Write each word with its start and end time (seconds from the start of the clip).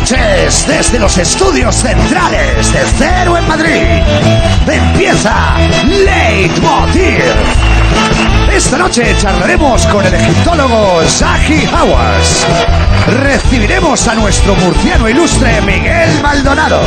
noches 0.00 0.66
desde 0.66 0.98
los 0.98 1.18
estudios 1.18 1.76
centrales 1.76 2.72
de 2.72 2.80
Cero 2.96 3.36
en 3.36 3.46
Madrid. 3.46 4.02
Empieza 4.66 5.56
Leitmotiv. 5.86 7.22
Esta 8.50 8.78
noche 8.78 9.14
charlaremos 9.18 9.86
con 9.86 10.04
el 10.06 10.14
egiptólogo 10.14 11.02
Zaki 11.06 11.66
Hawass. 11.66 12.46
Recibiremos 13.22 14.06
a 14.08 14.14
nuestro 14.14 14.54
murciano 14.56 15.08
ilustre 15.08 15.60
Miguel 15.60 16.20
Maldonado. 16.22 16.80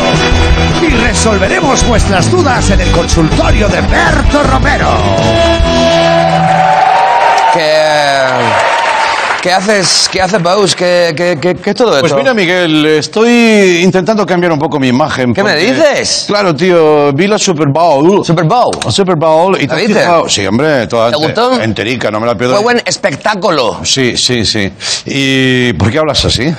Y 0.82 0.90
resolveremos 0.90 1.86
vuestras 1.88 2.32
dudas 2.32 2.70
en 2.72 2.82
el 2.82 2.92
consultorio 2.92 3.68
de 3.70 3.82
Berto 3.82 4.44
Romero. 4.44 4.98
¿Qué, 7.54 7.93
qué 9.44 9.52
haces, 9.52 10.08
qué 10.10 10.22
haces, 10.22 10.42
Baus? 10.42 10.74
¿Qué, 10.74 11.14
qué, 11.18 11.38
qué, 11.40 11.54
qué 11.56 11.70
es 11.72 11.76
todo 11.76 11.90
esto? 11.98 12.00
Pues 12.00 12.14
mira, 12.16 12.34
Miguel, 12.34 12.86
estoy 12.86 13.82
intentando 13.84 14.26
cambiar 14.26 14.54
un 14.54 14.60
poco 14.60 14.80
mi 14.80 14.88
imagen. 14.88 15.34
¿Qué 15.34 15.44
me 15.44 15.52
porque- 15.52 15.74
dices? 15.74 16.24
Claro, 16.28 16.56
tío, 16.56 17.12
vi 17.12 17.28
la 17.28 17.38
Super 17.38 17.68
Bowl. 17.68 18.24
Super 18.26 18.46
Bowl. 18.46 18.72
La 18.86 18.90
Super 18.92 19.18
Bowl 19.18 19.58
y 19.62 19.68
¿La 19.68 19.76
te 19.76 19.86
viste? 19.86 20.06
Sí, 20.30 20.48
hombre, 20.48 20.88
toda 20.88 21.12
¿Te 21.12 21.18
gustó? 21.18 21.60
enterica, 21.62 22.10
no 22.10 22.22
me 22.22 22.26
la 22.28 22.36
pierdo. 22.38 22.56
Fue 22.56 22.64
buen 22.64 22.82
espectáculo. 22.86 23.82
Sí, 23.84 24.16
sí, 24.16 24.46
sí. 24.46 24.72
¿Y 25.06 25.74
por 25.74 25.92
qué 25.92 26.00
hablas 26.00 26.24
así? 26.24 26.54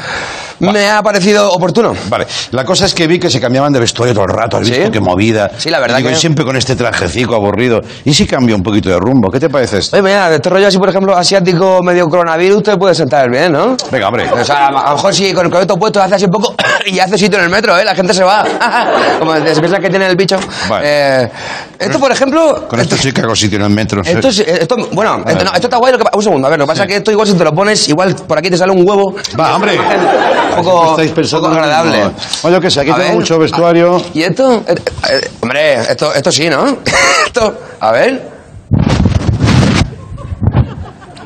Me 0.61 0.89
ha 0.89 1.03
parecido 1.03 1.51
oportuno. 1.51 1.93
Vale, 2.09 2.27
la 2.53 2.65
cosa 2.65 2.87
es 2.87 2.95
que 2.95 3.07
vi 3.07 3.19
que 3.19 3.31
se 3.31 3.41
cambiaban 3.41 3.73
de 3.73 3.81
vestuario 3.81 4.15
todo 4.15 4.25
el 4.25 4.31
rato, 4.31 4.57
has 4.59 4.67
¿Sí? 4.67 4.73
visto 4.73 4.91
qué 4.91 5.01
movida. 5.01 5.51
Sí, 5.57 5.71
la 5.71 5.81
verdad 5.81 5.97
Digo, 5.99 6.09
que- 6.11 6.15
y 6.15 6.19
siempre 6.19 6.45
con 6.45 6.57
este 6.57 6.77
trajecico 6.77 7.35
aburrido. 7.35 7.81
¿Y 8.05 8.15
si 8.15 8.27
cambia 8.27 8.55
un 8.57 8.63
poquito 8.63 8.89
de 8.89 8.97
rumbo? 8.99 9.31
¿Qué 9.31 9.41
te 9.41 9.49
parece 9.49 9.79
esto? 9.79 9.97
Oye, 9.97 10.03
mira, 10.03 10.33
este 10.35 10.49
rollo 10.51 10.69
así, 10.69 10.79
por 10.79 10.89
ejemplo, 10.89 11.17
asiático, 11.17 11.81
medio 11.83 12.09
coronavirus, 12.09 12.63
te 12.63 12.77
puede 12.77 12.95
sentar 12.95 13.31
bien, 13.31 13.53
¿no? 13.53 13.77
Venga, 13.91 14.09
hombre. 14.09 14.31
O 14.33 14.45
sea, 14.45 14.69
a 14.69 14.71
lo 14.71 14.95
mejor 14.97 15.15
si 15.15 15.33
con 15.33 15.47
el 15.47 15.53
coleto 15.53 15.77
puesto 15.77 16.03
hace 16.03 16.15
así 16.17 16.25
un 16.27 16.31
poco 16.31 16.55
y 16.87 16.99
hace 16.99 17.19
sitio 17.19 17.39
en 17.39 17.45
el 17.45 17.51
metro, 17.51 17.77
¿eh? 17.79 17.85
La 17.85 17.95
gente 17.95 18.15
se 18.15 18.23
va. 18.25 18.45
Como 19.19 19.35
se 19.35 19.61
piensa 19.61 19.79
que 19.79 19.91
tiene 19.91 20.07
el 20.07 20.17
bicho. 20.17 20.39
Vale. 20.69 20.85
Eh, 21.25 21.31
esto, 21.79 21.99
por 21.99 22.11
ejemplo... 22.13 22.67
Con 22.69 22.81
esto 22.81 22.97
sí 22.97 23.13
que 23.13 23.21
hago 23.21 23.35
sitio 23.37 23.59
en 23.59 23.65
el 23.65 23.71
metro. 23.71 24.03
Esto, 24.05 24.29
es- 24.29 24.39
esto, 24.41 24.77
bueno, 24.93 25.23
esto, 25.27 25.45
no, 25.45 25.53
esto 25.53 25.67
está 25.67 25.77
guay. 25.77 25.93
Lo 25.93 25.99
que, 25.99 26.05
un 26.15 26.23
segundo, 26.23 26.47
a 26.47 26.51
ver, 26.51 26.59
lo 26.59 26.65
que 26.65 26.69
pasa 26.69 26.83
es 26.85 26.89
que 26.89 26.97
esto 26.97 27.11
igual 27.11 27.27
si 27.27 27.35
te 27.35 27.45
lo 27.45 27.53
pones, 27.53 27.89
igual 27.89 28.15
por 28.27 28.39
aquí 28.39 28.49
te 28.51 28.57
sale 28.57 28.73
un 28.73 28.89
huevo. 28.89 29.15
Va, 29.39 29.57
hombre. 29.57 29.79
Poco, 30.63 30.91
Estáis 30.93 31.11
pensando 31.13 31.49
poco 31.49 31.61
agradable. 31.61 31.97
mismo. 31.99 32.13
Oye, 32.43 32.61
que 32.61 32.71
sé, 32.71 32.81
aquí 32.81 32.91
A 32.91 32.95
tengo 32.95 33.09
ver. 33.09 33.17
mucho 33.19 33.39
vestuario. 33.39 34.03
¿Y 34.15 34.23
esto? 34.23 34.63
Eh, 34.67 34.75
eh, 35.11 35.31
hombre, 35.41 35.75
esto, 35.75 36.15
esto 36.15 36.33
sí, 36.33 36.49
¿no? 36.49 36.79
esto, 37.27 37.59
a 37.81 37.93
ver. 37.93 38.31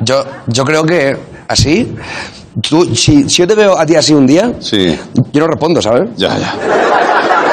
Yo, 0.00 0.24
yo 0.46 0.64
creo 0.64 0.84
que 0.84 1.16
así. 1.48 1.94
Tú, 2.68 2.94
si, 2.94 3.28
si 3.28 3.36
yo 3.42 3.46
te 3.46 3.54
veo 3.54 3.78
a 3.78 3.86
ti 3.86 3.94
así 3.94 4.12
un 4.12 4.26
día, 4.26 4.52
Sí. 4.60 4.98
yo 5.32 5.40
no 5.40 5.46
respondo, 5.46 5.80
¿sabes? 5.80 6.08
Ya, 6.16 6.36
ya. 6.36 6.54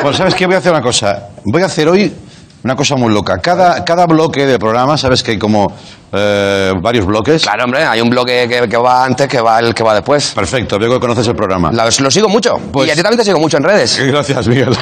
Bueno, 0.01 0.17
¿sabes 0.17 0.33
qué? 0.35 0.45
Voy 0.45 0.55
a 0.55 0.59
hacer 0.59 0.71
una 0.71 0.81
cosa. 0.81 1.29
Voy 1.43 1.61
a 1.61 1.65
hacer 1.67 1.87
hoy 1.87 2.11
una 2.65 2.75
cosa 2.75 2.95
muy 2.95 3.13
loca. 3.13 3.37
Cada, 3.37 3.85
cada 3.85 4.07
bloque 4.07 4.43
de 4.47 4.57
programa, 4.57 4.97
¿sabes 4.97 5.21
que 5.21 5.31
hay 5.31 5.37
como 5.37 5.71
eh, 6.11 6.71
varios 6.81 7.05
bloques? 7.05 7.43
Claro, 7.43 7.65
hombre, 7.65 7.83
hay 7.83 8.01
un 8.01 8.09
bloque 8.09 8.47
que, 8.49 8.67
que 8.67 8.75
va 8.77 9.05
antes 9.05 9.27
que 9.27 9.39
va 9.39 9.59
el 9.59 9.75
que 9.75 9.83
va 9.83 9.93
después. 9.93 10.31
Perfecto, 10.33 10.79
veo 10.79 10.93
que 10.93 10.99
conoces 10.99 11.27
el 11.27 11.35
programa. 11.35 11.71
La- 11.71 11.85
lo 11.85 12.09
sigo 12.11 12.27
mucho. 12.27 12.57
Pues- 12.71 12.87
y 12.87 12.91
a 12.91 12.95
ti 12.95 13.03
también 13.03 13.19
te 13.19 13.23
sigo 13.25 13.39
mucho 13.39 13.57
en 13.57 13.63
redes. 13.63 13.99
Gracias, 14.07 14.47
Miguel. 14.47 14.75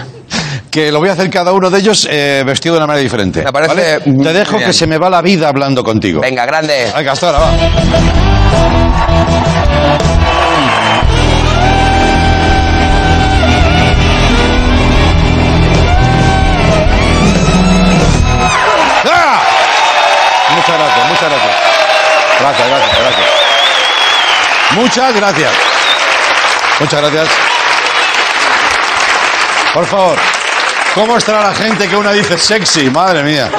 Que 0.71 0.93
lo 0.93 0.99
voy 0.99 1.09
a 1.09 1.11
hacer 1.11 1.29
cada 1.29 1.51
uno 1.51 1.69
de 1.69 1.77
ellos 1.79 2.07
eh, 2.09 2.43
vestido 2.45 2.75
de 2.75 2.79
una 2.79 2.87
manera 2.87 3.03
diferente. 3.03 3.43
Me 3.43 3.51
parece 3.51 3.99
Te 3.99 4.33
dejo 4.33 4.55
bien. 4.55 4.67
que 4.69 4.73
se 4.73 4.87
me 4.87 4.97
va 4.97 5.09
la 5.09 5.21
vida 5.21 5.49
hablando 5.49 5.83
contigo. 5.83 6.21
Venga, 6.21 6.45
grande. 6.45 6.89
Venga, 6.95 7.11
hasta 7.11 7.27
ahora, 7.27 7.39
va. 7.39 7.51
Gracias, 22.43 22.67
gracias, 22.67 22.99
gracias. 22.99 23.29
Muchas 24.75 25.15
gracias. 25.15 25.51
Muchas 26.77 27.01
gracias. 27.01 27.29
Por 29.73 29.85
favor, 29.85 30.17
¿cómo 30.93 31.17
estará 31.17 31.47
la 31.47 31.55
gente 31.55 31.87
que 31.87 31.95
una 31.95 32.11
dice 32.11 32.37
sexy? 32.37 32.89
Madre 32.89 33.23
mía. 33.23 33.49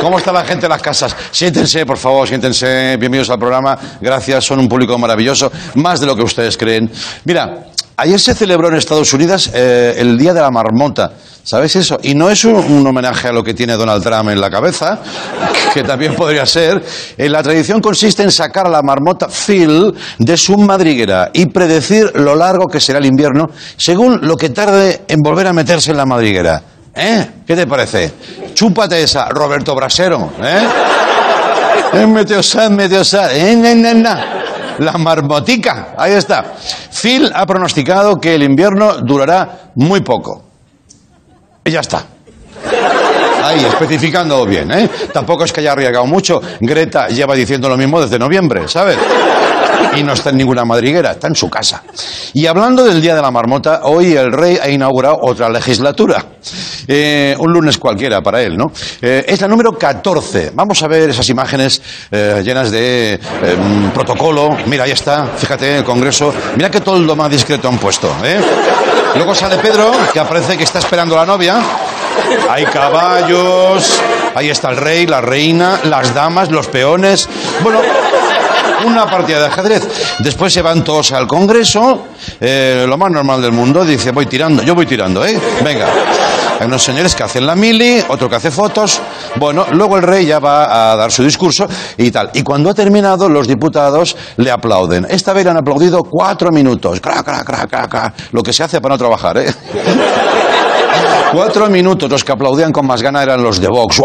¿Cómo 0.00 0.18
está 0.18 0.30
la 0.30 0.44
gente 0.44 0.66
en 0.66 0.70
las 0.70 0.80
casas? 0.80 1.16
Siéntense, 1.32 1.84
por 1.84 1.98
favor, 1.98 2.28
siéntense. 2.28 2.96
Bienvenidos 2.96 3.28
al 3.30 3.40
programa. 3.40 3.76
Gracias, 4.00 4.44
son 4.44 4.60
un 4.60 4.68
público 4.68 4.96
maravilloso. 4.96 5.50
Más 5.74 5.98
de 5.98 6.06
lo 6.06 6.14
que 6.14 6.22
ustedes 6.22 6.56
creen. 6.56 6.88
Mira, 7.24 7.67
ayer 7.98 8.18
se 8.18 8.34
celebró 8.34 8.68
en 8.68 8.76
Estados 8.76 9.12
Unidos 9.12 9.50
eh, 9.52 9.94
el 9.98 10.16
Día 10.16 10.32
de 10.32 10.40
la 10.40 10.50
Marmota. 10.50 11.12
¿Sabes 11.42 11.76
eso? 11.76 11.98
Y 12.02 12.14
no 12.14 12.30
es 12.30 12.44
un, 12.44 12.86
homenaje 12.86 13.28
a 13.28 13.32
lo 13.32 13.42
que 13.42 13.54
tiene 13.54 13.74
Donald 13.74 14.02
Trump 14.02 14.28
en 14.30 14.40
la 14.40 14.50
cabeza, 14.50 15.00
que 15.74 15.82
también 15.82 16.14
podría 16.14 16.46
ser. 16.46 16.82
Eh, 17.16 17.28
la 17.28 17.42
tradición 17.42 17.80
consiste 17.80 18.22
en 18.22 18.30
sacar 18.30 18.66
a 18.66 18.70
la 18.70 18.82
marmota 18.82 19.28
Phil 19.28 19.94
de 20.18 20.36
su 20.36 20.56
madriguera 20.56 21.30
y 21.32 21.46
predecir 21.46 22.12
lo 22.14 22.36
largo 22.36 22.66
que 22.66 22.80
será 22.80 22.98
el 22.98 23.06
invierno 23.06 23.50
según 23.76 24.20
lo 24.22 24.36
que 24.36 24.50
tarde 24.50 25.02
en 25.08 25.20
volver 25.20 25.46
a 25.46 25.52
meterse 25.52 25.90
en 25.90 25.96
la 25.96 26.06
madriguera. 26.06 26.62
¿Eh? 26.94 27.26
¿Qué 27.46 27.56
te 27.56 27.66
parece? 27.66 28.12
Chúpate 28.54 29.02
esa, 29.02 29.28
Roberto 29.28 29.74
Brasero. 29.74 30.32
¿Eh? 30.42 30.68
Eh, 31.90 32.06
Meteosat, 32.06 32.70
Meteosat. 32.70 33.32
Eh, 33.32 33.56
na, 33.56 33.74
na, 33.74 33.94
na. 33.94 34.47
La 34.78 34.92
marmotica. 34.92 35.94
Ahí 35.96 36.12
está. 36.12 36.54
Phil 36.90 37.30
ha 37.34 37.46
pronosticado 37.46 38.16
que 38.16 38.34
el 38.34 38.42
invierno 38.42 38.98
durará 38.98 39.70
muy 39.74 40.00
poco. 40.00 40.44
Y 41.64 41.70
ya 41.70 41.80
está. 41.80 42.04
Ahí, 43.42 43.64
especificando 43.64 44.44
bien, 44.44 44.70
¿eh? 44.72 44.90
Tampoco 45.12 45.44
es 45.44 45.52
que 45.52 45.60
haya 45.60 45.72
arriesgado 45.72 46.06
mucho. 46.06 46.40
Greta 46.60 47.08
lleva 47.08 47.34
diciendo 47.34 47.68
lo 47.68 47.76
mismo 47.76 48.00
desde 48.00 48.18
noviembre, 48.18 48.68
¿sabes? 48.68 48.98
Y 49.96 50.02
no 50.02 50.12
está 50.12 50.30
en 50.30 50.36
ninguna 50.36 50.64
madriguera, 50.64 51.12
está 51.12 51.28
en 51.28 51.34
su 51.34 51.48
casa. 51.48 51.82
Y 52.34 52.46
hablando 52.46 52.84
del 52.84 53.00
Día 53.00 53.14
de 53.14 53.22
la 53.22 53.30
Marmota, 53.30 53.80
hoy 53.84 54.14
el 54.14 54.32
rey 54.32 54.58
ha 54.62 54.68
inaugurado 54.68 55.18
otra 55.22 55.48
legislatura. 55.48 56.24
Eh, 56.86 57.34
un 57.38 57.52
lunes 57.52 57.78
cualquiera 57.78 58.22
para 58.22 58.42
él, 58.42 58.56
¿no? 58.56 58.72
Eh, 59.02 59.24
es 59.26 59.40
la 59.40 59.48
número 59.48 59.76
14. 59.76 60.52
Vamos 60.54 60.82
a 60.82 60.88
ver 60.88 61.10
esas 61.10 61.28
imágenes 61.28 61.82
eh, 62.10 62.42
llenas 62.44 62.70
de 62.70 63.14
eh, 63.14 63.20
protocolo. 63.94 64.56
Mira, 64.66 64.84
ahí 64.84 64.92
está, 64.92 65.26
fíjate, 65.36 65.78
el 65.78 65.84
Congreso. 65.84 66.32
Mira 66.56 66.70
qué 66.70 66.80
toldo 66.80 67.16
más 67.16 67.30
discreto 67.30 67.68
han 67.68 67.78
puesto, 67.78 68.14
¿eh? 68.24 68.40
Luego 69.14 69.34
sale 69.34 69.56
Pedro, 69.58 69.90
que 70.12 70.20
aparece 70.20 70.56
que 70.56 70.64
está 70.64 70.78
esperando 70.78 71.16
a 71.16 71.20
la 71.20 71.26
novia. 71.26 71.60
Hay 72.50 72.64
caballos, 72.66 74.00
ahí 74.34 74.50
está 74.50 74.70
el 74.70 74.76
rey, 74.76 75.06
la 75.06 75.20
reina, 75.20 75.80
las 75.84 76.14
damas, 76.14 76.50
los 76.50 76.66
peones. 76.68 77.28
Bueno, 77.62 77.80
una 78.84 79.06
partida 79.06 79.40
de 79.40 79.46
ajedrez. 79.46 80.16
Después 80.20 80.52
se 80.52 80.62
van 80.62 80.84
todos 80.84 81.12
al 81.12 81.26
Congreso, 81.26 82.06
eh, 82.40 82.84
lo 82.88 82.96
más 82.96 83.10
normal 83.10 83.42
del 83.42 83.52
mundo. 83.52 83.84
Dice, 83.84 84.10
voy 84.12 84.26
tirando, 84.26 84.62
yo 84.62 84.74
voy 84.74 84.86
tirando, 84.86 85.24
¿eh? 85.24 85.38
Venga. 85.64 85.86
Hay 86.60 86.66
unos 86.66 86.82
señores 86.82 87.14
que 87.14 87.22
hacen 87.22 87.46
la 87.46 87.54
mili, 87.54 88.02
otro 88.08 88.28
que 88.28 88.34
hace 88.34 88.50
fotos. 88.50 89.00
Bueno, 89.36 89.66
luego 89.70 89.96
el 89.96 90.02
rey 90.02 90.26
ya 90.26 90.40
va 90.40 90.92
a 90.92 90.96
dar 90.96 91.12
su 91.12 91.22
discurso 91.22 91.68
y 91.96 92.10
tal. 92.10 92.30
Y 92.34 92.42
cuando 92.42 92.68
ha 92.70 92.74
terminado, 92.74 93.28
los 93.28 93.46
diputados 93.46 94.16
le 94.38 94.50
aplauden. 94.50 95.06
Esta 95.08 95.32
vez 95.32 95.44
le 95.44 95.50
han 95.50 95.58
aplaudido 95.58 96.02
cuatro 96.02 96.50
minutos. 96.50 97.00
Cra, 97.00 97.22
cra, 97.22 97.44
cra. 97.44 98.12
Lo 98.32 98.42
que 98.42 98.52
se 98.52 98.64
hace 98.64 98.80
para 98.80 98.94
no 98.94 98.98
trabajar, 98.98 99.38
¿eh? 99.38 99.54
Cuatro 101.32 101.68
minutos. 101.68 102.10
Los 102.10 102.24
que 102.24 102.32
aplaudían 102.32 102.72
con 102.72 102.86
más 102.86 103.02
gana 103.02 103.22
eran 103.22 103.42
los 103.42 103.60
de 103.60 103.68
Vox. 103.68 104.00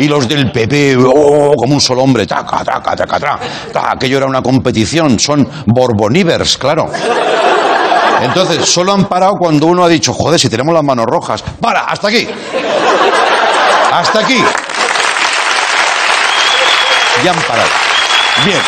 Y 0.00 0.08
los 0.08 0.26
del 0.26 0.50
PP, 0.50 0.96
oh, 0.96 1.52
como 1.54 1.74
un 1.74 1.80
solo 1.80 2.02
hombre. 2.02 2.26
Taca, 2.26 2.64
taca, 2.64 2.96
taca, 2.96 3.20
taca. 3.20 3.38
Ta, 3.70 3.90
Aquello 3.92 4.16
era 4.16 4.26
una 4.26 4.40
competición. 4.40 5.18
Son 5.18 5.46
borbonivers, 5.66 6.56
claro. 6.56 6.90
Entonces, 8.22 8.66
solo 8.66 8.94
han 8.94 9.04
parado 9.04 9.34
cuando 9.38 9.66
uno 9.66 9.84
ha 9.84 9.88
dicho, 9.88 10.14
joder, 10.14 10.40
si 10.40 10.48
tenemos 10.48 10.72
las 10.74 10.82
manos 10.82 11.04
rojas. 11.04 11.44
¡Para! 11.60 11.80
¡Hasta 11.80 12.08
aquí! 12.08 12.26
¡Hasta 13.92 14.20
aquí! 14.20 14.42
Ya 17.22 17.32
han 17.32 17.38
parado. 17.40 17.68
Bien. 18.46 18.60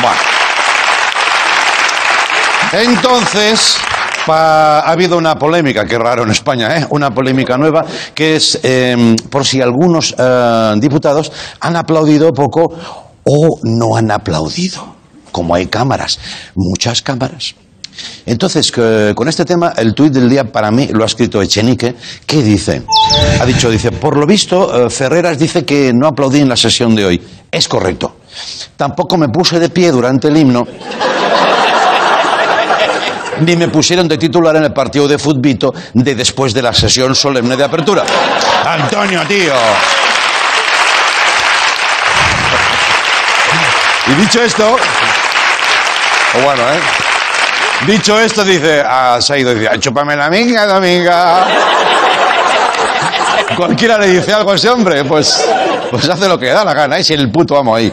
Bueno. 0.00 0.20
Entonces, 2.72 3.78
ha 4.32 4.90
habido 4.90 5.16
una 5.16 5.36
polémica, 5.38 5.84
qué 5.84 5.98
raro 5.98 6.22
en 6.22 6.30
España, 6.30 6.76
¿eh? 6.76 6.86
una 6.90 7.12
polémica 7.12 7.56
nueva, 7.56 7.84
que 8.14 8.36
es 8.36 8.58
eh, 8.62 9.16
por 9.30 9.44
si 9.44 9.60
algunos 9.60 10.14
eh, 10.18 10.74
diputados 10.78 11.32
han 11.60 11.76
aplaudido 11.76 12.32
poco 12.32 12.72
o 13.24 13.58
no 13.62 13.96
han 13.96 14.10
aplaudido. 14.10 14.94
Como 15.32 15.54
hay 15.54 15.66
cámaras, 15.66 16.18
muchas 16.54 17.02
cámaras. 17.02 17.56
Entonces, 18.26 18.72
con 18.72 19.28
este 19.28 19.44
tema, 19.44 19.72
el 19.76 19.94
tuit 19.94 20.12
del 20.12 20.28
día 20.28 20.50
para 20.50 20.70
mí 20.70 20.88
lo 20.92 21.02
ha 21.02 21.06
escrito 21.06 21.42
Echenique, 21.42 21.94
que 22.26 22.42
dice, 22.42 22.82
ha 23.40 23.44
dicho, 23.44 23.70
dice, 23.70 23.92
por 23.92 24.16
lo 24.16 24.26
visto, 24.26 24.86
eh, 24.86 24.90
Ferreras 24.90 25.38
dice 25.38 25.64
que 25.64 25.92
no 25.92 26.06
aplaudí 26.06 26.40
en 26.40 26.48
la 26.48 26.56
sesión 26.56 26.94
de 26.94 27.04
hoy. 27.04 27.22
Es 27.50 27.68
correcto. 27.68 28.16
Tampoco 28.76 29.16
me 29.16 29.28
puse 29.28 29.58
de 29.58 29.68
pie 29.68 29.90
durante 29.92 30.28
el 30.28 30.36
himno 30.36 30.66
ni 33.40 33.56
me 33.56 33.68
pusieron 33.68 34.08
de 34.08 34.18
titular 34.18 34.56
en 34.56 34.64
el 34.64 34.72
partido 34.72 35.08
de 35.08 35.18
futbito 35.18 35.72
de 35.92 36.14
después 36.14 36.52
de 36.54 36.62
la 36.62 36.72
sesión 36.72 37.14
solemne 37.14 37.56
de 37.56 37.64
apertura. 37.64 38.04
Antonio, 38.64 39.22
tío. 39.26 39.52
Y 44.06 44.14
dicho 44.20 44.42
esto, 44.42 44.76
o 46.34 46.40
bueno, 46.42 46.62
¿eh? 46.62 46.80
Dicho 47.86 48.18
esto, 48.20 48.44
dice, 48.44 48.82
ah, 48.86 49.18
se 49.20 49.32
ha 49.34 49.38
ido, 49.38 49.54
dice, 49.54 49.68
"Ah, 49.70 49.78
chúpame 49.78 50.14
la 50.16 50.28
minga, 50.28 50.66
dominga. 50.66 51.46
Cualquiera 53.56 53.98
le 53.98 54.08
dice 54.08 54.32
algo 54.32 54.52
a 54.52 54.56
ese 54.56 54.68
hombre, 54.68 55.04
pues, 55.04 55.44
pues 55.90 56.08
hace 56.08 56.28
lo 56.28 56.38
que 56.38 56.46
da 56.46 56.64
la 56.64 56.74
gana, 56.74 56.98
es 56.98 57.10
el 57.10 57.30
puto 57.30 57.56
amo 57.56 57.74
ahí. 57.74 57.92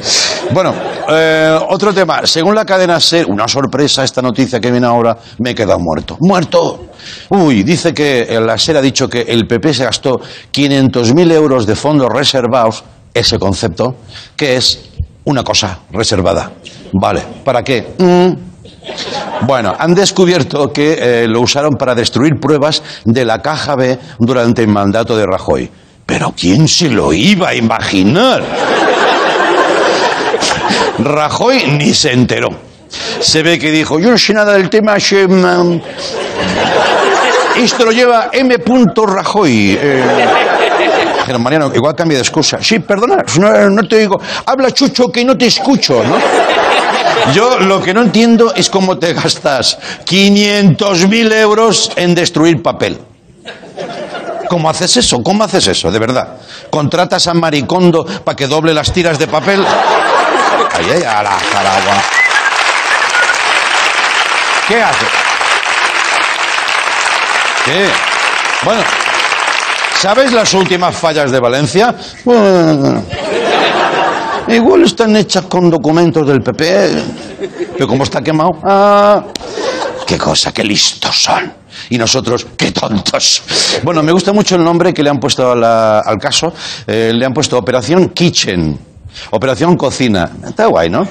Bueno, 0.51 0.73
eh, 1.13 1.59
otro 1.69 1.93
tema. 1.93 2.25
Según 2.25 2.55
la 2.55 2.65
cadena 2.65 2.99
SER, 2.99 3.25
una 3.27 3.47
sorpresa 3.47 4.03
esta 4.03 4.21
noticia 4.21 4.59
que 4.59 4.71
viene 4.71 4.87
ahora, 4.87 5.17
me 5.39 5.51
he 5.51 5.55
quedado 5.55 5.79
muerto. 5.79 6.17
¡Muerto! 6.19 6.87
Uy, 7.29 7.63
dice 7.63 7.93
que 7.93 8.39
la 8.39 8.57
SER 8.57 8.77
ha 8.77 8.81
dicho 8.81 9.07
que 9.09 9.21
el 9.21 9.47
PP 9.47 9.73
se 9.73 9.85
gastó 9.85 10.19
500.000 10.53 11.31
euros 11.31 11.65
de 11.65 11.75
fondos 11.75 12.09
reservados, 12.09 12.83
ese 13.13 13.37
concepto, 13.39 13.95
que 14.35 14.55
es 14.55 14.89
una 15.25 15.43
cosa 15.43 15.79
reservada. 15.91 16.51
Vale, 16.93 17.23
¿para 17.43 17.63
qué? 17.63 17.93
Mm, 17.97 19.45
bueno, 19.45 19.73
han 19.77 19.93
descubierto 19.93 20.71
que 20.71 20.97
eh, 20.99 21.27
lo 21.27 21.41
usaron 21.41 21.75
para 21.75 21.95
destruir 21.95 22.39
pruebas 22.39 22.83
de 23.05 23.25
la 23.25 23.41
caja 23.41 23.75
B 23.75 23.97
durante 24.19 24.61
el 24.61 24.67
mandato 24.67 25.15
de 25.15 25.25
Rajoy. 25.25 25.69
Pero 26.05 26.33
¿quién 26.37 26.67
se 26.67 26.89
lo 26.89 27.13
iba 27.13 27.49
a 27.49 27.55
imaginar? 27.55 28.43
Rajoy 31.03 31.63
ni 31.77 31.93
se 31.93 32.11
enteró. 32.13 32.49
Se 33.19 33.41
ve 33.41 33.57
que 33.57 33.71
dijo, 33.71 33.99
yo 33.99 34.11
no 34.11 34.17
sé 34.17 34.33
nada 34.33 34.53
del 34.53 34.69
tema, 34.69 34.97
che, 34.97 35.27
man. 35.27 35.81
esto 37.55 37.85
lo 37.85 37.91
lleva 37.91 38.29
M. 38.31 38.55
Rajoy. 39.07 39.77
Eh, 39.81 40.03
Mariano, 41.39 41.71
igual 41.73 41.95
cambia 41.95 42.17
de 42.17 42.23
excusa. 42.23 42.57
Sí, 42.61 42.79
perdona, 42.79 43.23
no, 43.39 43.69
no 43.69 43.87
te 43.87 43.99
digo, 43.99 44.19
habla 44.45 44.71
chucho 44.71 45.09
que 45.09 45.23
no 45.23 45.37
te 45.37 45.47
escucho, 45.47 46.03
¿no? 46.03 46.17
Yo 47.33 47.59
lo 47.59 47.81
que 47.81 47.93
no 47.93 48.01
entiendo 48.01 48.53
es 48.53 48.69
cómo 48.69 48.97
te 48.97 49.13
gastas 49.13 49.77
500.000 50.05 51.33
euros 51.33 51.91
en 51.95 52.15
destruir 52.15 52.61
papel. 52.61 52.97
¿Cómo 54.49 54.69
haces 54.69 54.97
eso? 54.97 55.23
¿Cómo 55.23 55.43
haces 55.45 55.67
eso? 55.67 55.91
De 55.91 55.99
verdad. 55.99 56.37
¿Contratas 56.69 57.27
a 57.27 57.33
Maricondo 57.33 58.03
para 58.03 58.35
que 58.35 58.47
doble 58.47 58.73
las 58.73 58.91
tiras 58.91 59.17
de 59.17 59.27
papel? 59.27 59.63
Ay, 60.73 61.03
a 61.03 61.23
la 61.23 61.31
jaragua. 61.31 62.03
¿Qué 64.67 64.81
hace? 64.81 65.05
¿Qué? 67.65 67.87
Bueno, 68.63 68.81
¿sabes 69.99 70.31
las 70.31 70.53
últimas 70.53 70.95
fallas 70.95 71.31
de 71.31 71.39
Valencia? 71.39 71.93
Igual 74.47 74.83
están 74.83 75.15
hechas 75.15 75.45
con 75.45 75.69
documentos 75.69 76.27
del 76.27 76.41
PP. 76.41 77.03
Pero 77.73 77.87
como 77.87 78.03
está 78.03 78.21
quemado. 78.21 78.51
Ah, 78.63 79.23
qué 80.05 80.17
cosa, 80.17 80.51
qué 80.51 80.63
listos 80.63 81.15
son. 81.23 81.53
Y 81.89 81.97
nosotros, 81.97 82.47
qué 82.57 82.71
tontos. 82.71 83.43
Bueno, 83.83 84.03
me 84.03 84.11
gusta 84.11 84.33
mucho 84.33 84.55
el 84.55 84.63
nombre 84.63 84.93
que 84.93 85.03
le 85.03 85.09
han 85.09 85.19
puesto 85.19 85.51
al 85.51 86.17
caso. 86.19 86.53
Eh, 86.87 87.11
le 87.13 87.25
han 87.25 87.33
puesto 87.33 87.57
Operación 87.57 88.09
Kitchen. 88.09 88.90
Operación 89.31 89.77
Cocina. 89.77 90.29
Está 90.47 90.67
guay, 90.67 90.89
¿no? 90.89 91.07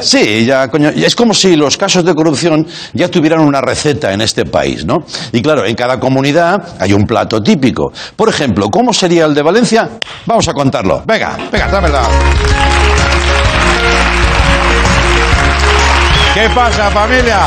Sí, 0.00 0.44
ya, 0.44 0.68
coño. 0.68 0.90
Es 0.90 1.14
como 1.14 1.34
si 1.34 1.56
los 1.56 1.76
casos 1.76 2.04
de 2.04 2.14
corrupción 2.14 2.66
ya 2.92 3.08
tuvieran 3.08 3.40
una 3.40 3.60
receta 3.60 4.12
en 4.12 4.20
este 4.20 4.44
país, 4.44 4.84
¿no? 4.84 4.98
Y 5.32 5.40
claro, 5.42 5.64
en 5.64 5.74
cada 5.74 5.98
comunidad 6.00 6.56
hay 6.78 6.92
un 6.92 7.04
plato 7.04 7.40
típico. 7.40 7.92
Por 8.16 8.28
ejemplo, 8.28 8.68
¿cómo 8.68 8.92
sería 8.92 9.24
el 9.24 9.34
de 9.34 9.42
Valencia? 9.42 9.88
Vamos 10.26 10.48
a 10.48 10.52
contarlo. 10.52 11.02
Venga, 11.06 11.36
venga, 11.50 11.68
dámela. 11.68 12.02
¿Qué 16.34 16.48
pasa, 16.50 16.90
familia? 16.90 17.40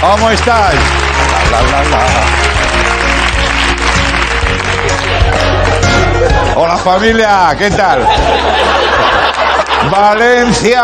¿Cómo 0.00 0.30
estáis? 0.30 0.80
La, 1.50 1.60
la, 1.60 1.62
la, 1.62 1.82
la. 1.90 2.06
Hola, 6.56 6.76
familia, 6.76 7.54
¿qué 7.58 7.70
tal? 7.70 8.06
Valencia. 9.90 10.82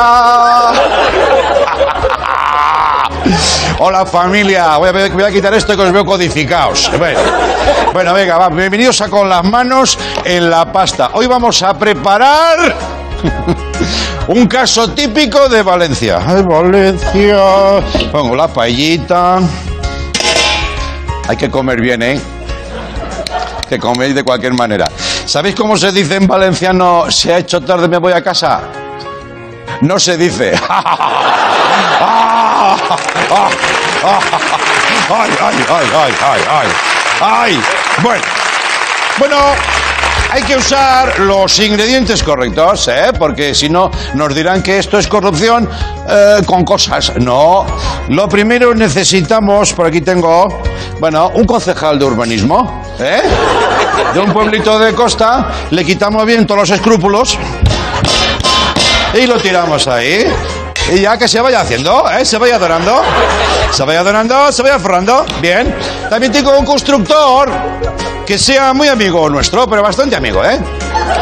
Hola 3.78 4.06
familia, 4.06 4.76
voy 4.78 4.88
a, 4.88 5.30
quitar 5.30 5.52
esto 5.52 5.76
que 5.76 5.82
os 5.82 5.92
veo 5.92 6.04
codificados. 6.04 6.90
Bueno, 6.96 7.18
bueno, 7.92 8.14
venga, 8.14 8.38
va, 8.38 8.48
bienvenidos 8.48 9.00
a 9.00 9.08
con 9.08 9.28
las 9.28 9.44
manos 9.44 9.98
en 10.24 10.48
la 10.48 10.72
pasta. 10.72 11.10
Hoy 11.12 11.26
vamos 11.26 11.62
a 11.62 11.76
preparar 11.76 12.74
un 14.28 14.46
caso 14.46 14.90
típico 14.90 15.48
de 15.48 15.62
Valencia. 15.62 16.20
Ay, 16.24 16.42
Valencia. 16.42 17.82
Pongo 18.12 18.36
la 18.36 18.48
paellita. 18.48 19.40
Hay 21.28 21.36
que 21.36 21.50
comer 21.50 21.80
bien, 21.80 22.02
¿eh? 22.02 22.20
Que 23.68 23.78
coméis 23.78 24.14
de 24.14 24.22
cualquier 24.22 24.54
manera. 24.54 24.88
¿Sabéis 25.26 25.54
cómo 25.54 25.76
se 25.76 25.90
dice 25.90 26.16
en 26.16 26.26
valenciano? 26.26 27.10
Se 27.10 27.34
ha 27.34 27.38
hecho 27.38 27.60
tarde, 27.60 27.88
me 27.88 27.98
voy 27.98 28.12
a 28.12 28.22
casa. 28.22 28.83
No 29.82 29.98
se 29.98 30.16
dice. 30.16 30.52
¡Ay, 35.06 35.30
ay, 35.40 35.56
ay, 35.68 35.86
ay, 35.94 36.12
ay, 36.22 36.40
ay! 36.50 36.68
¡Ay! 37.20 37.62
Bueno, 38.02 38.22
bueno, 39.18 39.36
hay 40.30 40.42
que 40.42 40.56
usar 40.56 41.18
los 41.20 41.58
ingredientes 41.60 42.22
correctos, 42.22 42.88
¿eh? 42.88 43.12
Porque 43.18 43.54
si 43.54 43.68
no, 43.68 43.90
nos 44.14 44.34
dirán 44.34 44.62
que 44.62 44.78
esto 44.78 44.98
es 44.98 45.06
corrupción 45.06 45.68
eh, 46.08 46.40
con 46.46 46.64
cosas. 46.64 47.12
No. 47.20 47.66
Lo 48.08 48.28
primero 48.28 48.74
necesitamos, 48.74 49.72
por 49.72 49.86
aquí 49.86 50.00
tengo, 50.00 50.48
bueno, 50.98 51.30
un 51.34 51.44
concejal 51.44 51.98
de 51.98 52.04
urbanismo, 52.04 52.82
¿eh? 52.98 53.22
De 54.12 54.20
un 54.20 54.32
pueblito 54.32 54.78
de 54.78 54.92
costa, 54.94 55.50
le 55.70 55.84
quitamos 55.84 56.24
bien 56.26 56.46
todos 56.46 56.60
los 56.60 56.70
escrúpulos 56.70 57.38
y 59.14 59.26
lo 59.26 59.38
tiramos 59.38 59.86
ahí. 59.88 60.26
Y 60.92 61.00
ya 61.00 61.16
que 61.16 61.26
se 61.28 61.40
vaya 61.40 61.60
haciendo, 61.60 62.04
¿eh? 62.10 62.24
Se 62.24 62.36
vaya 62.36 62.58
donando. 62.58 63.02
Se 63.70 63.84
vaya 63.84 64.02
donando, 64.02 64.52
se 64.52 64.62
vaya 64.62 64.78
forrando. 64.78 65.24
Bien. 65.40 65.74
También 66.10 66.30
tengo 66.32 66.58
un 66.58 66.64
constructor 66.64 67.50
que 68.26 68.38
sea 68.38 68.72
muy 68.72 68.88
amigo 68.88 69.28
nuestro, 69.30 69.66
pero 69.66 69.82
bastante 69.82 70.16
amigo, 70.16 70.44
¿eh? 70.44 70.58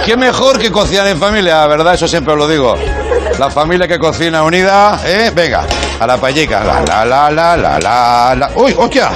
Qué 0.04 0.16
mejor 0.16 0.58
que 0.58 0.70
cocinar 0.70 1.06
en 1.06 1.18
familia, 1.18 1.66
¿verdad? 1.66 1.94
Eso 1.94 2.08
siempre 2.08 2.32
os 2.32 2.38
lo 2.38 2.48
digo. 2.48 2.76
La 3.38 3.50
familia 3.50 3.86
que 3.86 3.98
cocina 3.98 4.42
unida, 4.42 5.00
¿eh? 5.04 5.30
Venga, 5.34 5.64
a 6.00 6.06
la 6.06 6.16
payica. 6.16 6.62
La, 6.64 6.80
la, 6.80 7.04
la, 7.04 7.30
la, 7.30 7.56
la, 7.56 7.78
la, 7.78 8.34
la. 8.36 8.50
¡Uy, 8.56 8.74
hostia! 8.76 9.10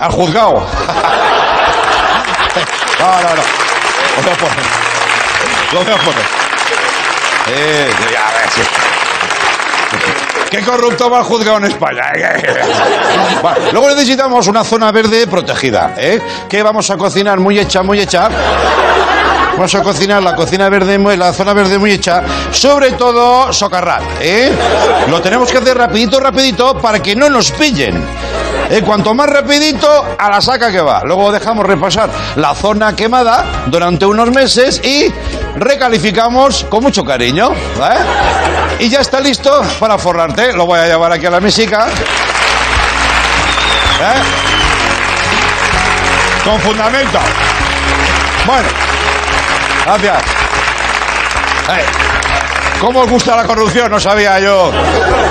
Al 0.00 0.10
juzgado. 0.10 0.66
No, 3.00 3.10
no, 3.10 3.28
no. 3.34 3.42
Lo 4.16 4.22
voy 4.22 4.32
a 4.32 4.36
poner. 4.38 4.64
Lo 5.72 5.84
voy 5.84 5.92
a 5.92 5.96
poner. 5.98 6.43
Eh. 7.46 7.90
¿Qué 10.50 10.60
corrupto 10.62 11.10
va 11.10 11.24
juzgado 11.24 11.58
en 11.58 11.64
España? 11.64 12.12
Vale, 13.42 13.72
Luego 13.72 13.88
necesitamos 13.88 14.46
una 14.46 14.64
zona 14.64 14.92
verde 14.92 15.26
protegida, 15.26 15.94
¿eh? 15.96 16.20
Que 16.48 16.62
vamos 16.62 16.88
a 16.90 16.96
cocinar 16.96 17.40
muy 17.40 17.58
hecha, 17.58 17.82
muy 17.82 18.00
hecha. 18.00 18.28
Vamos 19.56 19.74
a 19.74 19.82
cocinar 19.82 20.22
la 20.22 20.34
cocina 20.34 20.68
verde, 20.68 20.98
la 21.16 21.32
zona 21.32 21.52
verde 21.52 21.78
muy 21.78 21.92
hecha, 21.92 22.22
sobre 22.50 22.92
todo 22.92 23.52
socarrat, 23.52 24.02
¿eh? 24.20 24.52
Lo 25.08 25.20
tenemos 25.20 25.50
que 25.50 25.58
hacer 25.58 25.76
rapidito, 25.76 26.18
rapidito, 26.18 26.78
para 26.78 27.00
que 27.00 27.14
no 27.14 27.28
nos 27.28 27.50
pillen. 27.52 28.04
¿Eh? 28.70 28.82
Cuanto 28.82 29.14
más 29.14 29.28
rapidito, 29.28 30.16
a 30.18 30.30
la 30.30 30.40
saca 30.40 30.70
que 30.70 30.80
va. 30.80 31.02
Luego 31.04 31.32
dejamos 31.32 31.66
repasar 31.66 32.10
la 32.36 32.54
zona 32.54 32.94
quemada 32.94 33.44
durante 33.66 34.06
unos 34.06 34.30
meses 34.30 34.80
y 34.84 35.12
recalificamos 35.56 36.64
con 36.64 36.82
mucho 36.82 37.04
cariño. 37.04 37.50
Y 38.78 38.88
ya 38.88 39.00
está 39.00 39.20
listo 39.20 39.62
para 39.78 39.98
forrarte. 39.98 40.52
Lo 40.52 40.66
voy 40.66 40.80
a 40.80 40.86
llevar 40.86 41.12
aquí 41.12 41.26
a 41.26 41.30
la 41.30 41.40
mesica. 41.40 41.86
¿eh? 44.00 44.22
Con 46.44 46.60
fundamento. 46.60 47.18
Bueno. 48.46 48.68
Gracias. 49.86 50.22
Eh, 51.68 51.84
¿Cómo 52.84 53.00
os 53.00 53.08
gusta 53.08 53.34
la 53.34 53.44
corrupción? 53.44 53.90
No 53.90 53.98
sabía 53.98 54.38
yo. 54.40 54.70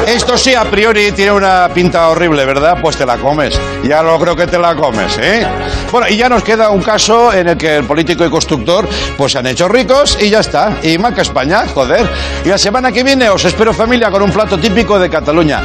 Esto 0.07 0.35
sí, 0.39 0.55
a 0.55 0.63
priori 0.63 1.11
tiene 1.11 1.33
una 1.33 1.69
pinta 1.71 2.09
horrible, 2.09 2.45
¿verdad? 2.45 2.79
Pues 2.81 2.97
te 2.97 3.05
la 3.05 3.17
comes. 3.17 3.59
Ya 3.83 4.01
lo 4.01 4.17
creo 4.19 4.35
que 4.35 4.47
te 4.47 4.57
la 4.57 4.75
comes, 4.75 5.15
¿eh? 5.19 5.45
Bueno, 5.91 6.07
y 6.09 6.17
ya 6.17 6.29
nos 6.29 6.43
queda 6.43 6.71
un 6.71 6.81
caso 6.81 7.31
en 7.31 7.49
el 7.49 7.55
que 7.55 7.77
el 7.77 7.83
político 7.83 8.25
y 8.25 8.29
constructor 8.31 8.89
pues 9.15 9.33
se 9.33 9.37
han 9.37 9.45
hecho 9.45 9.67
ricos 9.67 10.17
y 10.19 10.31
ya 10.31 10.39
está. 10.39 10.77
Y 10.81 10.97
marca 10.97 11.21
España, 11.21 11.65
joder. 11.71 12.09
Y 12.43 12.49
la 12.49 12.57
semana 12.57 12.91
que 12.91 13.03
viene 13.03 13.29
os 13.29 13.45
espero 13.45 13.71
familia 13.71 14.09
con 14.09 14.23
un 14.23 14.31
plato 14.31 14.57
típico 14.57 14.97
de 14.97 15.07
Cataluña. 15.07 15.61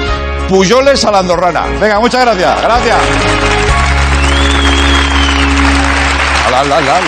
Puyoles 0.46 1.02
a 1.06 1.10
la 1.10 1.20
andorrana. 1.20 1.62
Venga, 1.80 1.98
muchas 2.00 2.20
gracias. 2.20 2.60
Gracias. 2.60 2.98
La, 6.50 6.64
la, 6.64 6.80
la. 6.82 7.00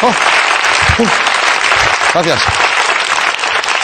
Oh, 0.00 1.02
uh. 1.02 1.08
Gracias. 2.14 2.69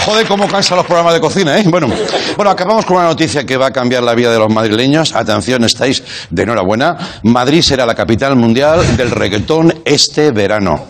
Joder, 0.05 0.27
cómo 0.29 0.47
cansan 0.47 0.77
los 0.77 0.87
programas 0.87 1.15
de 1.15 1.21
cocina, 1.21 1.59
¿eh? 1.59 1.65
Bueno, 1.67 1.89
bueno, 2.37 2.51
acabamos 2.51 2.87
con 2.87 2.97
una 2.99 3.07
noticia 3.07 3.45
que 3.45 3.57
va 3.57 3.67
a 3.67 3.71
cambiar 3.73 4.03
la 4.03 4.15
vida 4.15 4.31
de 4.31 4.39
los 4.39 4.49
madrileños. 4.49 5.15
Atención, 5.15 5.65
estáis 5.65 6.03
de 6.31 6.43
enhorabuena. 6.43 6.97
Madrid 7.25 7.63
será 7.63 7.85
la 7.87 7.95
capital 7.95 8.37
mundial 8.37 8.97
del 8.97 9.11
reggaetón 9.11 9.83
este 9.85 10.31
verano. 10.31 10.87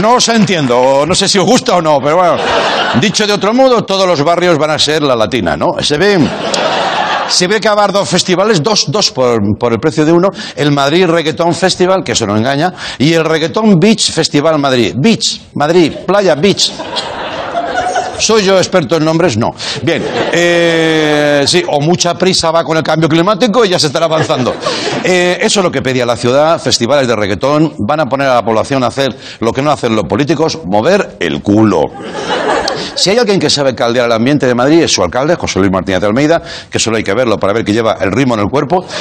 No 0.00 0.14
os 0.14 0.28
entiendo, 0.28 1.04
no 1.06 1.14
sé 1.14 1.26
si 1.26 1.38
os 1.38 1.46
gusta 1.46 1.74
o 1.76 1.82
no, 1.82 2.00
pero 2.00 2.16
bueno, 2.16 2.36
dicho 3.00 3.26
de 3.26 3.32
otro 3.32 3.54
modo, 3.54 3.82
todos 3.84 4.06
los 4.06 4.22
barrios 4.22 4.58
van 4.58 4.70
a 4.70 4.78
ser 4.78 5.02
la 5.02 5.16
latina, 5.16 5.56
¿no? 5.56 5.68
Se 5.80 5.96
ve, 5.96 6.18
se 7.28 7.46
ve 7.46 7.60
que 7.60 7.68
va 7.68 7.84
a 7.84 7.88
dos 7.88 8.08
festivales, 8.08 8.62
dos, 8.62 8.90
dos 8.90 9.10
por, 9.10 9.40
por 9.58 9.72
el 9.72 9.78
precio 9.78 10.04
de 10.04 10.12
uno, 10.12 10.30
el 10.54 10.72
Madrid 10.72 11.06
Reggaeton 11.06 11.54
Festival, 11.54 12.02
que 12.04 12.12
eso 12.12 12.26
no 12.26 12.36
engaña, 12.36 12.72
y 12.98 13.12
el 13.12 13.24
Reggaeton 13.24 13.78
Beach 13.78 14.12
Festival 14.12 14.58
Madrid. 14.58 14.94
Beach, 14.96 15.40
Madrid, 15.54 15.92
playa, 16.06 16.34
beach. 16.34 16.72
¿Soy 18.18 18.44
yo 18.44 18.56
experto 18.56 18.96
en 18.96 19.04
nombres? 19.04 19.36
No. 19.36 19.54
Bien, 19.82 20.02
eh, 20.32 21.44
sí, 21.46 21.62
o 21.68 21.80
mucha 21.80 22.14
prisa 22.14 22.50
va 22.50 22.64
con 22.64 22.76
el 22.76 22.82
cambio 22.82 23.08
climático 23.08 23.64
y 23.64 23.68
ya 23.68 23.78
se 23.78 23.88
estará 23.88 24.06
avanzando. 24.06 24.54
Eh, 25.04 25.38
eso 25.40 25.60
es 25.60 25.64
lo 25.64 25.70
que 25.70 25.82
pedía 25.82 26.06
la 26.06 26.16
ciudad, 26.16 26.60
festivales 26.60 27.06
de 27.06 27.14
reggaetón, 27.14 27.74
van 27.78 28.00
a 28.00 28.06
poner 28.06 28.28
a 28.28 28.34
la 28.34 28.42
población 28.42 28.82
a 28.84 28.88
hacer 28.88 29.14
lo 29.40 29.52
que 29.52 29.62
no 29.62 29.70
hacen 29.70 29.94
los 29.94 30.04
políticos, 30.04 30.58
mover 30.64 31.16
el 31.20 31.42
culo. 31.42 31.82
Si 32.94 33.10
hay 33.10 33.18
alguien 33.18 33.38
que 33.38 33.50
sabe 33.50 33.74
caldear 33.74 34.06
el 34.06 34.12
ambiente 34.12 34.46
de 34.46 34.54
Madrid 34.54 34.82
es 34.82 34.92
su 34.92 35.02
alcalde, 35.02 35.36
José 35.36 35.58
Luis 35.58 35.70
Martínez 35.70 36.00
de 36.00 36.06
Almeida, 36.06 36.42
que 36.70 36.78
solo 36.78 36.96
hay 36.96 37.04
que 37.04 37.14
verlo 37.14 37.38
para 37.38 37.52
ver 37.52 37.64
que 37.64 37.72
lleva 37.72 37.96
el 38.00 38.12
ritmo 38.12 38.34
en 38.34 38.40
el 38.40 38.46
cuerpo. 38.46 38.84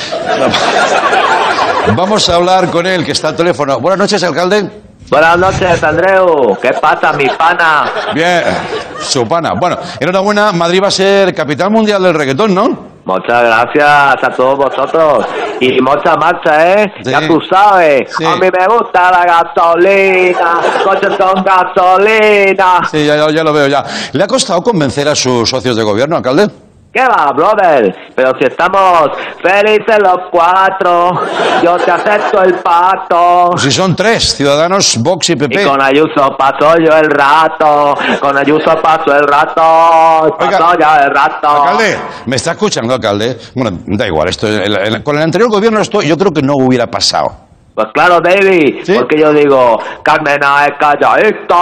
Vamos 1.96 2.28
a 2.30 2.36
hablar 2.36 2.72
con 2.72 2.88
él, 2.88 3.06
que 3.06 3.12
está 3.12 3.30
al 3.30 3.36
teléfono. 3.36 3.80
Buenas 3.80 4.00
noches, 4.00 4.24
alcalde. 4.24 4.85
Buenas 5.10 5.38
noches, 5.38 5.84
Andreu. 5.84 6.58
¿Qué 6.62 6.72
pasa, 6.74 7.14
mi 7.14 7.26
pana? 7.30 7.86
Bien, 8.14 8.44
su 9.00 9.28
pana. 9.28 9.54
Bueno, 9.54 9.78
enhorabuena, 10.00 10.52
Madrid 10.52 10.82
va 10.82 10.88
a 10.88 10.92
ser 10.92 11.34
capital 11.36 11.70
mundial 11.70 12.02
del 12.02 12.14
reggaetón, 12.16 12.56
¿no? 12.56 12.96
Muchas 13.06 13.44
gracias 13.44 13.88
a 14.24 14.30
todos 14.36 14.58
vosotros. 14.58 15.26
Y 15.60 15.80
mucha 15.80 16.16
marcha, 16.16 16.74
¿eh? 16.74 16.92
Sí. 17.04 17.12
Ya 17.12 17.28
tú 17.28 17.40
sabes. 17.48 18.12
Sí. 18.18 18.26
A 18.26 18.36
mí 18.38 18.48
me 18.58 18.66
gusta 18.66 19.12
la 19.12 19.24
gasolina. 19.26 20.58
Coches 20.84 21.16
con 21.16 21.44
gasolina. 21.44 22.82
Sí, 22.90 23.06
ya, 23.06 23.16
ya- 23.16 23.30
ya 23.32 23.44
lo 23.44 23.54
veo 23.54 23.68
ya. 23.68 23.84
¿Le 24.12 24.24
ha 24.24 24.28
costado 24.28 24.64
convencer 24.64 25.08
a 25.08 25.14
sus 25.14 25.48
socios 25.48 25.78
de 25.78 25.84
gobierno, 25.84 26.16
alcalde? 26.18 26.48
¿Qué 26.96 27.02
va, 27.06 27.30
brother? 27.36 27.94
Pero 28.16 28.32
si 28.40 28.46
estamos 28.46 29.10
felices 29.44 29.98
los 30.02 30.18
cuatro, 30.32 31.12
yo 31.62 31.76
te 31.76 31.92
acepto 31.92 32.42
el 32.42 32.54
pato. 32.60 33.52
Si 33.58 33.70
son 33.70 33.94
tres, 33.98 34.34
Ciudadanos, 34.38 34.98
Vox 35.04 35.30
y 35.32 35.34
Y 35.34 35.36
PP. 35.36 35.66
con 35.66 35.82
Ayuso 35.82 36.38
paso 36.38 36.78
yo 36.78 36.96
el 36.96 37.10
rato, 37.12 37.96
con 38.22 38.38
Ayuso 38.38 38.74
paso 38.82 39.14
el 39.14 39.28
rato, 39.28 39.62
Oiga, 40.40 40.58
paso 40.58 40.80
ya 40.80 41.00
el 41.04 41.12
rato. 41.14 41.50
Alcalde, 41.50 41.98
¿me 42.28 42.38
está 42.38 42.52
escuchando, 42.52 42.94
alcalde? 42.94 43.40
Bueno, 43.54 43.78
da 43.88 44.08
igual, 44.08 44.30
esto, 44.30 44.48
el- 44.48 44.78
el- 44.78 45.04
con 45.04 45.18
el 45.18 45.24
anterior 45.24 45.50
gobierno 45.52 45.82
esto 45.82 46.02
yo 46.02 46.16
creo 46.18 46.32
que 46.32 46.42
no 46.42 46.54
hubiera 46.56 46.88
pasado. 46.88 47.26
Pues 47.76 47.88
claro, 47.94 48.22
David, 48.22 48.86
¿Sí? 48.86 48.94
porque 48.98 49.20
yo 49.20 49.34
digo, 49.34 49.78
Carmena 50.02 50.66
es 50.66 50.72
calladita, 50.80 51.56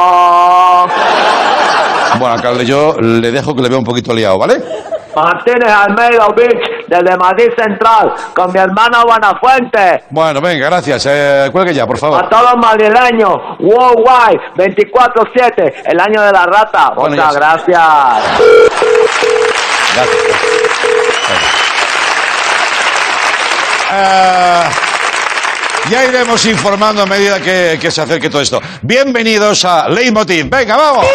Bueno, 2.19 2.35
alcalde, 2.35 2.65
yo 2.67 2.95
le 3.01 3.31
dejo 3.31 3.55
que 3.55 3.63
le 3.63 3.69
vea 3.69 3.79
un 3.79 3.83
poquito 3.83 4.13
liado, 4.13 4.37
¿vale? 4.37 4.61
Martínez 5.15 5.69
Almeida 5.71 6.27
Beach, 6.35 6.85
desde 6.87 7.17
Madrid 7.17 7.49
Central, 7.57 8.13
con 8.35 8.51
mi 8.51 8.59
hermano 8.59 9.03
Buenafuente. 9.05 10.03
Bueno, 10.09 10.41
venga, 10.41 10.65
gracias. 10.67 11.05
Eh, 11.09 11.49
cuelgue 11.51 11.73
ya, 11.73 11.85
por 11.85 11.97
A 11.97 11.99
favor. 11.99 12.29
todos 12.29 12.43
los 12.51 12.57
madrileños, 12.57 13.35
worldwide, 13.59 14.41
24-7, 14.55 15.73
el 15.85 15.99
año 15.99 16.21
de 16.21 16.31
la 16.31 16.45
rata. 16.45 16.91
Bueno, 16.95 17.15
Muchas 17.15 17.35
gracias. 17.35 17.79
Gracias. 19.95 20.43
Ah, 23.95 24.69
ya 25.89 26.05
iremos 26.05 26.43
informando 26.45 27.03
a 27.03 27.05
medida 27.05 27.39
que, 27.39 27.77
que 27.79 27.91
se 27.91 28.01
acerque 28.01 28.29
todo 28.29 28.41
esto. 28.41 28.59
Bienvenidos 28.81 29.63
a 29.65 29.87
Leitmotiv. 29.89 30.49
Venga, 30.49 30.75
vamos. 30.77 31.05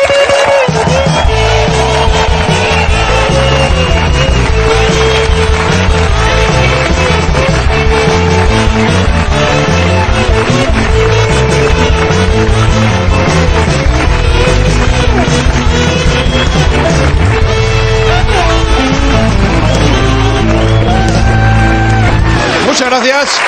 Muchas 22.66 22.90
gracias. 22.90 23.40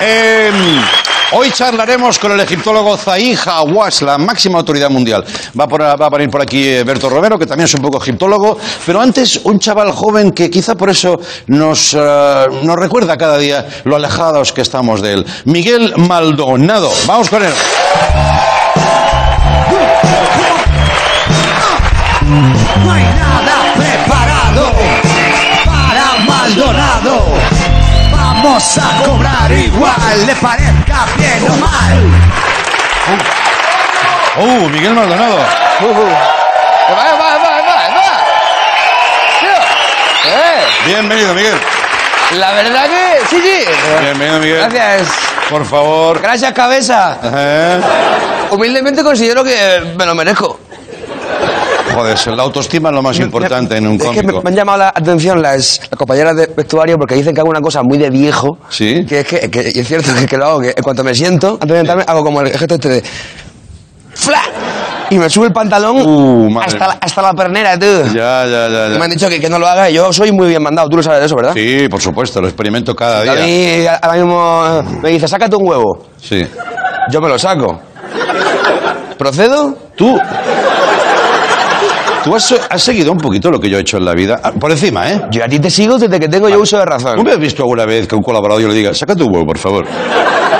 Eh, 0.00 0.50
hoy 1.32 1.50
charlaremos 1.52 2.18
con 2.18 2.32
el 2.32 2.40
egiptólogo 2.40 2.98
Hawass, 3.46 4.02
la 4.02 4.18
máxima 4.18 4.58
autoridad 4.58 4.90
mundial. 4.90 5.24
Va 5.58 5.64
a 6.06 6.10
venir 6.10 6.30
por 6.30 6.42
aquí 6.42 6.68
eh, 6.68 6.84
Berto 6.84 7.08
Romero, 7.08 7.38
que 7.38 7.46
también 7.46 7.66
es 7.66 7.74
un 7.74 7.82
poco 7.82 8.02
egiptólogo, 8.02 8.58
pero 8.84 9.00
antes 9.00 9.40
un 9.44 9.58
chaval 9.58 9.92
joven 9.92 10.32
que 10.32 10.50
quizá 10.50 10.74
por 10.74 10.90
eso 10.90 11.20
nos, 11.46 11.94
eh, 11.94 12.46
nos 12.62 12.76
recuerda 12.76 13.16
cada 13.16 13.38
día 13.38 13.66
lo 13.84 13.96
alejados 13.96 14.52
que 14.52 14.62
estamos 14.62 15.00
de 15.00 15.12
él. 15.12 15.26
Miguel 15.44 15.94
Maldonado. 15.96 16.90
Vamos 17.06 17.30
con 17.30 17.42
él. 17.42 17.52
Le 30.26 30.34
parezca 30.36 31.06
bien 31.16 31.46
o 31.50 31.56
mal. 31.56 32.02
¡Uh, 34.36 34.68
Miguel 34.68 34.94
Maldonado! 34.94 35.36
¡Va, 35.36 35.44
va, 36.88 37.36
va, 37.36 37.38
va, 37.38 37.88
va! 37.90 38.24
Eh, 40.26 40.64
Bienvenido, 40.86 41.34
Miguel. 41.34 41.54
la 42.38 42.52
verdad 42.52 42.84
que... 42.86 43.26
Sí, 43.28 43.40
sí. 43.42 43.64
Bienvenido, 44.00 44.38
Miguel. 44.40 44.58
Gracias. 44.70 45.08
Por 45.50 45.64
favor. 45.66 46.20
Gracias, 46.20 46.52
cabeza. 46.52 47.18
Eh. 47.22 47.80
Humildemente 48.50 49.02
considero 49.02 49.44
que 49.44 49.94
me 49.96 50.06
lo 50.06 50.14
merezco. 50.14 50.58
Joder, 51.94 52.36
la 52.36 52.42
autoestima 52.42 52.88
es 52.90 52.94
lo 52.94 53.02
más 53.02 53.18
importante 53.20 53.76
en 53.76 53.86
un 53.86 53.94
Es 53.94 54.02
que 54.02 54.08
me, 54.08 54.14
cómico. 54.22 54.42
me 54.42 54.50
han 54.50 54.56
llamado 54.56 54.78
la 54.78 54.88
atención 54.88 55.40
las, 55.40 55.80
las 55.90 55.98
compañeras 55.98 56.36
de 56.36 56.46
vestuario 56.56 56.96
porque 56.98 57.14
dicen 57.14 57.34
que 57.34 57.40
hago 57.40 57.50
una 57.50 57.60
cosa 57.60 57.82
muy 57.82 57.98
de 57.98 58.10
viejo. 58.10 58.58
Sí. 58.68 59.04
Que 59.06 59.20
es 59.20 59.26
que, 59.26 59.50
que- 59.50 59.72
y 59.74 59.78
es 59.80 59.86
cierto 59.88 60.10
que, 60.18 60.26
que 60.26 60.36
lo 60.36 60.46
hago, 60.46 60.60
que 60.60 60.68
en 60.76 60.82
cuanto 60.82 61.02
me 61.04 61.14
siento, 61.14 61.52
antes 61.60 61.68
de 61.70 61.76
sentarme, 61.78 62.04
hago 62.06 62.22
como 62.24 62.40
el 62.40 62.56
gesto 62.56 62.74
este 62.74 62.88
de. 62.88 63.02
¡Fla! 64.14 64.42
Y 65.10 65.18
me 65.18 65.28
sube 65.28 65.46
el 65.48 65.52
pantalón 65.52 66.00
Uh, 66.00 66.58
hasta, 66.60 66.86
la, 66.88 66.98
hasta 67.00 67.20
la 67.22 67.32
pernera, 67.34 67.78
tú. 67.78 67.84
Ya, 68.14 68.46
ya, 68.46 68.68
ya, 68.68 68.88
Y 68.88 68.92
ya. 68.92 68.98
me 68.98 69.04
han 69.04 69.10
dicho 69.10 69.28
que, 69.28 69.38
que 69.40 69.50
no 69.50 69.58
lo 69.58 69.66
haga. 69.68 69.90
Yo 69.90 70.12
soy 70.12 70.32
muy 70.32 70.48
bien 70.48 70.62
mandado, 70.62 70.88
tú 70.88 70.96
lo 70.96 71.02
sabes 71.02 71.20
de 71.20 71.26
eso, 71.26 71.36
¿verdad? 71.36 71.52
Sí, 71.54 71.88
por 71.90 72.00
supuesto, 72.00 72.40
lo 72.40 72.46
experimento 72.48 72.94
cada 72.96 73.18
A 73.20 73.22
día. 73.22 73.44
mí 73.44 73.86
ahora 73.86 74.16
mismo 74.16 74.82
me 75.02 75.10
dice, 75.10 75.28
sácate 75.28 75.56
un 75.56 75.68
huevo. 75.68 76.06
Sí. 76.20 76.42
Yo 77.10 77.20
me 77.20 77.28
lo 77.28 77.38
saco. 77.38 77.80
¿Procedo? 79.18 79.76
Tú. 79.96 80.18
Tú 82.24 82.34
has, 82.34 82.54
has 82.70 82.82
seguido 82.82 83.12
un 83.12 83.18
poquito 83.18 83.50
lo 83.50 83.60
que 83.60 83.68
yo 83.68 83.76
he 83.76 83.82
hecho 83.82 83.98
en 83.98 84.04
la 84.06 84.14
vida. 84.14 84.40
Ah, 84.42 84.52
Por 84.52 84.70
encima, 84.70 85.10
¿eh? 85.10 85.20
Yo 85.30 85.44
a 85.44 85.48
ti 85.48 85.58
te 85.60 85.70
sigo 85.70 85.98
desde 85.98 86.18
que 86.18 86.28
tengo 86.28 86.48
yo 86.48 86.58
uso 86.58 86.78
de 86.78 86.86
razón. 86.86 87.16
¿Tú 87.16 87.22
me 87.22 87.32
has 87.32 87.38
visto 87.38 87.62
alguna 87.62 87.84
vez 87.84 88.08
que 88.08 88.14
un 88.14 88.22
colaborador 88.22 88.62
yo 88.62 88.68
le 88.68 88.74
diga, 88.74 88.94
saca 88.94 89.14
tu 89.14 89.26
huevo, 89.26 89.44
por 89.46 89.58
favor? 89.58 89.86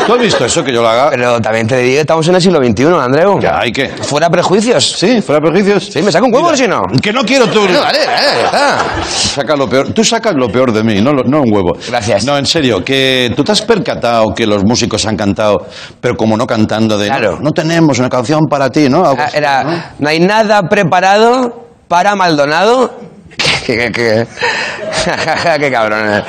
¿Tú 0.07 0.13
has 0.13 0.21
visto 0.21 0.45
eso 0.45 0.63
que 0.63 0.71
yo 0.73 0.83
lo 0.83 0.89
haga? 0.89 1.09
Pero 1.09 1.41
también 1.41 1.67
te 1.67 1.79
digo, 1.79 2.01
estamos 2.01 2.29
en 2.29 2.35
el 2.35 2.43
siglo 2.43 2.59
XXI, 2.63 2.85
Andreu. 3.01 3.41
Ya, 3.41 3.59
¿hay 3.61 3.73
qué? 3.73 3.89
Fuera 3.89 4.29
prejuicios. 4.29 4.97
¿Sí? 4.99 5.23
¿Fuera 5.23 5.41
prejuicios? 5.41 5.87
Sí, 5.91 6.03
me 6.03 6.13
saco 6.13 6.27
un 6.27 6.35
huevo 6.35 6.49
o 6.49 6.57
si 6.57 6.69
no. 6.69 6.83
Que 7.03 7.11
no 7.13 7.23
quiero 7.25 7.47
tú. 7.47 7.67
No, 7.67 7.81
vale, 7.81 8.01
vale, 8.05 8.43
está. 8.45 8.79
Saca 9.09 9.57
lo 9.57 9.67
peor. 9.67 9.93
Tú 9.95 10.05
sacas 10.05 10.35
lo 10.35 10.49
peor 10.51 10.73
de 10.73 10.83
mí, 10.83 11.01
no, 11.01 11.13
no 11.13 11.41
un 11.41 11.51
huevo. 11.51 11.73
Gracias. 11.89 12.25
No, 12.27 12.37
en 12.37 12.45
serio, 12.45 12.85
que 12.85 13.33
tú 13.35 13.43
te 13.43 13.53
has 13.53 13.63
percatado 13.63 14.35
que 14.35 14.47
los 14.47 14.63
músicos 14.65 15.07
han 15.07 15.17
cantado, 15.17 15.67
pero 16.01 16.15
como 16.17 16.37
no 16.37 16.47
cantando 16.47 16.99
de. 16.99 17.07
Claro. 17.07 17.37
No, 17.37 17.45
no 17.45 17.53
tenemos 17.53 17.99
una 17.99 18.11
canción 18.11 18.41
para 18.51 18.69
ti, 18.69 18.91
¿no? 18.91 19.05
Ah, 19.07 19.29
Era, 19.33 19.65
¿no? 19.65 19.83
no 20.01 20.09
hay 20.11 20.21
nada 20.21 20.63
preparado 20.69 21.54
para 21.89 22.15
Maldonado. 22.15 22.95
Qué 23.67 24.27
cabrón. 25.73 26.23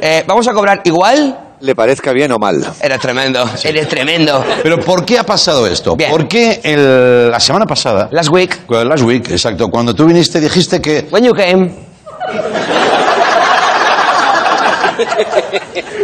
Eh, 0.00 0.24
vamos 0.26 0.48
a 0.48 0.52
cobrar 0.52 0.80
igual 0.84 1.38
le 1.60 1.74
parezca 1.74 2.12
bien 2.12 2.30
o 2.32 2.38
mal. 2.38 2.64
Eres 2.80 3.00
tremendo, 3.00 3.44
eres 3.64 3.88
tremendo. 3.88 4.44
Pero 4.62 4.78
¿por 4.80 5.04
qué 5.04 5.18
ha 5.18 5.24
pasado 5.24 5.66
esto? 5.66 5.96
Bien. 5.96 6.10
¿Por 6.10 6.28
qué 6.28 6.60
el- 6.62 7.30
la 7.30 7.40
semana 7.40 7.66
pasada, 7.66 8.08
Last 8.12 8.30
week, 8.30 8.64
cu- 8.66 8.74
last 8.84 9.02
week, 9.02 9.28
exacto, 9.30 9.68
cuando 9.68 9.92
tú 9.94 10.06
viniste 10.06 10.40
dijiste 10.40 10.80
que 10.80 11.06
when 11.10 11.24
you 11.24 11.34
came, 11.34 11.70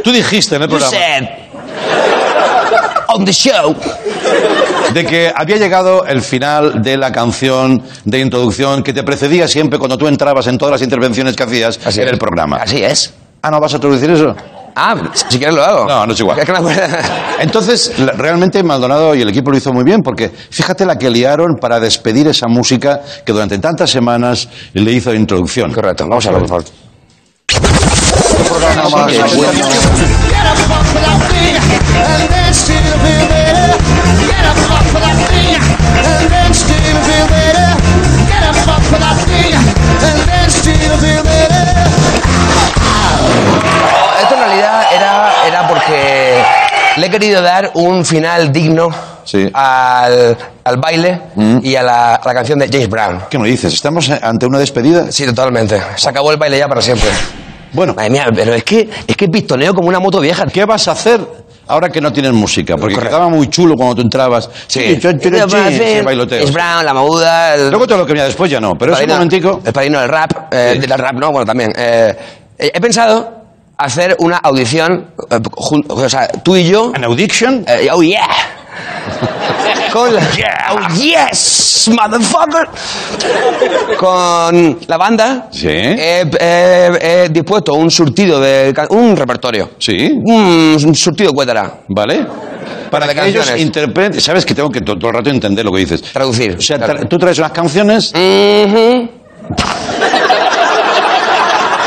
tú 0.03 0.11
dijiste 0.13 0.57
en 0.57 0.63
el 0.63 0.69
you 0.69 0.77
programa 0.77 0.91
said 0.97 1.29
on 3.15 3.25
the 3.25 3.33
show. 3.33 3.75
de 4.93 5.05
que 5.05 5.33
había 5.35 5.57
llegado 5.57 6.05
el 6.07 6.21
final 6.23 6.83
de 6.83 6.97
la 6.97 7.11
canción 7.13 7.83
de 8.05 8.19
introducción 8.21 8.83
que 8.83 8.93
te 8.93 9.03
precedía 9.03 9.49
siempre 9.49 9.79
cuando 9.79 9.97
tú 9.97 10.07
entrabas 10.07 10.47
en 10.47 10.59
todas 10.59 10.73
las 10.73 10.83
intervenciones 10.83 11.35
que 11.37 11.43
hacías 11.45 11.79
Así 11.85 12.01
en 12.01 12.07
es. 12.09 12.13
el 12.13 12.19
programa. 12.19 12.57
Así 12.59 12.83
es. 12.83 13.13
Ah, 13.43 13.51
¿no 13.51 13.61
vas 13.61 13.73
a 13.73 13.77
introducir 13.77 14.11
eso? 14.11 14.35
Ah, 14.77 14.97
si 15.13 15.39
quieres 15.39 15.55
lo 15.55 15.63
hago. 15.63 15.87
No, 15.87 16.07
no 16.07 16.13
es 16.13 16.19
igual. 16.21 16.39
Entonces, 17.39 17.93
realmente 18.17 18.61
Maldonado 18.63 19.15
y 19.15 19.23
el 19.23 19.29
equipo 19.29 19.51
lo 19.53 19.57
hizo 19.57 19.73
muy 19.73 19.85
bien, 19.85 20.01
porque 20.03 20.31
fíjate 20.51 20.85
la 20.85 20.97
que 20.99 21.11
liaron 21.11 21.57
para 21.61 21.79
despedir 21.79 22.27
esa 22.27 22.49
música 22.49 23.01
que 23.25 23.33
durante 23.33 23.59
tantas 23.59 23.91
semanas 23.91 24.49
le 24.73 24.91
hizo 24.93 25.11
de 25.11 25.17
introducción. 25.17 25.73
Correcto, 25.73 26.07
vamos 26.09 26.27
a 26.27 26.31
verlo, 26.33 26.47
por 26.49 26.65
favor. 26.65 26.65
Programa 31.69 32.27
más 32.47 32.65
Qué 32.65 32.73
bueno. 32.75 33.27
bueno. 33.29 33.75
Get 34.21 34.45
up 34.47 34.59
off 34.71 34.95
of 34.95 35.01
that 35.03 35.19
thing 35.29 35.57
and 36.05 36.31
then 36.31 36.55
still 36.55 36.99
feel 37.05 37.27
better. 37.29 37.69
Get 38.29 38.43
up 38.45 38.69
off 38.69 38.93
of 38.93 39.01
that 39.01 39.19
thing 39.27 39.55
and 39.55 40.21
then 40.29 40.55
still 40.55 40.89
feel 41.03 41.23
better. 41.25 41.65
Get 41.65 41.87
up 41.89 41.89
off 41.89 42.13
of 42.13 42.21
that 42.21 42.39
thing 42.47 42.75
and 42.75 42.89
then 42.89 42.91
still 42.91 42.95
feel 42.99 43.15
better. 43.15 43.15
Esto 44.23 44.35
en 44.35 44.41
realidad 44.41 44.83
era, 44.95 45.33
era 45.47 45.69
porque 45.69 46.43
le 46.97 47.07
he 47.07 47.11
querido 47.11 47.43
dar 47.43 47.71
un 47.75 48.05
final 48.05 48.53
digno 48.53 48.89
Sí. 49.25 49.49
al, 49.55 50.37
al 50.65 50.77
baile 50.77 51.19
y 51.63 51.75
a 51.77 51.83
la, 51.83 52.15
a 52.17 52.27
la 52.27 52.35
canción 52.35 52.59
de 52.59 52.69
James 52.69 52.89
Brown. 52.91 53.23
¿Qué 53.31 53.39
me 53.39 53.49
dices? 53.49 53.73
¿Estamos 53.73 54.11
ante 54.11 54.45
una 54.47 54.59
despedida? 54.59 55.11
Sí, 55.11 55.25
totalmente. 55.25 55.81
Se 55.97 56.09
acabó 56.11 56.31
el 56.31 56.37
baile 56.37 56.59
ya 56.59 56.69
para 56.69 56.83
siempre. 56.83 57.09
Bueno, 57.73 57.95
Madre 57.95 58.11
mía, 58.11 58.27
pero 58.35 58.53
es 58.55 58.63
que, 58.63 58.89
es 59.07 59.17
que 59.17 59.29
pistoneo 59.29 59.75
como 59.75 59.89
una 59.89 59.99
moto 59.99 60.21
vieja. 60.21 60.45
¿qué 60.47 60.65
vas 60.67 60.87
a 60.89 60.93
hacer 60.93 61.21
ahora 61.69 61.89
que 61.89 62.01
no 62.01 62.13
tienes 62.13 62.33
música? 62.33 62.77
Porque 62.77 62.95
Correcto. 62.95 63.17
quedaba 63.17 63.31
muy 63.31 63.49
chulo 63.49 63.75
cuando 63.77 63.97
tú 63.97 64.03
entrabas. 64.03 64.49
Sí. 64.67 64.99
yo- 65.01 65.11
bailoteo. 66.05 66.39
James 66.39 66.53
Brown, 66.53 66.85
la 66.85 66.95
mamuda, 66.95 67.55
el, 67.55 67.71
Luego 67.71 67.87
todo 67.87 67.99
lo 67.99 68.07
que 68.07 68.13
venía 68.13 68.25
después 68.25 68.51
ya 68.51 68.61
no, 68.61 68.75
pero 68.79 68.93
el 68.97 68.99
ese 69.05 69.07
momentico... 69.13 69.61
el 69.65 69.73
padrino 69.73 70.01
del 70.01 70.09
rap, 70.09 70.31
eh, 70.53 70.73
Sí. 70.75 70.87
del 70.87 70.99
rap 70.99 71.15
no, 71.15 71.31
bueno, 71.31 71.45
también. 71.47 71.73
Eh, 71.77 72.15
he 72.59 72.67
he 72.75 72.81
pensado 72.81 73.43
hacer 73.77 74.17
una 74.21 74.37
audición, 74.39 75.09
eh, 75.31 75.39
jun- 75.57 75.85
o 75.89 76.09
sea, 76.09 76.29
tú 76.29 76.57
y 76.57 76.65
yo, 76.69 76.93
¿An 76.95 77.05
audition? 77.05 77.65
Eh, 77.67 77.89
oh 77.93 78.03
yeah. 78.03 78.27
Con 79.95 80.13
la, 80.13 80.21
Oh 80.73 80.95
yes, 80.97 81.89
motherfucker. 81.95 82.67
Con 83.97 84.79
la 84.89 84.97
banda. 84.97 85.47
Sí. 85.53 85.69
He, 85.69 86.25
he- 86.41 86.99
he 87.25 87.29
dispuesto 87.29 87.75
un 87.75 87.89
surtido 87.93 88.41
de 88.41 88.75
un 88.91 89.17
repertorio. 89.17 89.71
Sí, 89.79 90.11
Un, 90.13 90.77
un 90.85 90.95
surtido 90.97 91.33
cuétara. 91.33 91.83
¿vale? 91.89 92.27
Para 92.91 93.07
de 93.07 93.15
que 93.15 93.29
ellos 93.29 93.53
interpreten... 93.57 94.21
Sabes 94.21 94.45
que 94.45 94.55
tengo 94.55 94.69
que 94.69 94.81
to- 94.81 94.97
todo 94.97 95.11
el 95.11 95.17
rato 95.17 95.31
entender 95.31 95.65
lo 95.65 95.71
que 95.71 95.79
dices. 95.79 96.03
Traducir. 96.03 96.57
O 96.59 96.61
sea, 96.61 96.77
Claro. 96.79 96.95
tra- 97.01 97.09
tú 97.09 97.17
traes 97.17 97.39
unas 97.39 97.53
canciones 97.53 98.13
Ujú. 98.13 99.09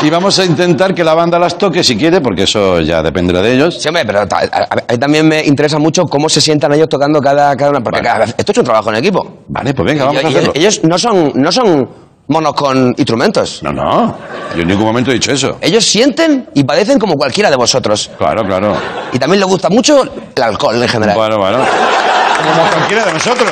Y 0.02 0.10
vamos 0.10 0.38
a 0.38 0.44
intentar 0.44 0.94
que 0.94 1.02
la 1.02 1.14
banda 1.14 1.38
las 1.38 1.58
toque 1.58 1.82
si 1.82 1.96
quiere, 1.96 2.20
porque 2.20 2.44
eso 2.44 2.80
ya 2.80 3.02
dependerá 3.02 3.40
de 3.42 3.54
ellos. 3.54 3.78
Sí, 3.80 3.88
hombre, 3.88 4.04
pero 4.06 4.26
ta- 4.28 4.42
a, 4.50 4.62
a 4.74 4.92
mí 4.92 4.98
también 4.98 5.26
me 5.26 5.44
interesa 5.44 5.78
mucho 5.78 6.04
cómo 6.04 6.28
se 6.28 6.40
sientan 6.40 6.72
ellos 6.72 6.88
tocando 6.88 7.20
cada, 7.20 7.56
cada 7.56 7.70
una. 7.70 7.80
Porque 7.80 8.00
cada 8.00 8.24
esto 8.24 8.52
es 8.52 8.58
un 8.58 8.64
trabajo 8.64 8.90
en 8.90 8.96
equipo. 8.96 9.38
Vale, 9.48 9.74
pues 9.74 9.86
venga, 9.86 10.04
vamos 10.04 10.18
a 10.24 10.28
ellos, 10.28 10.34
hacerlo. 10.36 10.52
ellos 10.54 10.80
no 10.84 10.98
son, 10.98 11.32
no 11.34 11.50
son 11.50 11.88
monos 12.28 12.54
con 12.54 12.94
instrumentos. 12.96 13.60
No, 13.62 13.72
no, 13.72 14.16
yo 14.54 14.62
en 14.62 14.68
ningún 14.68 14.84
momento 14.84 15.10
he 15.10 15.14
dicho 15.14 15.32
eso. 15.32 15.56
Ellos 15.60 15.84
sienten 15.84 16.48
y 16.54 16.62
padecen 16.62 16.98
como 16.98 17.14
cualquiera 17.14 17.50
de 17.50 17.56
vosotros. 17.56 18.10
Claro, 18.18 18.44
claro. 18.44 18.76
Y 19.12 19.18
también 19.18 19.40
les 19.40 19.48
gusta 19.48 19.68
mucho 19.68 20.02
el 20.36 20.42
alcohol 20.42 20.80
en 20.80 20.88
general. 20.88 21.16
Bueno, 21.16 21.38
bueno. 21.38 21.58
Como 21.58 22.70
cualquiera 22.70 23.04
de 23.06 23.12
nosotros. 23.14 23.50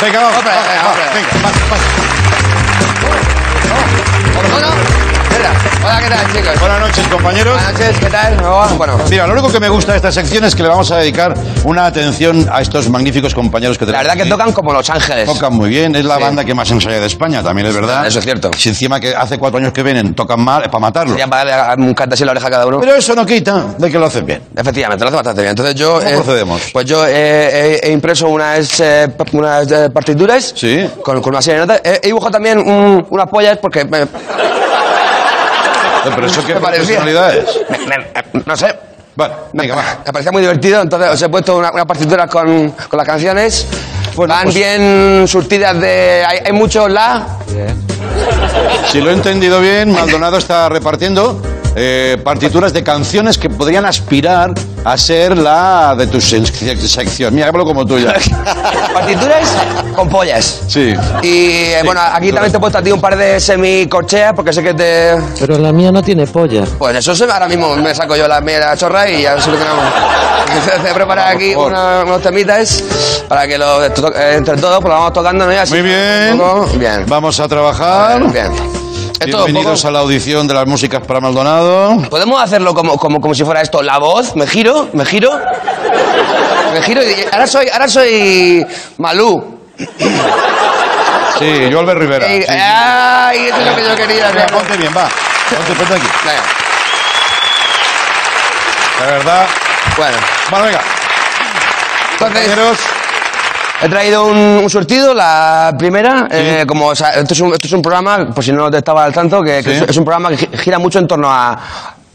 Venga, 0.00 0.20
vamos. 0.20 0.36
Hombre, 0.38 0.52
va, 0.52 0.82
va, 0.84 0.90
hombre. 0.90 1.04
venga, 1.14 1.48
va, 1.48 2.07
va. 4.42 4.48
¿No, 4.48 4.60
no? 4.60 4.68
Espera. 4.68 4.97
Hola, 5.90 6.00
¿qué 6.02 6.08
tal, 6.10 6.32
chicos? 6.34 6.60
Buenas 6.60 6.80
noches, 6.80 7.06
compañeros. 7.08 7.54
Buenas 7.54 7.72
noches, 7.72 7.98
¿qué 7.98 8.06
tal? 8.10 8.36
Bueno, 8.76 8.98
Mira, 9.08 9.26
lo 9.26 9.32
único 9.32 9.50
que 9.50 9.58
me 9.58 9.70
gusta 9.70 9.92
de 9.92 9.96
esta 9.98 10.12
sección 10.12 10.44
es 10.44 10.54
que 10.54 10.62
le 10.62 10.68
vamos 10.68 10.90
a 10.90 10.98
dedicar 10.98 11.32
una 11.64 11.86
atención 11.86 12.46
a 12.52 12.60
estos 12.60 12.90
magníficos 12.90 13.34
compañeros 13.34 13.78
que 13.78 13.86
la 13.86 13.92
tenemos. 13.92 14.06
verdad 14.08 14.22
que 14.24 14.28
tocan 14.30 14.52
como 14.52 14.74
Los 14.74 14.90
Ángeles. 14.90 15.24
Tocan 15.24 15.54
muy 15.54 15.70
bien, 15.70 15.96
es 15.96 16.04
la 16.04 16.16
Sí. 16.16 16.22
banda 16.22 16.44
que 16.44 16.54
más 16.54 16.70
ensaya 16.70 17.00
de 17.00 17.06
España, 17.06 17.42
también 17.42 17.68
es 17.68 17.74
verdad. 17.74 18.06
Eso 18.06 18.18
es 18.18 18.24
cierto. 18.26 18.50
Si 18.56 18.68
encima 18.68 19.00
que 19.00 19.14
hace 19.16 19.38
cuatro 19.38 19.58
años 19.60 19.72
que 19.72 19.82
vienen 19.82 20.14
tocan 20.14 20.40
mal, 20.40 20.62
es 20.62 20.68
para 20.68 20.80
matarlos. 20.80 21.16
Ya 21.16 21.26
para 21.26 21.56
darle 21.56 21.86
un 21.86 21.94
cante 21.94 22.14
así 22.14 22.22
en 22.22 22.26
la 22.26 22.32
oreja 22.32 22.48
a 22.48 22.50
cada 22.50 22.66
uno. 22.66 22.80
Pero 22.80 22.94
eso 22.94 23.14
no 23.14 23.24
quita 23.24 23.64
de 23.78 23.90
que 23.90 23.98
lo 23.98 24.06
hacen 24.06 24.26
bien. 24.26 24.42
Efectivamente, 24.54 25.04
lo 25.04 25.08
hace 25.08 25.16
bastante 25.16 25.40
bien. 25.40 25.50
Entonces 25.50 25.74
yo... 25.74 26.00
¿Cómo 26.04 26.22
procedemos? 26.22 26.62
Pues 26.70 26.84
yo 26.84 27.06
eh, 27.06 27.80
he, 27.82 27.88
he 27.88 27.92
impreso 27.92 28.28
unas, 28.28 28.78
eh, 28.80 29.08
unas 29.32 29.70
eh, 29.72 29.88
partituras 29.90 30.52
Sí. 30.54 30.86
con, 31.02 31.22
con 31.22 31.32
una 31.32 31.40
serie 31.40 31.60
de 31.60 31.66
notas. 31.66 31.80
He, 31.82 32.00
he 32.02 32.06
dibujado 32.08 32.32
también 32.32 32.58
un- 32.58 33.06
unas 33.08 33.26
pollas 33.28 33.56
porque... 33.56 33.86
me- 33.86 34.06
Pero 36.04 36.26
eso 36.26 36.44
qué 36.46 36.54
personalidad 36.54 37.36
es. 37.36 37.60
me- 37.70 37.98
me- 37.98 38.42
no 38.44 38.56
sé. 38.56 38.74
Bueno, 39.14 39.34
venga, 39.52 39.74
va. 39.74 39.82
Me 40.06 40.12
parecía 40.12 40.30
muy 40.32 40.42
divertido, 40.42 40.80
entonces 40.80 41.10
os 41.10 41.20
he 41.22 41.28
puesto 41.28 41.56
una, 41.56 41.72
una 41.72 41.84
partitura 41.86 42.26
con, 42.28 42.70
con 42.70 42.96
las 42.96 43.06
canciones. 43.06 43.66
Bueno, 44.14 44.32
Van 44.34 44.44
pues- 44.44 44.54
bien 44.54 45.24
surtidas 45.26 45.80
de... 45.80 46.24
Hay, 46.26 46.38
hay 46.46 46.52
mucho 46.52 46.88
la... 46.88 47.26
Si 48.90 49.00
lo 49.00 49.10
he 49.10 49.12
entendido 49.14 49.60
bien, 49.60 49.92
Maldonado 49.92 50.38
está 50.38 50.68
repartiendo 50.68 51.40
eh, 51.76 52.16
partituras 52.24 52.72
de 52.72 52.82
canciones 52.82 53.38
que 53.38 53.48
podrían 53.50 53.84
aspirar 53.86 54.52
a 54.84 54.96
ser 54.96 55.36
la 55.36 55.94
de 55.96 56.06
tu 56.06 56.18
sec- 56.18 56.76
sección. 56.78 57.34
Mira, 57.34 57.48
hablo 57.48 57.64
como 57.64 57.84
tuya. 57.86 58.14
Partituras 58.94 59.48
con 59.94 60.08
pollas. 60.08 60.62
Sí. 60.66 60.94
Y 61.22 61.50
eh, 61.72 61.82
bueno, 61.84 62.00
aquí 62.12 62.30
también 62.32 62.50
te 62.52 62.56
he 62.58 62.60
puesto 62.60 62.78
a 62.78 62.82
ti 62.82 62.90
un 62.90 63.00
par 63.00 63.16
de 63.16 63.38
semicorcheas 63.40 64.32
porque 64.34 64.52
sé 64.52 64.62
que 64.62 64.74
te... 64.74 65.16
Pero 65.38 65.58
la 65.58 65.72
mía 65.72 65.92
no 65.92 66.02
tiene 66.02 66.26
polla. 66.26 66.64
Pues 66.78 66.96
eso 66.96 67.14
se, 67.14 67.24
ahora 67.24 67.48
mismo 67.48 67.74
me 67.76 67.94
saco 67.94 68.16
yo 68.16 68.26
la 68.28 68.40
mía 68.40 68.74
chorra 68.76 69.08
y 69.10 69.22
ya 69.22 69.40
solucionamos. 69.40 69.84
Te 70.82 70.90
he 70.90 70.94
preparado 70.94 71.28
aquí 71.36 71.52
por 71.54 71.72
favor. 71.72 71.72
una- 71.72 72.04
unos 72.04 72.22
temitas 72.22 72.82
para 73.28 73.46
que 73.46 73.58
lo, 73.58 73.84
eh, 73.84 73.90
entre 74.36 74.56
todos 74.56 74.76
pues 74.80 74.88
lo 74.92 74.98
vamos 74.98 75.12
tocando, 75.12 75.46
¿no? 75.46 75.52
Y 75.52 75.56
así, 75.56 75.72
Muy 75.74 75.82
bien. 75.82 76.32
un 76.32 76.38
poco. 76.38 76.66
Bien. 76.78 77.04
Vamos 77.06 77.38
a 77.40 77.48
trabajar. 77.48 78.22
Bien. 78.32 78.77
Esto 79.20 79.44
Bienvenidos 79.44 79.80
poco- 79.80 79.88
a 79.88 79.90
la 79.92 79.98
audición 80.00 80.46
de 80.46 80.54
las 80.54 80.66
músicas 80.66 81.04
para 81.06 81.20
Maldonado. 81.20 81.96
¿Podemos 82.08 82.40
hacerlo 82.40 82.72
como, 82.72 82.96
como, 82.96 83.20
como 83.20 83.34
si 83.34 83.44
fuera 83.44 83.60
esto 83.62 83.82
la 83.82 83.98
voz? 83.98 84.36
¿Me 84.36 84.46
giro? 84.46 84.88
¿Me 84.92 85.04
giro? 85.04 85.30
Me 86.72 86.82
giro 86.82 87.02
y 87.02 87.24
ahora 87.32 87.46
soy, 87.46 87.66
ahora 87.72 87.88
soy 87.88 88.64
Malú. 88.98 89.58
Sí, 91.38 91.68
yo 91.70 91.80
Albert 91.80 92.00
Rivera. 92.00 92.26
Sí, 92.28 92.42
sí. 92.42 92.48
¡Ay! 92.48 93.46
Eso 93.46 93.56
es 93.58 93.66
lo 93.66 93.76
que 93.76 93.84
yo 93.84 93.96
quería. 93.96 94.46
Ponte 94.52 94.76
bien, 94.76 94.92
va. 94.96 95.08
Ponte, 95.50 95.72
ponte 95.74 95.94
aquí. 95.94 96.06
Venga, 96.24 96.42
La 99.00 99.06
verdad. 99.06 99.46
Bueno, 99.96 100.16
Bueno, 100.50 100.64
venga. 100.66 100.80
entonces... 102.20 102.78
He 103.80 103.88
traído 103.88 104.26
un, 104.26 104.36
un 104.36 104.68
surtido, 104.70 105.14
la 105.14 105.72
primera, 105.78 106.26
eh, 106.30 106.64
como 106.66 106.86
o 106.88 106.94
sea, 106.96 107.10
esto, 107.10 107.32
es 107.34 107.40
un, 107.40 107.52
esto 107.52 107.68
es 107.68 107.72
un 107.72 107.80
programa, 107.82 108.28
por 108.34 108.42
si 108.42 108.50
no 108.50 108.68
te 108.70 108.78
estaba 108.78 109.04
al 109.04 109.12
tanto, 109.12 109.40
que, 109.42 109.62
que 109.62 109.78
Sí. 109.78 109.84
es, 109.88 109.96
un 109.96 110.04
programa 110.04 110.30
que 110.30 110.36
gi- 110.36 110.58
gira 110.58 110.78
mucho 110.80 110.98
en 110.98 111.06
torno 111.06 111.28
a 111.30 111.56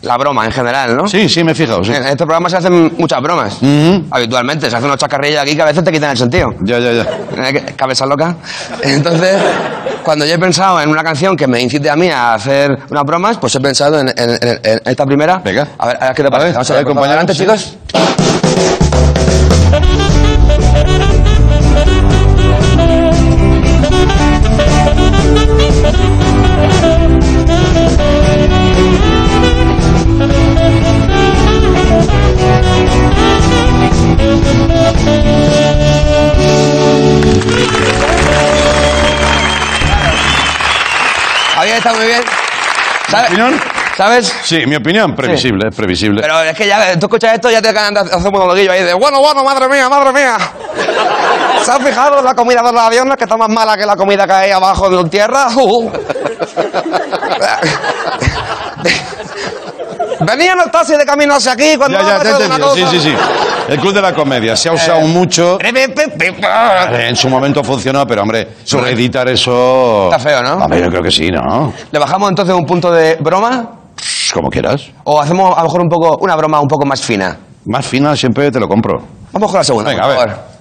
la 0.02 0.18
broma 0.18 0.44
en 0.46 0.52
general, 0.52 0.98
¿no? 0.98 1.08
Sí, 1.08 1.30
sí, 1.30 1.42
me 1.42 1.54
he 1.54 1.56
fijado. 1.56 1.82
sí. 1.82 1.94
En 1.94 2.04
este 2.04 2.18
programa 2.26 2.50
se 2.50 2.58
hacen 2.58 2.94
muchas 2.98 3.22
bromas, 3.22 3.54
Ujú. 3.62 4.04
habitualmente, 4.12 4.70
se 4.70 4.76
hacen 4.76 4.88
unos 4.88 4.98
chacarrillos 5.00 5.42
aquí 5.42 5.56
que 5.56 5.62
a 5.62 5.66
veces 5.66 5.82
te 5.86 5.92
quitan 5.94 6.12
el 6.12 6.18
sentido. 6.18 6.54
Ya, 6.60 6.80
ya, 6.80 6.92
ya. 6.92 7.48
Eh, 7.48 7.74
Cabeza 7.78 8.06
loca. 8.06 8.36
Entonces, 8.82 9.42
cuando 10.04 10.26
yo 10.26 10.34
he 10.34 10.40
pensado 10.40 10.82
en 10.82 10.90
una 10.90 11.02
canción 11.04 11.38
que 11.38 11.48
me 11.48 11.62
incite 11.62 11.90
a 11.90 11.96
mí 11.96 12.10
a 12.10 12.34
hacer 12.34 12.78
unas 12.90 13.04
bromas, 13.06 13.38
pues 13.38 13.56
he 13.56 13.62
pensado 13.62 14.02
en, 14.02 14.10
en- 14.10 14.30
en- 14.42 14.60
en 14.64 14.82
esta 14.84 15.06
primera. 15.06 15.38
Venga. 15.38 15.66
A 15.78 15.88
ver, 15.88 15.98
a 16.02 16.06
ver 16.08 16.16
qué 16.16 16.22
te 16.24 16.28
A 16.28 16.32
parece. 16.32 16.48
ver, 16.48 16.54
Vamos 16.56 16.70
a 16.72 16.74
ver, 16.74 17.10
Adelante, 17.10 17.34
sí. 17.34 17.40
chicos. 17.40 17.78
Estado 41.84 41.98
muy 41.98 42.06
bien. 42.06 42.22
¿Sabes? 43.10 43.32
¿Sabes? 43.96 44.34
Sí, 44.44 44.66
mi 44.66 44.76
opinión, 44.76 45.16
previsible, 45.16 45.68
es 45.70 45.76
previsible. 45.76 46.22
Pero 46.22 46.42
es 46.42 46.58
que 46.58 46.68
ya, 46.68 46.98
tú 47.00 47.06
escuchas 47.06 47.34
esto, 47.36 47.52
ya 47.52 47.62
te 47.62 47.72
ganan 47.72 47.94
de 47.94 48.00
hacer 48.02 48.28
un 48.28 48.34
monologuillo 48.34 48.72
ahí 48.72 48.84
de, 48.84 48.94
bueno, 48.94 49.20
bueno, 49.20 49.44
madre 49.44 49.68
mía, 49.70 49.88
madre 49.88 50.12
mía. 50.12 50.38
¿Se 51.64 51.72
han 51.72 51.82
fijado 51.82 52.20
en 52.20 52.26
la 52.26 52.34
comida 52.34 52.62
de 52.64 52.72
los 52.72 52.82
aviones 52.82 53.16
que 53.18 53.24
está 53.26 53.38
más 53.38 53.50
mala 53.50 53.78
que 53.78 53.86
la 53.86 53.96
comida 53.96 54.26
que 54.26 54.34
hay 54.34 54.52
abajo 54.52 55.00
en 55.00 55.10
tierra? 55.10 55.48
Uh. 55.56 55.92
Venían 60.26 60.58
los 60.58 60.72
taxis 60.72 60.98
de 60.98 61.06
camino 61.06 61.36
hacia 61.36 61.52
aquí 61.54 61.76
cuando 61.78 62.00
ya, 62.00 62.08
ya, 62.08 62.20
te 62.20 62.28
he 62.28 62.32
entendido. 62.32 62.76
Sí, 62.76 62.86
sí, 62.92 63.00
sí. 63.00 63.16
El 63.68 63.80
Club 63.80 63.94
de 63.94 64.02
la 64.02 64.14
Comedia 64.14 64.56
se 64.56 64.70
ha 64.70 64.74
usado 64.74 65.02
mucho. 65.02 65.58
Le 65.60 67.08
En 67.08 67.16
su 67.16 67.30
momento 67.30 67.64
funcionó, 67.64 68.06
pero 68.06 68.22
hombre, 68.22 68.50
editar 68.88 69.28
eso. 69.30 70.10
Está 70.12 70.20
feo, 70.20 70.44
¿no? 70.44 70.56
Hombre, 70.56 70.82
yo 70.82 70.90
creo 70.90 71.04
que 71.04 71.12
sí, 71.12 71.30
¿no? 71.30 71.74
bajamos 71.92 72.30
entonces 72.30 72.54
un 72.54 72.66
punto 72.66 72.92
de 72.92 73.16
broma 73.16 73.83
Como 74.34 74.50
quieras. 74.50 74.90
o 75.04 75.22
hacemos 75.22 75.56
a 75.56 75.60
lo 75.60 75.66
mejor 75.66 75.82
un 75.82 75.90
poco 75.90 76.18
una 76.20 76.36
broma 76.36 76.60
un 76.60 76.68
poco 76.68 76.86
más 76.86 77.02
fina. 77.02 77.38
Más 77.66 77.86
fina 77.86 78.16
siempre 78.16 78.50
te 78.52 78.60
lo 78.60 78.68
compro. 78.68 79.00
Vamos 79.32 79.52
con 79.52 79.60
la 79.60 79.64
segunda. 79.64 79.92
Venga, 79.92 80.04
por 80.04 80.12
a 80.12 80.26
ver. 80.26 80.30
favor. 80.30 80.54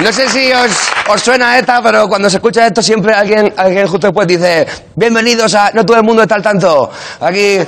No 0.00 0.12
sé 0.12 0.28
si 0.28 0.52
os, 0.52 0.70
os 1.08 1.20
suena 1.22 1.58
esta, 1.58 1.80
pero 1.80 2.08
cuando 2.08 2.28
se 2.28 2.38
escucha 2.38 2.66
esto 2.66 2.82
siempre 2.82 3.14
alguien, 3.14 3.54
alguien 3.56 3.86
justo 3.86 4.08
después 4.08 4.26
dice 4.26 4.66
bienvenidos 4.96 5.54
a... 5.54 5.70
No 5.72 5.84
todo 5.84 5.98
el 5.98 6.02
mundo 6.02 6.22
está 6.22 6.34
al 6.34 6.42
tanto. 6.42 6.90
Aquí... 7.20 7.58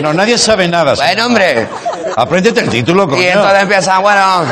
No, 0.00 0.14
nadie 0.14 0.38
sabe 0.38 0.68
nada. 0.68 0.94
Bueno, 0.94 1.26
hombre. 1.26 1.68
Apréndete 2.16 2.60
el 2.60 2.70
título, 2.70 3.06
coño. 3.06 3.20
Y 3.20 3.26
entonces 3.26 3.62
empiezan, 3.62 4.00
bueno, 4.00 4.44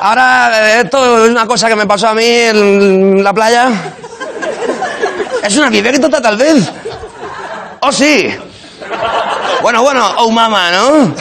ahora 0.00 0.50
eh, 0.54 0.80
esto 0.84 1.24
es 1.24 1.30
una 1.30 1.46
cosa 1.46 1.68
que 1.68 1.76
me 1.76 1.86
pasó 1.86 2.08
a 2.08 2.14
mí 2.14 2.24
en 2.24 3.24
la 3.24 3.32
playa. 3.32 3.68
Es 5.42 5.56
una 5.56 5.66
anécdota 5.66 6.20
tal 6.20 6.36
vez. 6.36 6.70
Oh, 7.80 7.90
sí. 7.90 8.32
Bueno, 9.62 9.82
bueno, 9.82 10.08
oh 10.18 10.30
mamá, 10.30 10.70
¿no? 10.70 11.14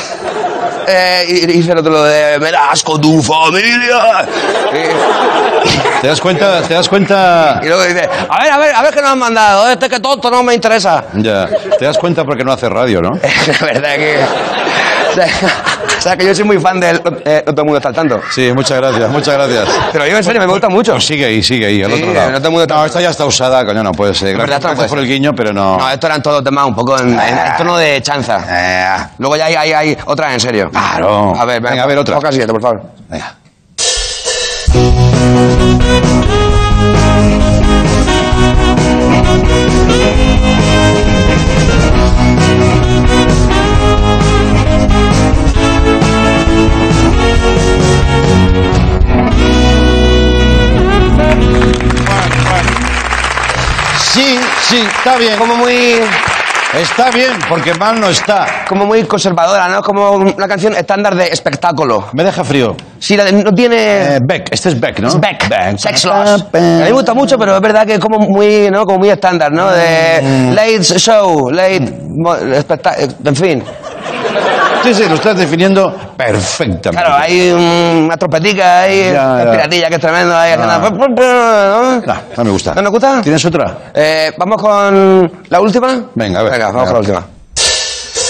Eh, 0.91 1.25
y 1.27 1.45
dice 1.45 1.71
el 1.71 1.77
otro 1.77 1.91
lo 1.91 2.03
de, 2.03 2.39
das 2.39 2.83
con 2.83 2.99
tu 2.99 3.21
familia. 3.21 4.25
¿Te 6.01 6.07
das 6.07 6.19
cuenta? 6.19 6.61
¿Te 6.63 6.73
das 6.73 6.89
cuenta? 6.89 7.59
Y, 7.61 7.65
y 7.65 7.69
luego 7.69 7.83
dice, 7.83 8.09
a 8.29 8.43
ver, 8.43 8.51
a 8.51 8.57
ver, 8.57 8.75
a 8.75 8.81
ver 8.81 8.93
qué 8.93 9.01
nos 9.01 9.11
han 9.11 9.19
mandado. 9.19 9.69
Este 9.69 9.87
que 9.87 9.99
tonto 9.99 10.31
no 10.31 10.41
me 10.41 10.55
interesa. 10.55 11.05
Ya. 11.13 11.47
¿Te 11.77 11.85
das 11.85 11.97
cuenta 11.97 12.23
porque 12.25 12.43
no 12.43 12.51
hace 12.51 12.67
radio, 12.69 13.01
no? 13.01 13.11
La 13.59 13.65
verdad 13.65 13.95
que... 13.95 14.19
O 15.99 16.01
sea, 16.01 16.15
que 16.15 16.25
yo 16.25 16.33
soy 16.33 16.45
muy 16.45 16.57
fan 16.59 16.79
del... 16.79 16.95
eh, 17.25 17.43
no 17.45 17.51
todo 17.51 17.61
el 17.63 17.65
mundo 17.65 17.77
está 17.77 17.89
al 17.89 17.95
tanto. 17.95 18.21
Sí, 18.33 18.53
muchas 18.53 18.77
gracias, 18.77 19.09
muchas 19.09 19.33
gracias. 19.33 19.67
Pero 19.91 20.07
yo 20.07 20.15
en 20.15 20.23
serio, 20.23 20.39
me 20.39 20.47
gusta 20.47 20.69
mucho. 20.69 20.93
Pues 20.93 21.05
sigue 21.05 21.25
ahí, 21.25 21.43
sigue 21.43 21.65
ahí, 21.65 21.83
al 21.83 21.91
Sí, 21.91 22.01
otro 22.01 22.13
lado. 22.13 22.31
no 22.31 22.37
todo 22.37 22.47
el 22.47 22.51
mundo 22.51 22.61
está- 22.63 22.75
No, 22.75 22.85
esta 22.85 23.01
ya 23.01 23.09
está 23.09 23.25
usada, 23.25 23.65
coño, 23.65 23.83
no 23.83 23.91
puede 23.91 24.13
ser. 24.15 24.29
verdad, 24.37 24.45
Gracias, 24.45 24.55
esto 24.59 24.67
no 24.69 24.73
gracias 24.75 24.89
puede 24.91 25.01
por 25.01 25.09
el 25.09 25.13
guiño, 25.13 25.35
pero 25.35 25.51
no. 25.51 25.77
No, 25.77 25.89
estos 25.89 26.09
eran 26.09 26.23
todos 26.23 26.41
temas 26.41 26.65
un 26.67 26.75
poco 26.75 26.97
en, 26.97 27.09
en- 27.19 27.19
en 27.37 27.57
tono 27.57 27.75
de 27.77 28.01
chanza. 28.01 28.39
Eh, 28.49 29.07
Luego 29.17 29.35
ya 29.35 29.47
hay, 29.47 29.55
hay, 29.55 29.73
hay 29.73 29.97
otras 30.05 30.31
en 30.33 30.39
serio. 30.39 30.69
Claro. 30.71 31.33
A 31.37 31.43
ver, 31.43 31.61
Venga, 31.61 31.83
a 31.83 31.85
ver, 31.85 31.97
otra. 31.97 32.15
Toca 32.15 32.31
siguiente, 32.31 32.53
por 32.53 32.61
favor. 32.61 32.81
venga. 33.09 33.35
Sí, 54.13 54.39
sí, 54.67 54.77
está 54.97 55.17
bien. 55.17 55.37
Como 55.37 55.55
muy, 55.55 55.99
Está 56.73 57.09
bien, 57.09 57.31
porque 57.49 57.73
mal 57.73 57.99
no 57.99 58.09
está. 58.09 58.45
como 58.67 58.85
muy 58.85 59.03
conservadora, 59.03 59.67
¿no? 59.69 59.81
Como 59.81 60.11
una 60.11 60.47
canción 60.47 60.75
estándar 60.75 61.15
de 61.15 61.25
espectáculo. 61.29 62.05
Me 62.13 62.23
deja 62.23 62.43
frío. 62.43 62.75
Sí, 62.99 63.17
la 63.17 63.25
de- 63.25 63.31
no 63.31 63.51
tiene... 63.53 64.15
Eh, 64.17 64.19
Beck, 64.21 64.49
este 64.51 64.69
es 64.69 64.79
Beck, 64.79 64.99
¿no? 64.99 65.07
Es 65.07 65.19
Beck, 65.19 65.47
Sex 65.77 66.05
Loss. 66.05 66.45
A 66.53 66.57
mí 66.59 66.81
me 66.83 66.91
gusta 66.91 67.13
mucho, 67.15 67.39
pero 67.39 67.55
es 67.55 67.61
verdad 67.61 67.87
que 67.87 67.93
es 67.93 67.99
como 67.99 68.19
muy, 68.19 68.69
¿no? 68.69 68.85
Como 68.85 68.99
muy 68.99 69.09
estándar, 69.09 69.51
¿no? 69.51 69.67
Mm. 69.67 69.73
De 69.73 70.51
late 70.53 70.83
show, 70.83 71.49
late... 71.49 71.91
mo- 72.15 72.35
espectá- 72.35 72.95
En 73.25 73.35
fin. 73.35 73.63
Sí, 74.83 74.93
sí, 74.93 75.03
lo 75.09 75.15
estás 75.15 75.37
definiendo 75.37 75.93
perfectamente. 76.15 76.89
Claro, 76.89 77.15
hay 77.15 77.51
un- 77.51 78.05
una 78.05 78.17
trompetica 78.17 78.81
ahí, 78.81 79.11
Ya, 79.11 79.27
una 79.33 79.45
ya. 79.45 79.51
piratilla 79.51 79.87
que 79.89 79.95
es 79.95 80.01
tremendo 80.01 80.35
ahí. 80.37 80.51
Ah. 80.57 80.75
haciendo- 80.81 81.07
¿no? 81.09 82.01
No, 82.01 82.13
no 82.37 82.43
me 82.43 82.49
gusta. 82.51 82.73
¿No 82.75 82.81
nos 82.83 82.91
gusta? 82.91 83.21
¿Tienes 83.21 83.43
otra? 83.45 83.77
Eh, 83.93 84.31
¿Vamos 84.37 84.61
con 84.61 85.31
la 85.49 85.59
última? 85.61 86.01
Venga, 86.15 86.39
a 86.39 86.43
ver. 86.43 86.51
Venga, 86.53 86.71
vamos 86.71 86.81
Venga. 86.81 86.93
con 86.93 86.93
la 86.93 86.99
última. 86.99 88.29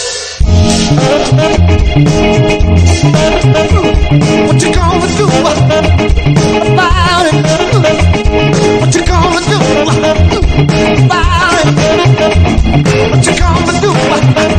What 3.29 4.59
you 4.59 4.73
gonna 4.73 5.07
do 5.17 5.25
about 5.37 7.25
it? 7.27 7.35
What 8.81 8.95
you 8.95 9.05
gonna 9.05 9.41
do 9.49 9.57
about 11.05 11.59
it? 11.59 11.67
What 13.11 13.25
you 13.25 13.33
gonna 13.37 13.73
do 13.81 13.91
about 13.91 14.58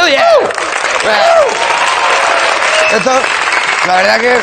Oh, 0.00 0.06
yeah. 0.08 0.24
Esto, 2.96 3.10
la 3.86 3.96
verdad 3.96 4.20
que 4.20 4.38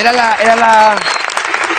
era 0.00 0.12
la, 0.12 0.34
era 0.40 0.56
la 0.56 0.96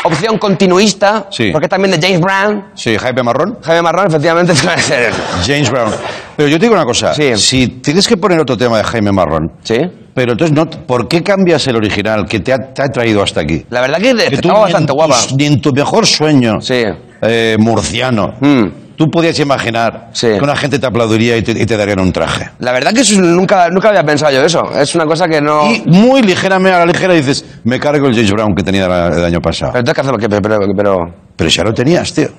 opción 0.04 0.38
continuista, 0.38 1.28
Sí. 1.32 1.52
porque 1.52 1.68
también 1.68 2.00
de 2.00 2.06
James 2.08 2.22
Brown, 2.22 2.72
Sí, 2.76 2.98
Jaime 2.98 3.24
Marrón. 3.24 3.60
Jaime 3.64 3.82
Marrón, 3.82 4.08
efectivamente. 4.08 4.54
James 5.46 5.70
Brown. 5.70 5.94
Pero 6.40 6.48
yo 6.52 6.58
te 6.58 6.68
digo 6.68 6.76
una 6.76 6.86
cosa. 6.86 7.14
Sí. 7.14 7.36
Si 7.36 7.68
tienes 7.68 8.08
que 8.08 8.16
poner 8.16 8.40
otro 8.40 8.56
tema 8.56 8.78
de 8.78 8.84
Jaime 8.86 9.12
Marrón, 9.12 9.52
sí. 9.62 9.76
pero 10.14 10.32
entonces, 10.32 10.56
no, 10.56 10.70
¿por 10.70 11.06
qué 11.10 11.22
cambias 11.22 11.68
el 11.68 11.76
original 11.76 12.26
que 12.28 12.40
te 12.40 12.54
ha, 12.54 12.58
te 12.74 12.82
ha 12.82 12.88
traído 12.88 13.22
hasta 13.22 13.42
aquí? 13.42 13.66
La 13.70 13.82
verdad 13.82 13.98
que, 14.00 14.16
Que 14.16 14.36
estaba 14.36 14.62
bastante 14.62 14.94
guapa. 14.94 15.18
Ni 15.38 15.48
en 15.48 15.60
tu 15.60 15.74
mejor 15.74 16.08
sueño 16.08 16.62
Sí. 16.62 16.82
eh, 17.24 17.58
murciano, 17.60 18.36
Mm. 18.40 18.68
tú 18.96 19.08
podías 19.12 19.38
imaginar 19.40 20.12
Sí. 20.14 20.28
que 20.28 20.42
una 20.42 20.56
gente 20.56 20.80
te 20.80 20.86
aplaudiría 20.88 21.36
y 21.36 21.42
te, 21.42 21.52
y 21.52 21.66
te 21.66 21.76
darían 21.76 22.00
un 22.00 22.14
traje. 22.14 22.52
La 22.60 22.72
verdad 22.72 22.94
que 22.94 23.02
eso 23.02 23.16
es- 23.16 23.20
nunca, 23.20 23.70
nunca 23.70 23.90
había 23.90 24.04
pensado 24.06 24.32
yo 24.32 24.42
eso. 24.42 24.62
Es 24.80 24.96
una 24.96 25.06
cosa 25.06 25.28
que 25.28 25.42
no... 25.42 25.70
Y 25.70 25.84
muy 25.88 26.22
ligeramente 26.22 26.74
a 26.74 26.80
la 26.80 26.86
ligera 26.86 27.14
dices, 27.14 27.44
me 27.66 27.82
cargo 27.82 28.08
el 28.08 28.14
James 28.16 28.32
Brown 28.32 28.56
que 28.56 28.64
tenía 28.64 28.86
el 28.86 29.26
año 29.26 29.42
pasado. 29.42 29.74
Pero 29.74 29.80
entonces, 29.82 29.94
¿qué 29.96 30.02
hacemos? 30.02 30.20
¿Qué? 30.22 30.30
Pero, 30.30 30.42
pero, 30.42 30.58
pero, 30.74 30.98
Pero 31.36 31.50
ya 31.50 31.64
lo 31.66 31.74
tenías, 31.74 32.14
tío. 32.14 32.30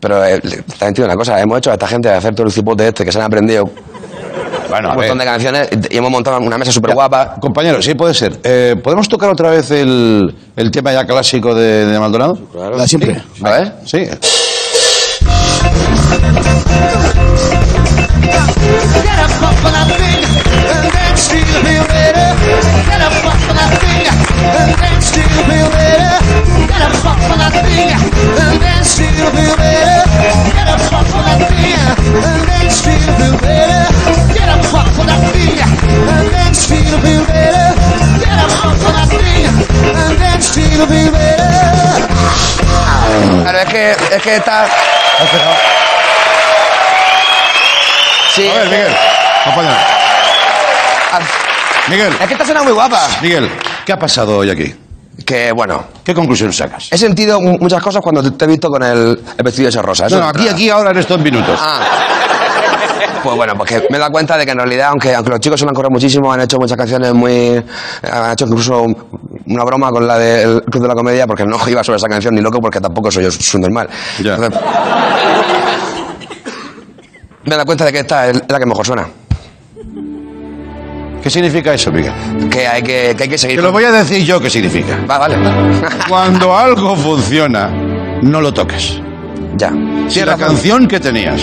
Pero 0.00 0.24
eh, 0.24 0.40
también 0.40 0.64
te 0.78 0.92
digo 0.94 1.06
una 1.06 1.16
cosa. 1.16 1.40
Hemos 1.40 1.58
hecho 1.58 1.70
a 1.70 1.74
esta 1.74 1.86
gente 1.86 2.10
hacer 2.10 2.34
todo 2.34 2.46
el 2.46 2.52
cipote 2.52 2.88
este 2.88 3.04
que 3.04 3.12
se 3.12 3.18
han 3.18 3.24
aprendido 3.24 3.68
Bueno, 4.68 4.90
un 4.90 4.96
montón 4.96 5.18
de 5.18 5.24
canciones 5.24 5.68
y 5.90 5.96
hemos 5.96 6.10
montado 6.10 6.38
una 6.38 6.58
mesa 6.58 6.72
súper 6.72 6.92
guapa. 6.94 7.36
Compañero, 7.40 7.80
sí 7.82 7.94
puede 7.94 8.14
ser. 8.14 8.38
Eh, 8.44 8.76
¿Podemos 8.82 9.08
tocar 9.08 9.30
otra 9.30 9.50
vez 9.50 9.70
el, 9.70 10.34
el 10.56 10.70
tema 10.70 10.92
ya 10.92 11.04
clásico 11.06 11.54
de, 11.54 11.86
de 11.86 11.98
Maldonado? 11.98 12.38
Claro. 12.52 12.76
La 12.76 12.86
siempre. 12.86 13.14
Sí. 13.34 13.42
A 13.44 13.50
ver. 13.50 13.72
Sí. 13.84 14.08
Get 21.16 23.00
up 23.00 23.24
off 23.24 23.40
of 23.48 23.56
that 23.56 23.72
thing 23.80 24.04
and 24.04 24.76
dance 24.76 25.08
till 25.16 25.24
you 25.24 25.40
feel 25.48 25.68
better. 25.72 26.12
Get 26.68 26.82
up 26.84 26.92
off 27.08 27.16
of 27.16 27.38
that 27.40 27.56
thing 27.64 27.88
and 27.88 28.60
dance 28.60 29.00
till 29.00 29.08
you 29.16 29.24
feel 29.32 29.56
better. 29.56 30.04
Get 30.52 30.68
up 30.68 30.92
off 30.92 31.08
of 31.08 31.24
that 31.24 31.40
thing 31.48 31.72
and 32.20 32.44
dance 32.44 32.84
till 32.84 33.00
you 33.00 33.08
feel 33.16 33.32
better. 33.40 33.88
Get 34.36 34.48
up 34.52 34.60
off 34.60 34.92
of 34.92 35.08
that 35.08 35.24
thing 35.32 35.56
and 35.56 36.28
dance 36.36 36.68
till 36.68 36.84
you 36.84 37.00
feel 37.00 37.24
better. 37.24 37.72
Get 38.20 38.36
up 38.36 38.60
off 38.60 38.76
of 38.76 38.84
that 38.84 38.84
thing 38.84 38.84
and 38.84 38.84
dance 38.84 38.84
till 38.84 38.84
you 38.84 38.84
feel 38.84 38.84
better. 38.84 38.84
Get 38.84 38.84
up 38.84 38.84
off 38.84 38.84
of 38.84 38.92
that 38.92 39.08
thing 39.08 39.48
and 39.96 40.12
dance 40.20 40.52
till 40.52 40.68
you 40.68 40.84
feel 40.84 41.10
better. 41.16 41.48
Claro, 43.40 43.58
es 43.64 43.68
que, 43.72 43.90
es 44.16 44.22
que 44.22 44.36
está... 44.36 44.68
Sí, 48.36 48.48
A 48.48 48.52
ver, 48.52 48.62
es 48.64 48.68
que- 48.68 48.76
Miguel. 48.76 48.96
Acompáñame. 49.46 49.95
Ah, 51.12 51.20
Miguel. 51.88 52.12
Es 52.20 52.26
que 52.26 52.32
esta 52.34 52.44
suena 52.44 52.62
muy 52.62 52.72
guapa. 52.72 53.00
Miguel, 53.22 53.50
¿qué 53.84 53.92
ha 53.92 53.98
pasado 53.98 54.38
hoy 54.38 54.50
aquí? 54.50 54.74
Que 55.24 55.50
bueno, 55.52 55.84
¿Qué 56.04 56.14
conclusión 56.14 56.52
sacas? 56.52 56.88
he 56.92 56.98
sentido 56.98 57.40
mu- 57.40 57.58
muchas 57.58 57.82
cosas 57.82 58.02
cuando 58.02 58.22
te 58.22 58.30
te 58.32 58.44
he 58.44 58.48
visto 58.48 58.68
con 58.68 58.82
el, 58.82 59.18
el 59.38 59.44
vestido 59.44 59.68
ese 59.68 59.80
rosa. 59.82 60.06
Eso 60.06 60.16
No, 60.16 60.22
no, 60.24 60.28
aquí, 60.28 60.46
aquí, 60.48 60.68
ahora 60.70 60.90
en 60.90 60.98
estos 60.98 61.18
minutos. 61.20 61.58
Ah. 61.62 61.80
Pues 63.22 63.34
bueno, 63.34 63.54
porque 63.56 63.82
me 63.90 63.96
he 63.96 63.98
dado 64.00 64.12
cuenta 64.12 64.36
de 64.36 64.44
que 64.44 64.52
en 64.52 64.58
realidad, 64.58 64.88
aunque, 64.90 65.12
aunque 65.14 65.30
los 65.30 65.40
chicos 65.40 65.58
se 65.58 65.64
lo 65.64 65.70
han 65.70 65.74
corrido 65.74 65.90
muchísimo, 65.90 66.32
han 66.32 66.42
hecho 66.42 66.58
muchas 66.58 66.76
canciones 66.76 67.12
muy. 67.14 67.60
Han 68.12 68.32
hecho 68.32 68.44
incluso 68.44 68.82
un- 68.82 68.96
una 69.46 69.64
broma 69.64 69.90
con 69.90 70.06
la 70.06 70.18
del 70.18 70.62
Club 70.64 70.82
de 70.82 70.88
la 70.88 70.94
Comedia, 70.94 71.26
porque 71.26 71.44
no 71.44 71.56
iba 71.68 71.82
sobre 71.82 71.96
esa 71.96 72.08
canción 72.08 72.34
ni 72.34 72.40
loco, 72.42 72.60
porque 72.60 72.80
tampoco 72.80 73.10
soy 73.10 73.24
yo 73.24 73.30
su 73.32 73.58
normal. 73.58 73.88
Ya. 74.22 74.36
Me 74.36 74.46
he 77.46 77.50
dado 77.50 77.64
cuenta 77.64 77.84
de 77.84 77.92
que 77.92 78.00
esta 78.00 78.28
es 78.28 78.42
la 78.48 78.58
que 78.58 78.66
mejor 78.66 78.84
suena. 78.86 79.08
¿Qué 81.26 81.30
significa 81.30 81.74
eso, 81.74 81.90
Miguel? 81.90 82.12
Que 82.48 82.68
hay 82.68 82.82
que, 82.84 83.12
que, 83.16 83.24
hay 83.24 83.28
que 83.28 83.36
seguir. 83.36 83.56
Te 83.56 83.62
lo 83.62 83.72
voy 83.72 83.82
a 83.82 83.90
decir 83.90 84.24
yo 84.24 84.38
qué 84.38 84.48
significa. 84.48 84.96
Va, 85.10 85.18
vale. 85.18 85.34
Cuando 86.08 86.56
algo 86.56 86.94
funciona, 86.94 87.68
no 88.22 88.40
lo 88.40 88.54
toques. 88.54 89.00
ya. 89.56 89.72
Si 90.06 90.20
la 90.20 90.36
razón. 90.36 90.46
canción 90.46 90.86
que 90.86 91.00
tenías. 91.00 91.40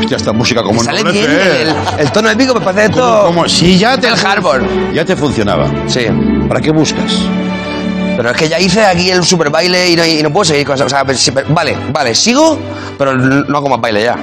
Hostia, 0.00 0.18
esta 0.18 0.34
música 0.34 0.62
como 0.62 0.84
Sale 0.84 1.02
no 1.02 1.12
bien 1.12 1.24
sé. 1.24 1.62
el, 1.62 1.74
el 1.98 2.12
tono 2.12 2.28
épico, 2.28 2.52
me 2.52 2.60
parece 2.60 2.90
esto. 2.90 3.22
Como, 3.24 3.48
si 3.48 3.78
ya 3.78 3.96
te 3.96 4.06
El 4.08 4.14
Harbor. 4.26 4.62
ya 4.92 5.02
te 5.02 5.16
funcionaba. 5.16 5.66
Sí. 5.86 6.04
¿Para 6.46 6.60
qué 6.60 6.70
buscas? 6.70 7.10
Pero 8.18 8.32
es 8.32 8.36
que 8.36 8.50
ya 8.50 8.60
hice 8.60 8.84
aquí 8.84 9.08
el 9.10 9.24
super 9.24 9.48
baile 9.48 9.92
y 9.92 9.96
no, 9.96 10.04
y 10.04 10.22
no 10.22 10.30
puedo 10.30 10.44
seguir 10.44 10.66
con 10.66 10.74
eso. 10.74 10.84
O 10.84 10.88
sea, 10.90 11.04
vale, 11.48 11.74
vale, 11.90 12.14
sigo, 12.14 12.58
pero 12.98 13.14
no 13.16 13.56
hago 13.56 13.70
más 13.70 13.80
baile 13.80 14.02
ya. 14.02 14.16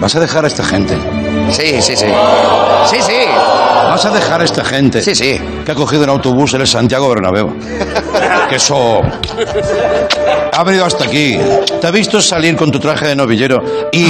Vas 0.00 0.16
a 0.16 0.20
dejar 0.20 0.46
a 0.46 0.48
esta 0.48 0.64
gente. 0.64 0.96
Sí, 1.50 1.80
sí, 1.80 1.96
sí. 1.96 2.06
Sí, 2.86 2.96
sí. 3.00 3.12
Vas 3.88 4.04
a 4.04 4.10
dejar 4.10 4.40
a 4.40 4.44
esta 4.44 4.64
gente. 4.64 5.00
Sí, 5.02 5.14
sí. 5.14 5.40
Que 5.64 5.72
ha 5.72 5.74
cogido 5.74 6.04
un 6.04 6.10
autobús 6.10 6.54
en 6.54 6.60
el 6.62 6.66
Santiago 6.66 7.08
Bernabéu. 7.08 7.52
que 8.48 8.56
eso 8.56 9.00
ha 10.52 10.64
venido 10.64 10.84
hasta 10.84 11.04
aquí. 11.04 11.38
Te 11.80 11.86
ha 11.86 11.90
visto 11.90 12.20
salir 12.20 12.56
con 12.56 12.70
tu 12.70 12.78
traje 12.80 13.06
de 13.08 13.16
novillero 13.16 13.62
y 13.92 14.06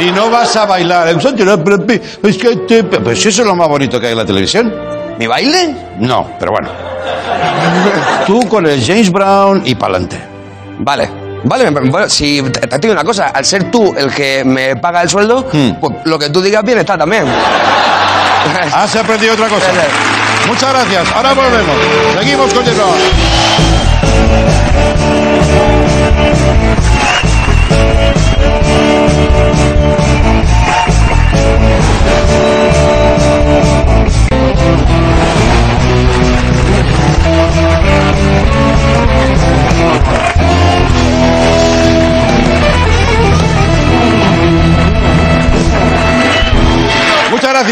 y 0.00 0.10
no 0.10 0.30
vas 0.30 0.56
a 0.56 0.66
bailar. 0.66 1.08
Es 1.08 2.36
que 2.38 2.56
te- 2.56 2.82
Pues 2.84 3.24
eso 3.24 3.42
es 3.42 3.46
lo 3.48 3.54
más 3.54 3.68
bonito 3.68 4.00
que 4.00 4.06
hay 4.06 4.12
en 4.12 4.18
la 4.18 4.26
televisión. 4.26 4.74
¿Mi 5.18 5.26
baile? 5.26 5.74
No, 5.98 6.30
pero 6.38 6.52
bueno. 6.52 6.68
Tú 8.26 8.48
con 8.48 8.66
el 8.66 8.82
James 8.84 9.10
Brown 9.12 9.62
y 9.64 9.74
pa'lante. 9.74 10.20
Vale. 10.78 11.21
Vale, 11.44 11.70
bueno, 11.70 12.08
si 12.08 12.42
te, 12.42 12.78
digo 12.78 12.92
una 12.92 13.04
cosa, 13.04 13.28
al 13.28 13.44
ser 13.44 13.70
tú 13.70 13.94
el 13.96 14.12
que 14.12 14.44
me 14.44 14.76
paga 14.76 15.02
el 15.02 15.08
sueldo, 15.08 15.48
Hmm. 15.52 15.72
pues 15.80 15.94
lo 16.04 16.18
que 16.18 16.30
tú 16.30 16.40
digas 16.40 16.64
bien 16.64 16.78
está 16.78 16.96
también. 16.96 17.24
Has 18.72 18.94
aprendido 18.96 19.34
otra 19.34 19.48
cosa. 19.48 19.66
Muchas 20.46 20.72
gracias. 20.72 21.12
Ahora 21.14 21.34
volvemos. 21.34 21.76
Seguimos 22.18 22.52
con 22.52 22.64
Yerba. 22.64 22.86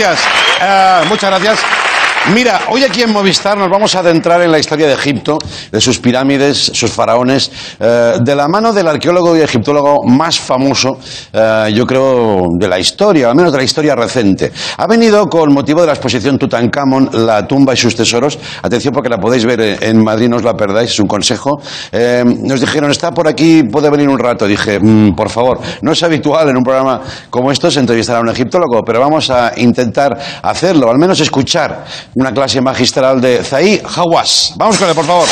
Eh, 0.03 1.03
muchas 1.09 1.31
gracias. 1.31 1.90
Mira, 2.29 2.61
hoy 2.69 2.85
aquí 2.85 3.03
en 3.03 3.13
Movistar 3.13 3.57
nos 3.57 3.69
vamos 3.69 3.95
a 3.97 4.01
adentrar 4.01 4.41
en 4.43 4.53
la 4.53 4.59
historia 4.59 4.87
de 4.87 4.93
Egipto, 4.93 5.39
de 5.73 5.81
sus 5.81 5.99
pirámides, 5.99 6.71
sus 6.75 6.93
faraones, 6.93 7.51
eh, 7.81 8.19
de 8.23 8.37
la 8.37 8.47
mano 8.47 8.73
del 8.73 8.87
arqueólogo 8.87 9.37
y 9.37 9.41
egiptólogo 9.41 10.05
más 10.07 10.39
famoso, 10.39 10.99
eh, 11.33 11.73
yo 11.75 11.85
creo, 11.87 12.47
de 12.57 12.69
la 12.69 12.79
historia, 12.79 13.31
al 13.31 13.35
menos 13.35 13.51
de 13.51 13.59
la 13.59 13.65
historia 13.65 13.97
reciente. 13.97 14.53
Ha 14.77 14.87
venido 14.87 15.27
con 15.29 15.53
motivo 15.53 15.81
de 15.81 15.89
la 15.89 15.95
exposición 15.95 16.39
Tutankamón, 16.39 17.09
la 17.13 17.49
tumba 17.49 17.73
y 17.73 17.77
sus 17.77 17.97
tesoros. 17.97 18.39
Atención 18.63 18.93
porque 18.95 19.09
la 19.09 19.19
podéis 19.19 19.45
ver 19.45 19.79
en 19.83 20.05
Madrid, 20.05 20.29
no 20.29 20.37
os 20.37 20.45
la 20.45 20.55
perdáis, 20.55 20.91
es 20.91 21.01
un 21.01 21.09
consejo. 21.09 21.61
Eh, 21.91 22.23
nos 22.25 22.61
dijeron, 22.61 22.91
está 22.93 23.13
por 23.13 23.27
aquí, 23.27 23.65
puede 23.65 23.91
venir 23.91 24.09
un 24.09 24.19
rato. 24.19 24.47
Dije, 24.47 24.79
"Mm, 24.79 25.17
por 25.17 25.31
favor, 25.31 25.59
no 25.83 25.93
es 25.93 26.03
habitual 26.03 26.49
en 26.51 26.59
un 26.59 26.63
programa 26.63 27.01
como 27.29 27.51
estos 27.51 27.77
entrevistar 27.79 28.17
a 28.17 28.21
un 28.21 28.29
egiptólogo, 28.29 28.83
pero 28.85 29.01
vamos 29.01 29.31
a 29.31 29.53
intentar 29.57 30.17
hacerlo, 30.43 30.91
al 30.91 30.99
menos 30.99 31.19
escuchar 31.19 31.85
una 32.15 32.33
clase 32.33 32.61
magistral 32.61 33.21
de 33.21 33.43
Zahi 33.45 33.81
Hawass. 33.97 34.55
Vamos 34.57 34.79
con 34.79 34.89
él, 34.89 34.95
por 34.95 35.05
favor. 35.05 35.29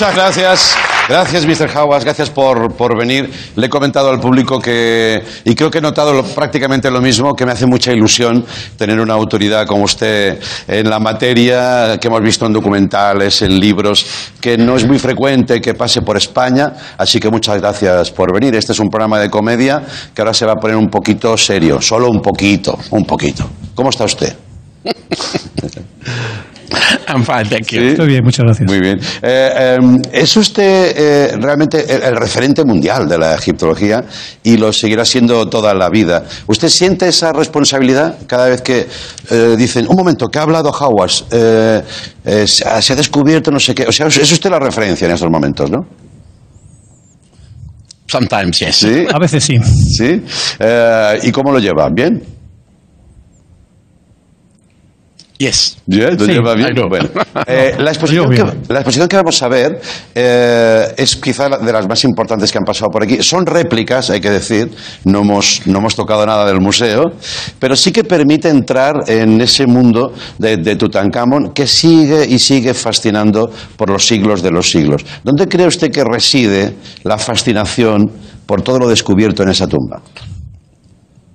Muchas 0.00 0.14
gracias. 0.14 0.76
Gracias, 1.08 1.44
Mr. 1.44 1.76
Hawass. 1.76 2.04
Gracias 2.04 2.30
por, 2.30 2.72
por 2.76 2.96
venir. 2.96 3.28
Le 3.56 3.66
he 3.66 3.68
comentado 3.68 4.10
al 4.10 4.20
público 4.20 4.60
que, 4.60 5.20
y 5.44 5.56
creo 5.56 5.72
que 5.72 5.78
he 5.78 5.80
notado 5.80 6.12
lo- 6.12 6.22
prácticamente 6.22 6.88
lo 6.88 7.00
mismo, 7.00 7.34
que 7.34 7.44
me 7.44 7.50
hace 7.50 7.66
mucha 7.66 7.90
ilusión 7.92 8.46
tener 8.76 9.00
una 9.00 9.14
autoridad 9.14 9.66
como 9.66 9.82
usted 9.82 10.38
en 10.68 10.88
la 10.88 11.00
materia 11.00 11.98
que 12.00 12.06
hemos 12.06 12.20
visto 12.22 12.46
en 12.46 12.52
documentales, 12.52 13.42
en 13.42 13.58
libros, 13.58 14.06
que 14.40 14.56
no 14.56 14.76
es 14.76 14.86
muy 14.86 15.00
frecuente 15.00 15.60
que 15.60 15.74
pase 15.74 16.02
por 16.02 16.16
España. 16.16 16.72
Así 16.96 17.18
que 17.18 17.28
muchas 17.28 17.60
gracias 17.60 18.12
por 18.12 18.32
venir. 18.32 18.54
Este 18.54 18.70
es 18.70 18.78
un 18.78 18.88
programa 18.90 19.18
de 19.18 19.28
comedia 19.28 19.82
que 20.14 20.22
ahora 20.22 20.32
se 20.32 20.46
va 20.46 20.52
a 20.52 20.60
poner 20.60 20.76
un 20.76 20.86
poquito 20.90 21.36
serio. 21.36 21.80
Solo 21.82 22.06
un 22.08 22.22
poquito, 22.22 22.78
un 22.90 23.04
poquito. 23.04 23.50
¿Cómo 23.74 23.90
está 23.90 24.04
usted? 24.04 24.36
I'm 27.08 27.24
fine, 27.24 27.44
thank 27.48 27.68
you. 27.72 27.80
¿Sí? 27.80 27.86
Estoy 27.88 28.06
bien, 28.08 28.24
muchas 28.24 28.44
gracias. 28.44 28.68
Muy 28.68 28.80
bien. 28.80 28.98
Eh, 29.22 29.50
eh, 29.56 29.78
es 30.12 30.36
usted 30.36 30.92
eh, 30.96 31.36
realmente 31.40 31.84
el, 31.92 32.02
el 32.02 32.16
referente 32.16 32.64
mundial 32.64 33.08
de 33.08 33.18
la 33.18 33.34
egiptología 33.34 34.04
y 34.42 34.56
lo 34.56 34.72
seguirá 34.72 35.04
siendo 35.04 35.48
toda 35.48 35.74
la 35.74 35.88
vida. 35.88 36.24
¿Usted 36.46 36.68
siente 36.68 37.08
esa 37.08 37.32
responsabilidad 37.32 38.18
cada 38.26 38.48
vez 38.48 38.62
que 38.62 38.86
eh, 39.30 39.54
dicen, 39.56 39.86
un 39.88 39.96
momento, 39.96 40.28
que 40.28 40.38
ha 40.38 40.42
hablado 40.42 40.72
Hawass, 40.72 41.24
eh, 41.30 41.82
eh, 42.24 42.46
se, 42.46 42.68
ha, 42.68 42.80
se 42.82 42.92
ha 42.92 42.96
descubierto 42.96 43.50
no 43.50 43.60
sé 43.60 43.74
qué? 43.74 43.84
O 43.86 43.92
sea, 43.92 44.06
es 44.06 44.32
usted 44.32 44.50
la 44.50 44.58
referencia 44.58 45.06
en 45.06 45.12
estos 45.14 45.30
momentos, 45.30 45.70
¿no? 45.70 45.86
Sometimes, 48.06 48.58
yes. 48.58 48.76
Sí. 48.76 49.06
A 49.12 49.18
veces 49.18 49.44
sí. 49.44 49.58
¿Sí? 49.58 50.22
Eh, 50.58 51.18
¿Y 51.24 51.30
cómo 51.30 51.52
lo 51.52 51.58
lleva? 51.58 51.88
¿Bien? 51.90 52.37
Yes. 55.38 55.76
Lo 55.86 56.18
Sí, 56.26 56.32
lleva 56.32 56.54
bien. 56.54 56.74
Bueno, 56.88 57.08
eh, 57.46 57.76
la, 57.78 57.90
exposición 57.90 58.28
que, 58.28 58.42
bien. 58.42 58.62
la 58.68 58.80
exposición 58.80 59.06
que 59.06 59.14
vamos 59.16 59.40
a 59.40 59.46
ver 59.48 59.80
eh, 60.12 60.92
es 60.96 61.14
quizá 61.14 61.48
la- 61.48 61.58
de 61.58 61.72
las 61.72 61.86
más 61.88 62.02
importantes 62.02 62.50
que 62.50 62.58
han 62.58 62.64
pasado 62.64 62.90
por 62.90 63.04
aquí. 63.04 63.22
Son 63.22 63.46
réplicas, 63.46 64.10
hay 64.10 64.20
que 64.20 64.30
decir, 64.30 64.68
no 65.04 65.20
hemos, 65.20 65.62
no 65.66 65.78
hemos 65.78 65.94
tocado 65.94 66.26
nada 66.26 66.44
del 66.44 66.60
museo, 66.60 67.04
pero 67.60 67.76
sí 67.76 67.92
que 67.92 68.02
permite 68.02 68.48
entrar 68.48 68.94
en 69.06 69.40
ese 69.40 69.66
mundo 69.68 70.12
de, 70.38 70.56
de 70.56 70.74
Tutankamón 70.74 71.52
que 71.54 71.68
sigue 71.68 72.26
y 72.26 72.40
sigue 72.40 72.74
fascinando 72.74 73.48
por 73.76 73.90
los 73.90 74.04
siglos 74.04 74.42
de 74.42 74.50
los 74.50 74.68
siglos. 74.68 75.06
¿Dónde 75.22 75.46
cree 75.46 75.68
usted 75.68 75.92
que 75.92 76.02
reside 76.02 76.74
la 77.04 77.16
fascinación 77.16 78.10
por 78.44 78.62
todo 78.62 78.80
lo 78.80 78.88
descubierto 78.88 79.44
en 79.44 79.50
esa 79.50 79.68
tumba? 79.68 80.02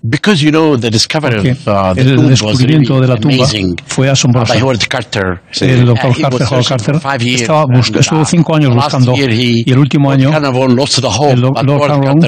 Because 0.05 0.43
you 0.43 0.51
know 0.51 0.77
the 0.77 0.89
discovery 0.89 1.35
Porque 1.37 1.51
of 1.51 1.65
uh, 1.65 1.93
the 1.95 2.01
el 2.01 2.15
tomb 2.17 2.25
was 2.25 2.29
descubrimiento 2.41 2.93
really 2.99 3.07
de 3.07 3.13
la 3.13 3.19
tumba 3.21 3.35
amazing. 3.45 3.75
fue 3.85 4.09
asombroso. 4.09 4.51
By 4.53 4.61
Howard 4.61 4.79
Carter. 4.89 5.41
Sí. 5.51 5.63
El 5.63 5.85
doctor 5.85 6.11
Uh, 6.11 6.21
Carter, 6.21 6.47
Howard 6.51 6.65
Carter, 6.67 6.95
estaba 7.23 7.65
bus- 7.67 7.87
and, 7.87 7.99
estuvo 8.01 8.21
uh, 8.21 8.25
cinco 8.25 8.53
años 8.55 8.75
buscando 8.75 9.13
he- 9.15 9.63
y 9.65 9.71
el 9.71 9.77
último 9.79 10.11
año 10.11 10.29
Carnival 10.29 10.75
lost 10.75 10.99
the 10.99 11.07
hope, 11.07 11.31
el 11.31 11.39
Lord 11.39 11.53
Carnarvon, 11.79 12.21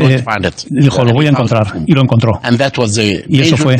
eh, 0.00 0.24
dijo, 0.70 1.04
lo 1.04 1.12
voy 1.12 1.26
a 1.26 1.28
encontrar, 1.30 1.72
y 1.86 1.92
lo 1.92 2.00
encontró. 2.00 2.40
And 2.42 2.58
that 2.58 2.76
was 2.78 2.94
the 2.94 3.24
Y 3.28 3.42
eso 3.42 3.56
fue 3.56 3.76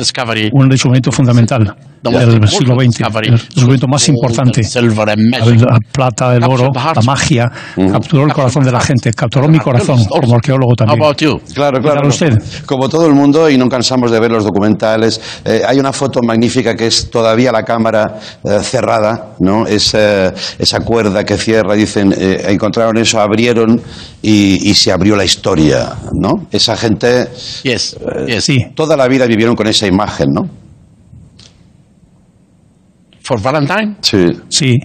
un 0.52 0.68
descubrimiento 0.68 1.10
fundamental. 1.10 1.74
Del 2.10 2.48
siglo 2.48 2.74
XX, 2.74 3.00
el 3.00 3.30
descubrimiento 3.32 3.88
más 3.88 4.08
importante. 4.08 4.62
La, 4.64 5.78
plata, 5.92 6.34
el 6.34 6.44
oro, 6.44 6.70
la 6.74 7.02
magia, 7.02 7.50
capturó 7.76 8.24
el 8.24 8.32
corazón 8.32 8.64
de 8.64 8.72
la 8.72 8.80
gente, 8.80 9.12
capturó 9.12 9.48
mi 9.48 9.58
corazón 9.58 10.04
como 10.04 10.34
arqueólogo 10.34 10.74
también. 10.74 10.98
Claro, 11.54 11.78
¿Qué 11.78 11.88
tal 11.88 11.92
claro. 11.92 12.08
usted? 12.08 12.42
Como 12.66 12.88
todo 12.88 13.06
el 13.06 13.14
mundo, 13.14 13.48
y 13.48 13.56
no 13.56 13.68
cansamos 13.68 14.10
de 14.10 14.20
ver 14.20 14.30
los 14.30 14.44
documentales, 14.44 15.20
eh, 15.44 15.62
hay 15.66 15.78
una 15.78 15.92
foto 15.92 16.20
magnífica 16.22 16.74
que 16.74 16.86
es 16.86 17.10
todavía 17.10 17.52
la 17.52 17.62
cámara 17.62 18.18
eh, 18.44 18.58
cerrada, 18.62 19.34
¿no? 19.40 19.66
Es, 19.66 19.94
eh, 19.94 20.32
esa 20.58 20.80
cuerda 20.80 21.24
que 21.24 21.36
cierra, 21.36 21.74
dicen, 21.74 22.14
eh, 22.16 22.46
encontraron 22.48 22.96
eso, 22.98 23.20
abrieron 23.20 23.80
y, 24.22 24.70
y 24.70 24.74
se 24.74 24.92
abrió 24.92 25.16
la 25.16 25.24
historia, 25.24 25.94
¿no? 26.12 26.46
Esa 26.50 26.76
gente 26.76 27.28
Yes, 27.62 27.96
yes. 28.26 28.44
Sí, 28.44 28.58
toda 28.74 28.96
la 28.96 29.08
vida 29.08 29.26
vivieron 29.26 29.54
con 29.54 29.66
esa 29.66 29.86
imagen, 29.86 30.28
¿no? 30.32 30.63
For 33.24 33.40
Valentine? 33.40 33.96
Sí. 34.02 34.26
sí. 34.48 34.76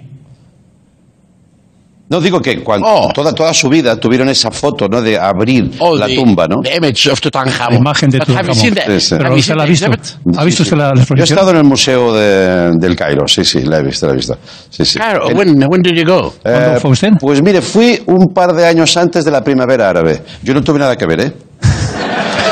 No 2.11 2.19
digo 2.19 2.41
que 2.41 2.63
cuando, 2.63 2.87
Oh. 2.87 3.11
toda, 3.13 3.33
toda 3.35 3.53
su 3.53 3.69
vida 3.69 3.95
tuvieron 3.97 4.29
esa 4.29 4.49
foto, 4.49 4.87
¿no? 4.87 4.99
De 4.99 5.15
abrir 5.15 5.73
Oh, 5.77 5.95
la 5.95 6.07
the, 6.07 6.15
tumba, 6.15 6.47
¿no? 6.47 6.59
The 6.63 6.77
image 6.77 7.07
of 7.11 7.21
Tutankhamon. 7.21 7.73
La 7.75 7.79
imagen 7.79 8.09
de 8.09 8.17
But 8.17 8.29
have 8.29 8.47
you 8.47 8.55
seen 8.55 8.73
the, 8.73 8.99
Sí, 8.99 8.99
sí. 9.09 9.13
have 9.13 9.23
Pero 9.23 9.29
you 9.35 9.39
usted 9.39 9.45
seen 9.53 9.57
la 9.57 9.63
ha 9.63 9.65
the 9.67 9.69
visto. 9.71 9.85
exhibit? 9.85 10.37
¿Ha 10.39 10.43
visto 10.43 10.63
Sí, 10.63 10.67
usted 10.69 10.77
la, 10.77 10.83
la 10.85 10.89
Yo 10.89 10.95
he 10.95 11.01
exposición? 11.03 11.37
estado 11.37 11.51
en 11.51 11.57
el 11.57 11.63
museo 11.65 12.13
de- 12.15 12.71
del 12.79 12.95
Cairo, 12.95 13.27
sí, 13.27 13.45
sí, 13.45 13.61
la 13.61 13.77
he 13.77 13.83
visto, 13.83 14.07
la 14.07 14.13
he 14.13 14.15
visto. 14.15 14.37
Sí, 14.71 14.85
sí. 14.85 14.97
Claro, 14.97 15.29
En- 15.29 15.37
when, 15.37 15.63
when 15.69 15.81
did 15.83 15.93
you 15.93 16.03
go? 16.03 16.33
¿Cuándo 16.41 16.77
Eh, 16.77 16.79
fue 16.79 16.89
usted? 16.91 17.09
Pues 17.19 17.43
mire, 17.43 17.61
fui 17.61 18.01
un 18.07 18.33
par 18.33 18.53
de 18.53 18.65
años 18.65 18.97
antes 18.97 19.23
de 19.23 19.29
la 19.29 19.43
primavera 19.43 19.87
árabe. 19.89 20.23
Yo 20.41 20.55
no 20.55 20.63
tuve 20.63 20.79
nada 20.79 20.95
que 20.95 21.05
ver, 21.05 21.19
¿eh? 21.19 21.33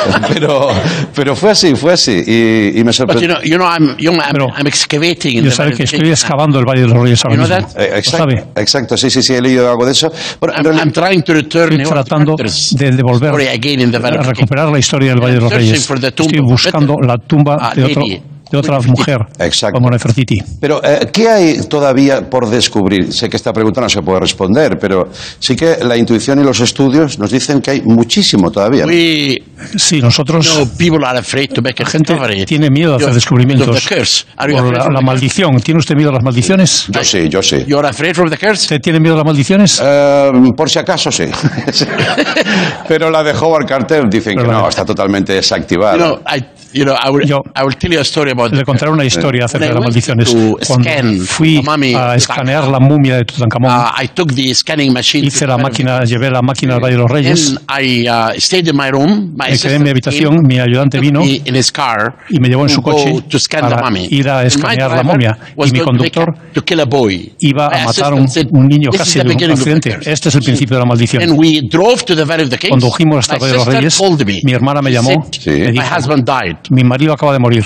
pero, 0.34 0.68
pero 1.16 1.36
fue 1.36 1.52
así, 1.52 1.76
fue 1.76 1.94
así. 1.94 2.12
Y, 2.26 2.80
y 2.80 2.84
me 2.84 2.86
But 2.86 2.86
you 2.86 2.94
sorprendió. 2.94 3.28
know, 3.36 3.42
you 3.44 3.58
know, 3.58 3.68
I'm, 3.68 3.96
you 3.98 4.12
know, 4.12 4.22
I'm, 4.22 4.32
Pero- 4.34 4.48
I'm 4.58 4.68
excavating 4.68 5.38
in 5.38 5.44
Yo 5.44 5.50
the 5.50 5.56
sabe 5.56 5.70
Valley 5.72 5.78
que 5.78 5.84
estoy 5.84 6.10
excavando 6.10 6.60
el 6.60 6.66
Valle 6.66 6.82
de 6.82 6.88
los 6.88 6.98
Reyes 7.02 7.24
ahora 7.26 7.36
You 7.38 7.46
know 7.48 7.58
mismo. 7.58 7.80
Eh, 7.82 7.88
¿Lo 7.92 7.96
exacto, 7.98 8.18
sabe? 8.18 8.46
exacto, 8.56 8.98
sí, 8.98 9.10
sí, 9.10 9.22
sí, 9.24 9.34
he 9.34 9.42
leído 9.42 9.70
algo 9.70 9.86
de 9.86 9.92
eso. 9.92 10.12
Bueno, 10.40 10.54
en 10.56 10.60
I'm, 10.60 10.64
realidad- 10.66 10.84
I'm 10.86 10.92
trying 10.94 11.22
to 11.24 11.34
return 11.34 11.74
Estoy 11.74 11.86
tratando 11.94 12.36
de 12.36 12.92
devolver, 12.92 13.34
a 13.34 14.24
recuperar 14.24 14.70
la 14.70 14.80
historia 14.80 15.10
del 15.12 15.20
Valle 15.22 15.36
de 15.36 15.42
los 15.42 15.54
Reyes. 15.54 15.90
Estoy 15.90 16.40
buscando 16.42 16.96
la 17.06 17.18
tumba 17.18 17.58
a 17.60 17.74
de, 17.74 17.84
otro, 17.86 18.02
lady 18.02 18.22
de 18.52 18.58
otra 18.58 18.80
mujer 18.82 19.20
Exacto. 19.40 19.80
con 19.80 19.92
Nefertiti. 19.92 20.38
Pero, 20.60 20.82
eh, 20.84 21.10
¿qué 21.12 21.30
hay 21.30 21.58
todavía 21.68 22.30
por 22.30 22.50
descubrir? 22.50 23.12
Sé 23.14 23.30
que 23.30 23.38
esta 23.38 23.52
pregunta 23.54 23.82
no 23.82 23.90
se 23.90 24.02
puede 24.02 24.20
responder, 24.20 24.78
pero 24.80 25.10
sí 25.40 25.56
que 25.56 25.78
la 25.84 25.96
intuición 25.98 26.40
y 26.40 26.44
los 26.44 26.60
estudios 26.60 27.18
nos 27.20 27.32
dicen 27.32 27.62
que 27.62 27.72
hay 27.72 27.82
muchísimo 27.82 28.52
todavía. 28.52 28.84
¿no? 28.86 28.90
We 28.90 29.38
Sí, 29.76 30.00
nosotros, 30.02 30.46
know 30.56 30.68
people 30.78 31.04
are 31.06 31.18
afraid 31.18 31.50
to 31.52 31.62
make 31.62 31.82
a 31.82 31.86
la 31.86 31.90
gente 31.90 32.14
discovery. 32.14 32.46
tiene 32.46 32.70
miedo 32.70 32.92
de 32.92 32.98
hacer 32.98 33.10
Of 33.10 33.16
descubrimientos 33.16 33.84
the 33.84 33.96
curse. 33.96 34.26
Are 34.38 34.52
you 34.54 34.60
por 34.60 34.66
la, 34.68 34.72
la 34.72 34.84
the 34.86 34.90
curse? 34.92 35.04
maldición. 35.06 35.60
¿Tiene 35.62 35.80
usted 35.80 35.96
miedo 35.96 36.10
a 36.12 36.14
las 36.14 36.24
maldiciones? 36.24 36.86
Yo 36.90 37.04
sí, 37.04 37.28
yo 37.30 37.42
sí. 37.42 37.64
You're 37.68 37.88
afraid 37.88 38.14
from 38.16 38.30
the 38.30 38.38
curse? 38.38 38.64
¿Usted 38.64 38.80
tiene 38.82 39.00
miedo 39.00 39.16
a 39.16 39.18
las 39.18 39.26
maldiciones? 39.26 39.82
Eh, 39.84 40.32
por 40.56 40.70
si 40.70 40.78
acaso 40.80 41.12
sí. 41.12 41.24
Pero 42.88 43.10
la 43.10 43.24
de 43.24 43.32
Howard 43.32 43.66
Carter 43.66 44.04
dicen 44.10 44.34
que 44.36 44.42
Pero 44.42 44.52
no, 44.52 44.58
vale. 44.60 44.70
está 44.70 44.86
totalmente 44.86 45.34
desactivada. 45.34 45.98
You 45.98 46.04
know, 46.04 46.20
I, 46.36 46.44
you 46.78 46.86
know, 46.86 46.96
I 46.96 47.10
will, 47.10 47.26
Yo- 47.28 47.44
I 47.56 47.64
will 47.64 47.76
tell 47.76 47.92
you 47.92 48.00
a 48.00 48.04
story 48.04 48.32
about 48.32 48.54
Le 48.54 48.64
contaré 48.64 48.92
una 48.92 49.04
historia 49.06 49.46
acerca 49.46 49.68
de 49.68 49.74
las 49.74 49.84
maldiciones. 49.84 50.30
to 50.32 50.58
Cuando 50.66 50.84
scan 50.90 51.20
fui 51.22 51.58
the 51.58 51.64
mummy 51.64 51.94
a 51.96 52.16
escanear 52.16 52.68
la 52.68 52.80
momia 52.80 53.18
de 53.18 53.26
Tutankamón, 53.26 53.72
Uh, 53.72 54.04
I 54.04 54.08
took 54.10 54.34
the 54.34 54.54
scanning 54.54 54.94
machine. 54.94 55.26
hice 55.28 55.46
la 55.48 55.58
máquina, 55.58 56.04
llevé 56.04 56.30
la 56.30 56.42
máquina 56.42 56.76
al 56.76 56.80
Valle 56.82 56.96
de 56.96 57.02
los 57.02 57.10
Reyes, 57.12 57.50
And 57.68 57.84
I 57.84 58.08
uh, 58.08 58.40
stayed 58.40 58.68
in 58.68 58.76
my 58.78 58.90
room. 58.92 59.34
My 59.36 59.52
me 59.52 59.58
quedé 59.60 59.76
en 59.76 59.84
mi 59.84 59.90
assistant 59.90 59.90
habitación, 59.90 60.42
mi 60.48 60.60
ayudante 60.60 61.00
vino 61.00 61.24
in 61.24 61.56
his 61.56 61.72
car 61.72 62.18
y 62.30 62.40
me 62.40 62.48
llevó 62.50 62.62
en 62.64 62.68
to 62.68 62.74
su 62.76 62.82
go 62.82 62.92
coche 62.92 63.22
to 63.30 63.40
scan 63.40 63.68
the 63.68 63.76
para 63.76 63.90
mummy. 63.90 64.08
ir 64.12 64.30
a 64.30 64.44
escanear 64.46 64.92
la 64.92 65.04
momia. 65.04 65.38
was 65.56 65.70
Y 65.70 65.74
mi 65.74 65.80
conductor 65.80 66.34
to 66.54 66.62
kill 66.64 66.80
a 66.82 66.86
boy. 66.86 67.34
iba 67.40 67.68
a 67.68 67.86
matar 67.86 68.14
a 68.14 68.16
un, 68.16 68.28
un 68.52 68.68
niño 68.68 68.92
"This 68.92 69.00
is 69.02 69.06
casi 69.06 69.20
the 69.20 69.24
de 69.26 69.30
un 69.30 69.36
beginning 69.36 69.54
of 69.58 69.64
the 69.64 69.72
accidente. 69.72 69.90
curse." 69.96 70.12
Este 70.12 70.30
es 70.30 70.36
el 70.36 70.44
principio 70.44 70.76
de 70.78 70.80
la 70.84 70.86
maldición. 70.88 71.24
And 71.24 71.34
we 71.38 71.62
drove 71.70 72.04
to 72.06 72.16
the 72.16 72.24
Valley 72.24 72.44
of 72.46 72.50
the 72.52 72.58
Kings. 72.58 72.72
Conducimos 72.72 73.18
hasta 73.20 73.34
My 73.34 73.38
el 73.38 73.42
Valle 73.42 73.52
de 73.52 73.82
los 73.82 73.94
sister 73.94 74.26
Reyes. 74.28 74.44
Mi 74.44 74.52
hermana 74.54 74.82
me 74.82 74.92
llamó, 74.92 75.10
me 75.46 75.52
My 75.58 75.72
dijo, 75.72 75.96
husband 75.98 76.26
died. 76.26 76.58
Mi 76.70 76.84
marido 76.84 77.14
acaba 77.14 77.34
de 77.34 77.40
morir. 77.40 77.66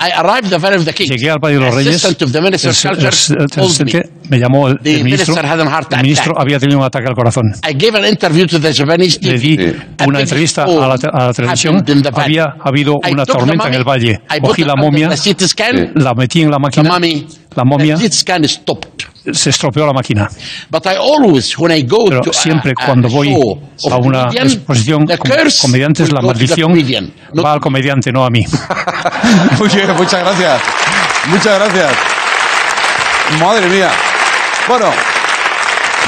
I 0.00 0.10
arrived 0.18 0.44
at 0.46 0.50
the 0.50 0.58
Valley 0.58 0.78
of 0.78 0.84
the. 0.84 0.92
Llegué 0.92 1.30
al 1.30 1.38
Valle 1.38 1.54
de 1.54 1.60
los 1.60 1.70
The 1.70 1.76
Reyes. 1.76 3.30
me, 4.28 4.38
llamó 4.38 4.68
el, 4.68 4.78
The 4.80 4.96
el 4.96 5.04
ministro. 5.04 5.34
El 5.34 6.02
ministro 6.02 6.34
había 6.38 6.58
tenido 6.58 6.78
un 6.78 6.84
ataque 6.84 7.06
al 7.08 7.14
corazón. 7.14 7.44
I 7.66 7.72
gave 7.72 7.98
an 7.98 8.04
interview 8.04 8.46
to 8.46 8.60
the 8.60 8.72
Japanese 8.74 9.18
Le 9.22 9.38
di 9.38 9.56
una 10.06 10.20
entrevista 10.20 10.64
a 10.64 10.66
la, 10.68 10.94
a 10.94 11.26
la 11.28 11.32
televisión. 11.32 11.82
Había 12.14 12.54
habido 12.62 12.98
I 13.02 13.12
una 13.12 13.24
tormenta 13.24 13.68
en 13.68 13.74
el 13.74 13.84
valle. 13.84 14.20
Cogí 14.42 14.62
la 14.64 14.74
momia, 14.76 15.08
la 15.94 16.14
metí 16.14 16.42
en 16.42 16.50
la 16.50 16.58
The 16.58 16.62
máquina. 16.62 16.92
mummy, 16.92 17.26
La 17.56 17.64
momia 17.64 17.96
se 19.32 19.50
estropeó 19.50 19.86
la 19.86 19.92
máquina. 19.92 20.28
But 20.70 20.86
I 20.86 20.96
always, 20.96 21.56
when 21.58 21.72
I 21.76 21.82
go 21.82 22.04
Pero 22.08 22.20
a- 22.28 22.32
siempre 22.32 22.72
a, 22.76 22.86
cuando 22.86 23.08
voy 23.08 23.32
a 23.32 23.96
una 23.96 24.24
comedian, 24.24 24.46
exposición 24.46 25.06
con 25.06 25.30
comediantes, 25.60 26.12
la 26.12 26.20
maldición 26.22 26.72
va 27.44 27.52
al 27.52 27.60
comediante, 27.60 28.10
no 28.12 28.24
a 28.24 28.30
mí. 28.30 28.44
Muy 29.58 29.68
bien, 29.68 29.94
muchas 29.96 30.20
gracias. 30.20 30.60
Muchas 31.26 31.58
gracias. 31.58 31.92
Madre 33.40 33.66
mía. 33.68 33.90
Bueno, 34.68 34.86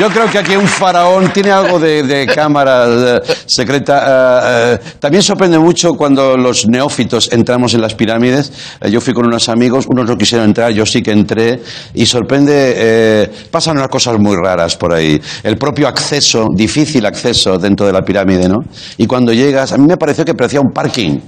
yo 0.01 0.09
creo 0.09 0.29
que 0.31 0.39
aquí 0.39 0.57
un 0.57 0.67
faraón 0.67 1.33
tiene 1.33 1.51
algo 1.51 1.79
de, 1.79 2.03
de 2.03 2.27
cámara 2.27 2.87
eh, 2.89 3.23
secreta. 3.47 4.03
eh, 4.05 4.75
eh, 4.75 4.79
también 4.99 5.23
sorprende 5.23 5.59
mucho 5.59 5.91
cuando 5.93 6.37
los 6.37 6.67
neófitos 6.67 7.33
entramos 7.33 7.75
en 7.75 7.81
las 7.81 7.95
pirámides. 7.95 8.53
Eh, 8.81 8.91
yo 8.91 9.01
fui 9.01 9.15
con 9.15 9.27
unos 9.27 9.49
amigos, 9.49 9.87
unos 9.89 10.07
no 10.09 10.17
quisieron 10.17 10.49
entrar, 10.49 10.73
yo 10.73 10.85
sí 10.85 11.03
que 11.03 11.13
entré. 11.13 11.61
Y 11.95 12.07
sorprende, 12.07 13.31
pasan 13.51 13.77
unas 13.77 13.89
cosas 13.89 14.19
muy 14.19 14.37
raras 14.37 14.77
por 14.77 14.93
ahí. 14.93 15.21
El 15.43 15.57
propio 15.57 15.87
acceso, 15.87 16.49
difícil 16.55 17.07
acceso 17.07 17.57
dentro 17.59 17.87
de 17.87 17.93
la 17.93 18.03
pirámide, 18.03 18.49
¿no? 18.49 18.59
Y 18.97 19.07
cuando 19.07 19.33
llegas, 19.33 19.73
a 19.73 19.77
mí 19.79 19.87
me 19.87 19.97
pareció 19.97 20.25
que 20.25 20.35
parecía 20.35 20.61
un 20.61 20.73
parking 20.73 21.19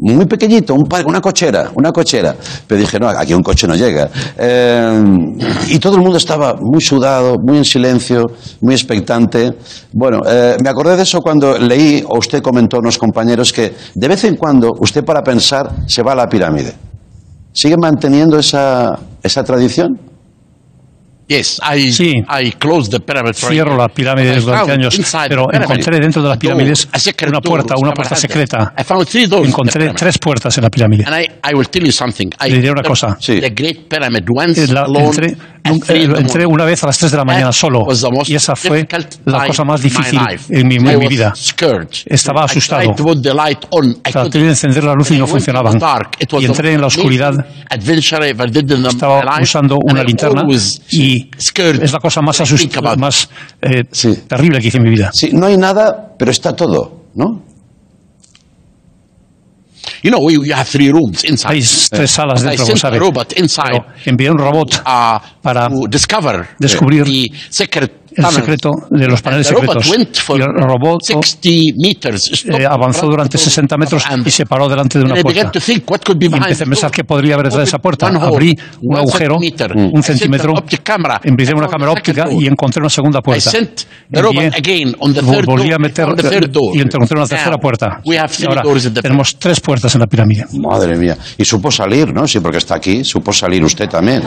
muy 0.00 0.26
pequeñito, 0.26 0.74
un 0.74 0.84
par- 0.84 1.06
una 1.06 1.20
cochera, 1.20 1.70
una 1.74 1.92
cochera. 1.92 2.34
Pero 2.66 2.80
dije, 2.80 2.98
no, 2.98 3.08
aquí 3.08 3.34
un 3.34 3.42
coche 3.42 3.66
no 3.66 3.74
llega. 3.74 4.08
Eh, 4.36 5.02
y 5.68 5.78
todo 5.78 5.96
el 5.96 6.02
mundo 6.02 6.16
estaba 6.18 6.54
muy 6.60 6.80
sudado, 6.80 7.36
muy 7.42 7.58
en 7.58 7.64
silencio, 7.64 8.22
muy 8.60 8.74
expectante. 8.74 9.52
Bueno, 9.92 10.20
eh, 10.26 10.56
me 10.62 10.70
acordé 10.70 10.96
de 10.96 11.02
eso 11.02 11.20
cuando 11.20 11.58
leí, 11.58 12.04
o 12.08 12.18
usted 12.18 12.40
comentó 12.42 12.76
a 12.76 12.80
unos 12.80 12.96
compañeros, 12.98 13.52
que 13.52 13.74
de 13.94 14.08
vez 14.08 14.24
en 14.24 14.36
cuando 14.36 14.72
usted 14.80 15.04
para 15.04 15.22
pensar 15.22 15.70
se 15.86 16.02
va 16.02 16.12
a 16.12 16.16
la 16.16 16.26
pirámide. 16.28 16.74
¿Sigue 17.52 17.76
manteniendo 17.76 18.38
esa, 18.38 18.98
esa 19.22 19.42
tradición? 19.42 19.98
Yes, 21.28 21.60
I, 21.62 21.92
Sí. 21.92 22.24
I 22.26 22.52
closed 22.52 22.90
the 22.90 23.00
pyramid 23.00 23.34
Cierro 23.34 23.86
pirámides 23.94 24.38
I 24.38 24.40
durante 24.40 24.66
found 24.66 24.80
años, 24.80 24.98
inside 24.98 25.28
pero 25.28 25.46
encontré 25.52 26.00
dentro 26.00 26.22
de 26.22 26.28
las 26.30 26.38
pirámides 26.38 26.88
una 27.28 27.40
puerta, 27.42 27.74
una 27.76 27.92
puerta 27.92 28.16
secreta. 28.16 28.72
Encontré 29.44 29.90
tres 29.92 30.18
puertas 30.18 30.56
en 30.56 30.64
la 30.64 30.70
pirámide. 30.70 31.04
Le 31.04 32.54
diré 32.54 32.70
una 32.70 32.82
cosa. 32.82 33.16
Sí. 33.20 33.40
The 33.40 33.50
Great 33.50 33.76
Pyramid 33.88 34.22
once 34.34 34.72
la- 34.72 34.82
alone 34.84 35.04
entré, 35.04 35.36
eh, 35.64 36.08
entré 36.16 36.46
una 36.46 36.64
vez 36.64 36.82
a 36.84 36.86
las 36.86 36.98
3 36.98 37.10
de 37.10 37.16
la 37.16 37.24
mañana 37.24 37.52
That 37.52 37.52
solo 37.52 37.86
y 38.26 38.34
esa 38.34 38.56
fue 38.56 38.86
la 39.24 39.46
cosa 39.46 39.64
más 39.64 39.82
difícil 39.82 40.20
en 40.48 40.68
mi, 40.68 40.76
en 40.76 40.98
mi 40.98 41.08
vida. 41.08 41.32
Estaba 42.06 42.44
asustado. 42.44 42.94
Traté 44.10 44.38
de 44.38 44.48
encender 44.48 44.84
la 44.84 44.94
luz 44.94 45.10
y 45.10 45.18
no 45.18 45.26
funcionaban. 45.26 45.78
dark. 45.78 46.16
It 46.20 46.32
was 46.32 46.42
Y 46.42 46.46
entré 46.46 46.72
en 46.72 46.80
la 46.80 46.86
oscuridad. 46.86 47.34
Estaba 48.88 49.38
usando 49.40 49.76
And 49.76 49.90
una 49.90 50.02
linterna 50.02 50.44
y 50.90 51.30
es 51.30 51.92
la 51.92 51.98
cosa 52.00 52.20
más, 52.22 52.42
más 52.98 53.28
eh, 53.60 53.84
terrible 54.26 54.60
que 54.60 54.68
hice 54.68 54.78
en 54.78 54.84
mi 54.84 54.90
vida. 54.90 55.10
Sí, 55.12 55.30
no 55.32 55.46
hay 55.46 55.56
nada, 55.56 56.14
pero 56.18 56.30
está 56.30 56.54
todo, 56.54 57.10
¿no? 57.14 57.47
You 60.02 60.10
know, 60.10 60.20
we, 60.20 60.34
you 60.34 60.54
have 60.54 60.68
three 60.68 60.90
rooms 60.90 61.24
inside. 61.24 61.54
Hay 61.54 61.62
tres 61.90 62.10
salas 62.10 62.42
I 62.42 62.50
dentro, 62.50 62.66
sent 62.66 62.68
como 62.68 62.76
sabe. 62.80 62.96
a 62.96 63.00
robot 63.00 63.32
inside 63.36 63.72
Pero 63.72 63.84
envié 64.06 64.30
un 64.30 64.38
robot 64.38 64.82
uh, 64.86 65.18
para 65.42 65.68
to 65.68 65.86
discover 65.88 66.48
descubrir 66.58 67.04
the 67.04 67.30
secret 67.50 67.92
el 68.18 68.24
secreto 68.34 68.70
de 68.90 69.06
los 69.08 69.22
paneles 69.22 69.46
secretos. 69.46 69.86
Y 70.38 70.40
el 70.42 70.46
robot 70.68 71.02
60 71.02 71.48
meters, 71.76 72.22
stopped 72.34 72.60
eh, 72.62 72.66
avanzó 72.66 73.06
durante 73.06 73.36
of 73.36 73.42
60 73.44 73.76
metros 73.76 74.04
y 74.26 74.30
se 74.30 74.44
paró 74.46 74.68
delante 74.68 74.98
de 74.98 75.04
una 75.04 75.14
puerta. 75.22 75.40
Y 76.10 76.26
empecé 76.36 76.62
a 76.62 76.66
pensar 76.66 76.90
qué 76.90 77.04
podría 77.04 77.34
haber 77.34 77.46
detrás 77.46 77.64
de 77.64 77.68
esa 77.68 77.78
puerta. 77.78 78.08
Abrí 78.08 78.56
un 78.82 78.96
agujero, 78.96 79.36
un 79.36 80.02
centímetro, 80.02 80.52
I 81.24 81.52
una 81.54 81.68
cámara 81.68 81.92
óptica 81.92 82.24
y 82.30 82.46
encontré 82.46 82.80
una 82.80 82.90
segunda 82.90 83.20
puerta. 83.20 83.50
Envié- 84.30 84.50
volví 85.46 85.72
a 85.72 85.78
meter 85.78 86.06
y 86.74 86.80
encontré 86.80 87.16
una 87.18 87.26
tercera 87.26 87.56
puerta. 87.58 88.00
We 88.04 88.18
have 88.18 88.30
Y 88.32 88.36
three 88.36 88.46
ahora 88.48 88.62
doors 88.62 88.84
in 88.86 88.94
the 88.94 89.02
tenemos 89.02 89.36
tres 89.38 89.60
puertas 89.60 89.94
en 89.94 90.00
la 90.00 90.06
pirámide. 90.06 90.46
Madre 90.52 90.96
mía. 90.96 91.16
Y 91.36 91.44
supo 91.44 91.70
salir, 91.70 92.12
¿no? 92.12 92.26
Sí, 92.26 92.40
porque 92.40 92.58
está 92.58 92.76
aquí, 92.76 93.04
supo 93.04 93.32
salir 93.32 93.64
usted 93.64 93.88
también. 93.88 94.22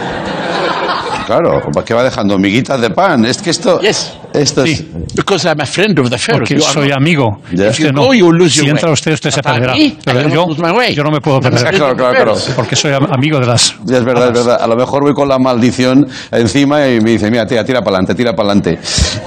Claro, 1.26 1.62
que 1.86 1.94
va 1.94 2.04
dejando 2.04 2.38
miguitas 2.38 2.80
de 2.82 2.90
pan. 2.90 3.26
Es 3.26 3.42
que 3.42 3.50
esto... 3.50 3.80
Yes. 3.80 4.14
Esto 4.34 4.64
es... 4.64 4.78
Sí. 4.78 4.92
Because 5.14 5.46
I'm 5.48 5.60
a 5.60 5.66
friend 5.66 6.00
of 6.00 6.10
the 6.10 6.18
Pharaoh. 6.18 6.40
Porque 6.40 6.56
are 6.56 6.64
soy 6.64 6.92
amigo. 6.92 7.42
Ya. 7.52 7.68
Usted 7.70 7.92
no. 7.92 8.06
go, 8.06 8.14
you 8.14 8.32
lose 8.32 8.62
Si 8.62 8.68
entra 8.70 8.90
usted, 8.92 9.12
usted 9.14 9.30
se 9.30 9.42
perderá. 9.42 9.74
Pero 10.06 10.30
yo, 10.30 10.46
yo 10.90 11.04
no 11.04 11.12
me 11.12 11.20
puedo 11.20 11.42
perder. 11.42 11.70
Claro, 11.76 11.96
claro, 11.98 12.14
claro. 12.16 12.36
Porque 12.56 12.76
soy 12.78 12.94
am- 12.94 13.12
amigo 13.12 13.40
de 13.40 13.46
las. 13.46 13.76
Es 13.90 14.04
verdad, 14.06 14.28
es 14.28 14.34
verdad. 14.34 14.58
A 14.62 14.68
lo 14.68 14.78
mejor 14.78 15.04
voy 15.04 15.14
con 15.14 15.28
la 15.28 15.38
maldición 15.38 16.08
encima 16.32 16.88
y 16.88 17.02
me 17.02 17.12
dice, 17.12 17.30
mira, 17.30 17.46
tira, 17.46 17.66
tira 17.66 17.82
para 17.82 17.98
adelante, 17.98 18.16
tira 18.16 18.34
para 18.34 18.52
adelante. 18.52 18.80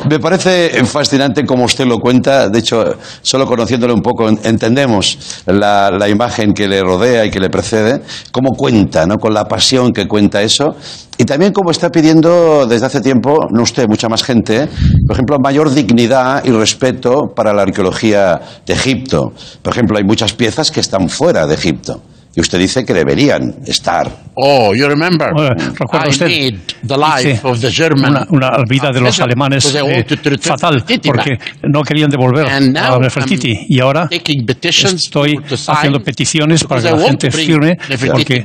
Me 0.08 0.18
parece 0.18 0.70
fascinante 0.86 1.44
como 1.44 1.64
usted 1.64 1.84
lo 1.84 1.98
cuenta. 1.98 2.48
De 2.48 2.60
hecho, 2.60 2.96
solo 3.20 3.44
conociéndole 3.46 3.92
un 3.92 4.00
poco 4.00 4.28
en- 4.30 4.40
entendemos 4.42 5.18
la, 5.46 5.90
la 5.90 6.08
imagen 6.08 6.54
que 6.54 6.66
le 6.66 6.80
rodea 6.82 7.26
y 7.26 7.30
que 7.30 7.40
le 7.40 7.50
precede, 7.50 8.00
cómo 8.32 8.50
cuenta, 8.56 9.06
¿no? 9.06 9.16
Con 9.18 9.34
la 9.34 9.44
pasión 9.44 9.92
que 9.92 10.06
cuenta 10.08 10.40
eso. 10.40 10.76
Y 11.16 11.24
también 11.24 11.52
como 11.52 11.70
está 11.70 11.90
pidiendo 11.90 12.66
desde 12.66 12.86
hace 12.86 13.00
tiempo, 13.00 13.38
no 13.50 13.62
usted, 13.62 13.86
mucha 13.88 14.08
más 14.08 14.24
gente, 14.24 14.68
por 15.06 15.14
ejemplo, 15.14 15.38
mayor 15.38 15.70
dignidad 15.70 16.44
y 16.44 16.50
respeto 16.50 17.28
para 17.34 17.52
la 17.52 17.62
arqueología 17.62 18.40
de 18.66 18.72
Egipto. 18.72 19.32
Por 19.62 19.72
ejemplo, 19.72 19.96
hay 19.96 20.04
muchas 20.04 20.32
piezas 20.32 20.70
que 20.70 20.80
están 20.80 21.08
fuera 21.08 21.46
de 21.46 21.54
Egipto. 21.54 22.00
Y 22.36 22.40
usted 22.40 22.58
dice 22.58 22.84
que 22.84 22.92
deberían 22.92 23.54
estar. 23.66 24.10
Oh, 24.34 24.74
you 24.74 24.88
remember? 24.88 25.32
Bueno, 25.32 25.54
¿recuerda 25.78 26.06
I 26.06 26.10
usted? 26.10 26.26
made 26.26 26.58
the 26.84 26.96
life 26.96 27.28
Dice 27.28 27.46
of 27.46 27.60
the 27.60 27.70
German. 27.70 28.10
Una, 28.10 28.26
una 28.30 28.64
vida 28.68 28.90
de 28.90 29.00
los 29.00 29.20
alemanes 29.20 29.72
eh, 29.72 30.04
fatal, 30.40 30.84
porque 31.04 31.38
no 31.62 31.82
querían 31.82 32.10
devolver 32.10 32.48
a 32.48 32.98
Nefertiti. 32.98 33.66
Y 33.68 33.80
ahora 33.80 34.08
estoy 34.10 35.38
haciendo 35.68 36.00
peticiones 36.00 36.64
para 36.64 36.82
que 36.82 36.90
la 36.90 36.98
gente 36.98 37.30
firme, 37.30 37.76
porque 38.10 38.44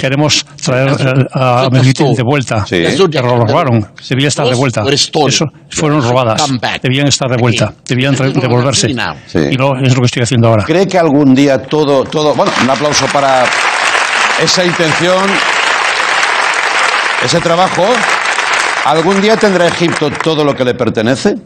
queremos 0.00 0.46
traer 0.62 0.90
eh, 0.90 1.26
a 1.32 1.68
Nefertiti 1.72 2.04
de 2.14 2.22
vuelta. 2.22 2.64
Sí. 2.64 2.84
Pero 3.10 3.36
lo 3.36 3.46
robaron, 3.46 3.84
debía 4.08 4.28
estar 4.28 4.46
de 4.46 4.54
vuelta. 4.54 4.84
Eso 4.88 5.46
fueron 5.68 6.02
robadas, 6.02 6.48
debían 6.80 7.08
estar 7.08 7.28
de 7.28 7.36
vuelta, 7.36 7.74
debían 7.88 8.14
devolverse. 8.14 8.94
Sí. 9.26 9.38
Y 9.50 9.56
no 9.56 9.76
es 9.82 9.92
lo 9.94 10.00
que 10.02 10.06
estoy 10.06 10.22
haciendo 10.22 10.48
ahora. 10.48 10.64
¿Cree 10.64 10.86
que 10.86 10.98
algún 10.98 11.34
día 11.34 11.58
todo, 11.62 12.04
todo, 12.04 12.32
bueno, 12.34 12.52
un 12.62 12.70
aplauso 12.70 13.06
para 13.06 13.15
esa 14.42 14.64
intención, 14.64 15.24
ese 17.22 17.40
trabajo, 17.40 17.86
algún 18.84 19.20
día 19.20 19.36
tendrá 19.36 19.66
Egipto 19.66 20.10
todo 20.10 20.44
lo 20.44 20.54
que 20.54 20.64
le 20.64 20.74
pertenece? 20.74 21.36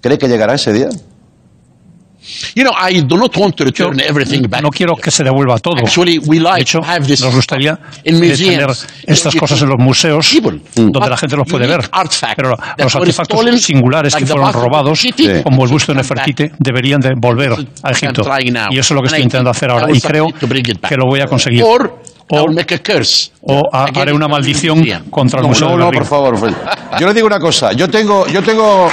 ¿Cree 0.00 0.18
que 0.18 0.28
llegará 0.28 0.54
ese 0.54 0.72
día? 0.72 0.88
You 2.54 2.64
know, 2.64 2.72
I 2.74 3.00
do 3.02 3.16
not 3.16 3.36
want 3.36 3.54
to 3.56 3.64
return 3.64 4.00
everything 4.00 4.42
back. 4.48 4.62
no 4.62 4.70
quiero 4.70 4.94
que 4.96 5.10
se 5.10 5.22
devuelva 5.22 5.58
todo. 5.58 5.76
Actually, 5.78 6.18
we 6.18 6.38
like 6.40 6.56
De 6.56 6.62
hecho, 6.62 6.80
to 6.80 6.86
have 6.86 7.06
this 7.06 7.20
nos 7.20 7.34
gustaría 7.34 7.78
in 8.04 8.18
museums. 8.18 8.38
tener 8.40 8.70
estas 9.06 9.34
cosas 9.34 9.60
en 9.62 9.68
los 9.68 9.78
museos 9.78 10.30
People. 10.32 10.60
donde 10.74 11.10
la 11.10 11.16
gente 11.16 11.36
los 11.36 11.46
puede 11.46 11.66
ver. 11.66 11.80
Pero 12.36 12.56
los 12.78 12.96
artefactos 12.96 13.36
stolen, 13.38 13.58
singulares 13.58 14.14
like 14.14 14.26
que 14.26 14.32
fueron 14.32 14.52
robados, 14.52 15.04
Nefertiti, 15.04 15.42
como 15.42 15.64
el 15.64 15.70
busto 15.70 15.92
de 15.92 15.96
Nefertiti, 15.98 16.50
deberían 16.58 17.00
de 17.00 17.10
volver 17.16 17.52
a 17.82 17.90
Egipto. 17.90 18.22
Y 18.70 18.78
eso 18.78 18.94
es 18.94 18.96
lo 18.96 19.00
que 19.02 19.06
estoy 19.08 19.22
intentando 19.22 19.50
hacer 19.50 19.70
ahora. 19.70 19.86
Y 19.92 20.00
creo 20.00 20.28
que 20.28 20.96
lo 20.96 21.06
voy 21.06 21.20
a 21.20 21.26
conseguir. 21.26 21.62
Or 21.62 22.00
O, 22.30 22.46
make 22.50 22.74
a 22.74 22.78
curse. 22.82 23.30
o 23.42 23.60
haré 23.70 24.12
una 24.14 24.26
maldición 24.28 24.78
museum. 24.78 25.10
contra 25.10 25.40
el 25.40 25.42
No, 25.42 25.48
Museo 25.50 25.68
no, 25.68 25.72
de 25.74 25.78
no, 25.78 25.84
Berlín. 25.90 26.00
por 26.00 26.08
favor. 26.08 26.54
Yo 26.98 27.06
le 27.06 27.12
digo 27.12 27.26
una 27.26 27.38
cosa. 27.38 27.72
Yo 27.72 27.86
tengo, 27.90 28.26
yo 28.28 28.42
tengo, 28.42 28.88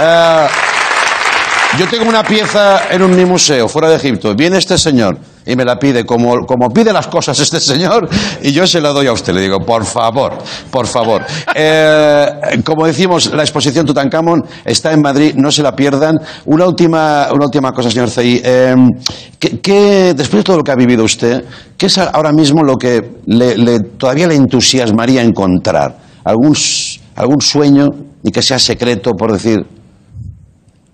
eh, 0.00 0.46
yo 1.78 1.88
tengo 1.88 2.08
una 2.08 2.22
pieza 2.22 2.88
en 2.90 3.02
un 3.02 3.14
mi 3.16 3.24
museo 3.24 3.68
fuera 3.68 3.88
de 3.88 3.96
Egipto. 3.96 4.34
Viene 4.34 4.58
este 4.58 4.76
señor 4.76 5.18
y 5.46 5.56
me 5.56 5.64
la 5.64 5.78
pide 5.78 6.04
como, 6.04 6.44
como 6.46 6.68
pide 6.68 6.92
las 6.92 7.06
cosas 7.06 7.38
este 7.40 7.58
señor 7.60 8.08
y 8.42 8.52
yo 8.52 8.66
se 8.66 8.80
la 8.80 8.90
doy 8.90 9.06
a 9.06 9.12
usted. 9.12 9.32
Le 9.32 9.42
digo, 9.42 9.58
por 9.60 9.84
favor, 9.84 10.36
por 10.70 10.86
favor. 10.86 11.22
Eh, 11.54 12.26
como 12.64 12.86
decimos, 12.86 13.32
la 13.32 13.42
exposición 13.42 13.86
Tutankamón 13.86 14.44
está 14.64 14.92
en 14.92 15.00
Madrid. 15.00 15.34
No 15.36 15.50
se 15.50 15.62
la 15.62 15.74
pierdan. 15.74 16.16
Una 16.46 16.66
última, 16.66 17.28
una 17.32 17.46
última 17.46 17.72
cosa, 17.72 17.90
señor 17.90 18.10
Cei. 18.10 18.40
Eh, 18.44 18.74
¿qué, 19.38 20.12
después 20.14 20.40
de 20.40 20.44
todo 20.44 20.56
lo 20.58 20.62
que 20.64 20.72
ha 20.72 20.76
vivido 20.76 21.04
usted, 21.04 21.44
qué 21.78 21.86
es 21.86 21.96
ahora 21.98 22.32
mismo 22.32 22.62
lo 22.62 22.74
que 22.76 23.20
le- 23.26 23.56
le- 23.56 23.80
todavía 23.96 24.26
le 24.26 24.34
entusiasmaría 24.34 25.22
encontrar? 25.22 25.96
¿Algún, 26.24 26.54
algún 27.16 27.40
sueño 27.40 27.86
y 28.22 28.30
que 28.30 28.42
sea 28.42 28.58
secreto, 28.58 29.12
por 29.12 29.32
decir? 29.32 29.64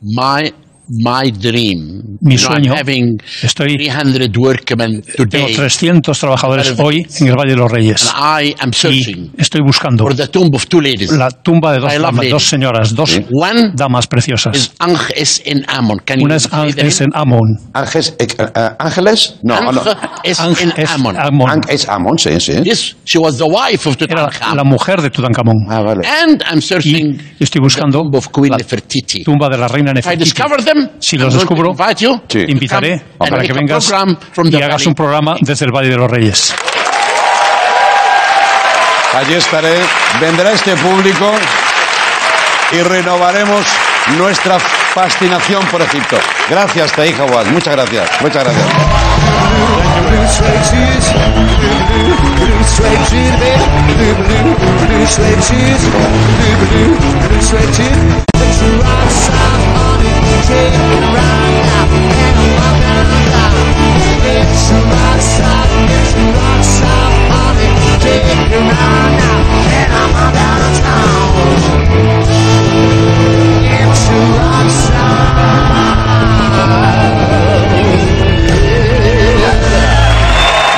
My 0.03 0.53
my 0.89 1.31
dream. 1.33 2.03
Mi 2.21 2.39
sueño, 2.39 2.73
I'm 2.73 2.79
having 2.79 3.19
estoy- 3.43 3.77
300 3.77 4.31
workmen 4.37 5.03
Tengo 5.03 5.17
today, 5.17 5.55
300 5.55 6.19
trabajadores 6.19 6.75
hoy 6.79 7.07
en 7.21 7.27
el 7.29 7.37
Valle 7.37 7.51
de 7.51 7.57
los 7.57 7.71
Reyes. 7.71 8.11
and 8.15 8.45
I 8.45 8.55
am 8.59 8.71
Y 8.71 8.73
searching 8.73 9.33
estoy 9.37 9.61
buscando 9.61 10.05
for 10.05 10.15
the 10.17 10.29
tomb 10.29 10.55
of 10.55 10.67
two 10.67 10.81
ladies. 10.81 11.11
la 11.13 11.31
tumba 11.31 11.73
de 11.73 11.81
dos, 11.81 11.93
I 11.93 11.97
love 11.97 12.03
damas, 12.07 12.17
ladies. 12.17 12.33
dos 12.33 12.49
señoras, 12.49 12.95
dos 12.95 13.21
One 13.33 13.71
damas 13.75 14.07
preciosas. 14.07 14.57
is 14.57 14.73
es 15.15 15.43
en 15.45 15.65
Ammon. 15.69 15.99
Can 16.05 16.23
Una 16.23 16.37
es, 16.37 16.49
es 16.77 17.01
en 17.01 17.09
Amon. 17.15 17.41
Ángeles, 17.73 18.15
eh, 18.19 18.27
eh, 18.39 18.71
¿Ángeles? 18.79 19.37
No, 19.43 19.55
es 20.23 20.39
en 20.41 20.73
es. 20.77 20.91
Amon. 20.91 21.17
Es 21.69 21.89
Amon, 21.89 22.19
sí, 22.19 22.31
sí. 22.41 22.53
Yes, 22.65 22.97
she 23.05 23.19
was 23.19 23.37
the 23.39 23.45
wife 23.45 23.89
of 23.89 23.97
Era 24.01 24.23
la 24.23 24.29
Tutankhamun. 24.31 24.69
mujer 24.69 25.03
de 25.03 25.11
Tutankamón. 25.11 25.57
Ah, 25.69 25.83
vale. 25.83 26.07
And 26.07 26.43
I'm 26.51 26.61
searching 26.63 27.19
Y 27.39 27.45
estoy 27.45 27.61
buscando 27.61 27.99
the 27.99 28.05
tomb 28.05 28.15
of 28.17 28.29
Queen 28.33 28.51
la 28.51 28.57
Nefertiti. 28.59 29.23
tumba 29.25 29.49
de 29.49 29.59
la 29.59 29.69
reina 29.69 29.91
I 29.91 29.95
Nefertiti. 29.95 30.33
them, 30.65 30.76
Si 30.99 31.17
los 31.17 31.35
descubro, 31.35 31.75
Sí. 32.29 32.45
invitaré 32.49 33.03
para 33.19 33.43
que 33.43 33.53
a 33.53 33.55
vengas 33.55 33.93
y 34.45 34.63
hagas 34.63 34.87
un 34.87 34.95
programa 34.95 35.37
desde 35.41 35.65
el 35.65 35.73
Valle 35.73 35.91
de 35.91 35.97
los 35.97 36.11
Reyes. 36.11 36.55
Allí 39.15 39.35
estaré, 39.35 39.77
vendrá 40.21 40.53
este 40.53 40.77
público 40.77 41.33
y 42.73 42.83
renovaremos 42.83 43.65
nuestra 44.19 44.59
fascinación 44.59 45.65
por 45.67 45.81
Egipto. 45.83 46.19
Gracias, 46.51 46.93
Taí 46.93 47.13
Hawad. 47.13 47.47
Muchas 47.47 47.75
gracias. 47.75 48.11
Muchas 48.21 48.45
gracias. 48.45 48.67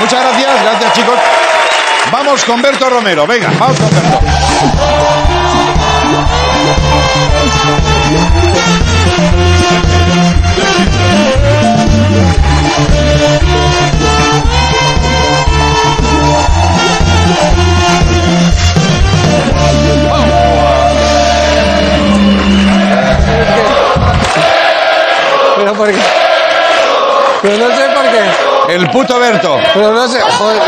Muchas 0.01 0.23
gracias, 0.25 0.63
gracias 0.63 0.93
chicos. 0.95 1.19
Vamos 2.11 2.45
con 2.45 2.63
Berto 2.63 2.89
Romero, 2.89 3.27
venga, 3.27 3.51
vamos 3.59 3.79
con 3.79 3.91
Berto. 3.91 5.48
Pero 27.43 27.57
no 27.57 27.77
sé 27.77 27.83
por 27.95 28.05
qué. 28.11 28.75
El 28.75 28.91
puto 28.91 29.19
Berto. 29.19 29.59
Pero 29.75 29.93
no 29.93 30.09
sé. 30.09 30.21
Joder. 30.21 30.61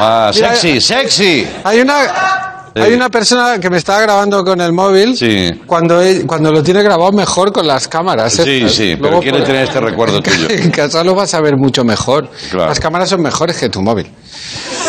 Ah, 0.00 0.30
Mira, 0.34 0.48
sexy, 0.48 0.80
sexy. 0.80 1.48
Hay 1.64 1.80
una. 1.80 2.29
Hay 2.74 2.92
una 2.94 3.08
persona 3.08 3.58
que 3.58 3.68
me 3.70 3.76
está 3.78 4.00
grabando 4.00 4.44
con 4.44 4.60
el 4.60 4.72
móvil 4.72 5.16
Sí. 5.16 5.50
cuando, 5.66 6.00
cuando 6.26 6.52
lo 6.52 6.62
tiene 6.62 6.82
grabado 6.82 7.10
mejor 7.12 7.52
con 7.52 7.66
las 7.66 7.88
cámaras. 7.88 8.32
Sí, 8.34 8.68
sí, 8.68 8.94
pero 8.96 9.08
Luego 9.10 9.20
quiere 9.22 9.38
por- 9.38 9.46
tener 9.46 9.64
este 9.64 9.80
recuerdo 9.80 10.22
tuyo. 10.22 10.48
En 10.50 10.70
casa 10.70 11.02
lo 11.04 11.14
vas 11.14 11.34
a 11.34 11.40
ver 11.40 11.56
mucho 11.56 11.84
mejor. 11.84 12.28
Claro. 12.50 12.68
Las 12.68 12.78
cámaras 12.80 13.08
son 13.08 13.22
mejores 13.22 13.56
que 13.56 13.68
tu 13.68 13.80
móvil. 13.82 14.10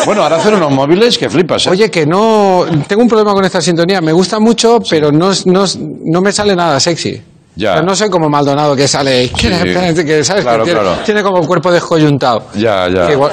Bueno, 0.06 0.22
ahora 0.22 0.36
hacen 0.36 0.54
unos 0.54 0.70
móviles 0.72 1.18
que 1.18 1.28
flipas, 1.28 1.66
¿eh? 1.66 1.70
Oye, 1.70 1.90
que 1.90 2.06
no. 2.06 2.64
Tengo 2.88 3.02
un 3.02 3.08
problema 3.08 3.32
con 3.32 3.44
esta 3.44 3.60
sintonía. 3.60 4.00
Me 4.00 4.12
gusta 4.12 4.38
mucho, 4.40 4.78
pero 4.88 5.12
no, 5.12 5.30
no, 5.46 5.64
no 6.04 6.20
me 6.20 6.32
sale 6.32 6.56
nada 6.56 6.80
sexy. 6.80 7.20
Ya. 7.54 7.72
O 7.72 7.74
sea, 7.74 7.82
no 7.82 7.94
soy 7.94 8.08
como 8.08 8.28
Maldonado 8.30 8.74
que 8.74 8.88
sale. 8.88 9.30
Que, 9.36 10.24
¿sabes? 10.24 10.42
Claro, 10.42 10.64
que 10.64 10.70
tiene, 10.70 10.80
claro. 10.80 11.02
tiene 11.04 11.22
como 11.22 11.40
el 11.40 11.46
cuerpo 11.46 11.70
descoyuntado. 11.70 12.46
Ya, 12.54 12.88
ya. 12.88 13.06
Que 13.06 13.12
igual- 13.12 13.32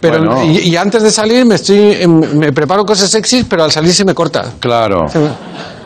pero 0.00 0.18
Bueno. 0.18 0.44
y, 0.44 0.58
y 0.70 0.76
antes 0.76 1.02
de 1.02 1.10
salir 1.10 1.44
me 1.44 1.56
estoy 1.56 1.92
em, 2.00 2.20
me 2.38 2.52
preparo 2.52 2.84
cosas 2.84 3.10
sexys, 3.10 3.44
pero 3.48 3.64
al 3.64 3.72
salir 3.72 3.92
se 3.92 4.04
me 4.04 4.14
corta. 4.14 4.44
Claro. 4.60 5.08
Se 5.08 5.18
me, 5.18 5.28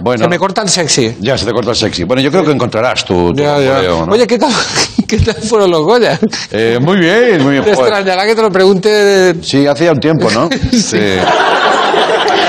Bueno, 0.01 0.25
se 0.25 0.29
me 0.29 0.39
corta 0.39 0.63
el 0.63 0.69
sexy. 0.69 1.17
ya 1.21 1.37
se 1.39 1.45
te 1.47 1.53
corta 1.53 1.71
el 1.71 1.77
sexy. 1.77 2.05
Bueno, 2.05 2.23
yo 2.23 2.31
creo 2.31 2.45
que 2.45 2.53
encontrarás 2.53 3.05
tu, 3.05 3.33
tu 3.33 3.43
Ya, 3.43 3.59
ya. 3.61 3.95
Oye, 4.09 4.27
¿qué 4.27 4.39
tal, 4.39 4.53
¿qué 5.09 5.19
tal 5.19 5.35
fueron 5.37 5.71
los 5.71 5.83
Goya? 5.83 6.19
Eh, 6.51 6.79
muy 6.81 6.99
bien, 6.99 7.43
muy 7.43 7.53
bien. 7.53 7.65
Te 7.65 7.71
extrañará 7.71 8.27
que 8.27 8.35
te 8.35 8.43
lo 8.43 8.51
pregunte. 8.51 9.35
Sí, 9.43 9.67
hacía 9.67 9.93
un 9.93 10.01
tiempo, 10.01 10.31
¿no? 10.31 10.49
Sí. 10.73 10.99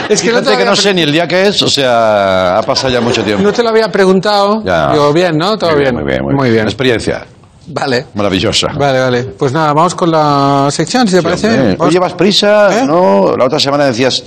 Es 0.10 0.22
que 0.22 0.32
no 0.32 0.42
que 0.44 0.76
sé 0.76 0.94
ni 0.94 1.02
el 1.02 1.12
día 1.12 1.28
que 1.28 1.48
es, 1.48 1.62
o 1.62 1.68
sea, 1.70 2.58
ha 2.58 2.62
pasado 2.64 2.92
ya 2.94 3.00
mucho 3.02 3.24
tiempo. 3.24 3.42
No 3.42 3.54
te 3.54 3.64
lo 3.64 3.70
había 3.70 3.90
preguntado. 3.90 4.62
Ya. 4.64 4.92
Digo, 4.92 5.14
bien, 5.14 5.38
¿no? 5.38 5.58
Todo 5.58 5.72
Muy 5.72 5.80
bien. 5.82 5.96
Muy 5.96 6.04
bien, 6.04 6.22
Muy 6.24 6.50
bien. 6.50 6.66
Experiencia 6.66 7.26
Vale. 7.68 8.08
maravillosa. 8.16 8.68
Vale, 8.78 9.00
vale. 9.00 9.24
Pues 9.24 9.52
nada, 9.54 9.74
vamos 9.74 9.96
con 9.96 10.12
la 10.12 10.68
sección, 10.70 11.08
si 11.08 11.16
te 11.16 11.22
parece. 11.24 11.76
Hoy 11.80 11.92
llevas 11.92 12.14
prisa, 12.14 12.82
¿Eh? 12.82 12.86
¿no? 12.86 13.36
La 13.38 13.46
otra 13.46 13.60
semana 13.60 13.86
decías 13.86 14.24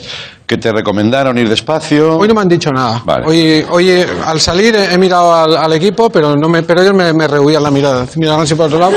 que 0.46 0.56
te 0.58 0.72
recomendaron 0.72 1.36
ir 1.38 1.48
despacio. 1.48 2.16
Hoy 2.18 2.28
no 2.28 2.34
me 2.34 2.40
han 2.42 2.48
dicho 2.48 2.70
nada. 2.72 3.02
Vale. 3.04 3.26
Hoy, 3.26 3.66
hoy 3.70 4.04
al 4.24 4.40
salir 4.40 4.74
he, 4.74 4.94
he 4.94 4.98
mirado 4.98 5.34
al, 5.34 5.56
al 5.56 5.72
equipo, 5.72 6.08
pero 6.08 6.34
no 6.36 6.48
me, 6.48 6.62
pero 6.62 6.82
ellos 6.82 6.94
me, 6.94 7.12
me 7.12 7.26
rehuían 7.28 7.62
la 7.62 7.70
mirada. 7.70 8.06
Miraban 8.16 8.42
así 8.42 8.54
por 8.54 8.66
otro 8.66 8.78
lado. 8.78 8.92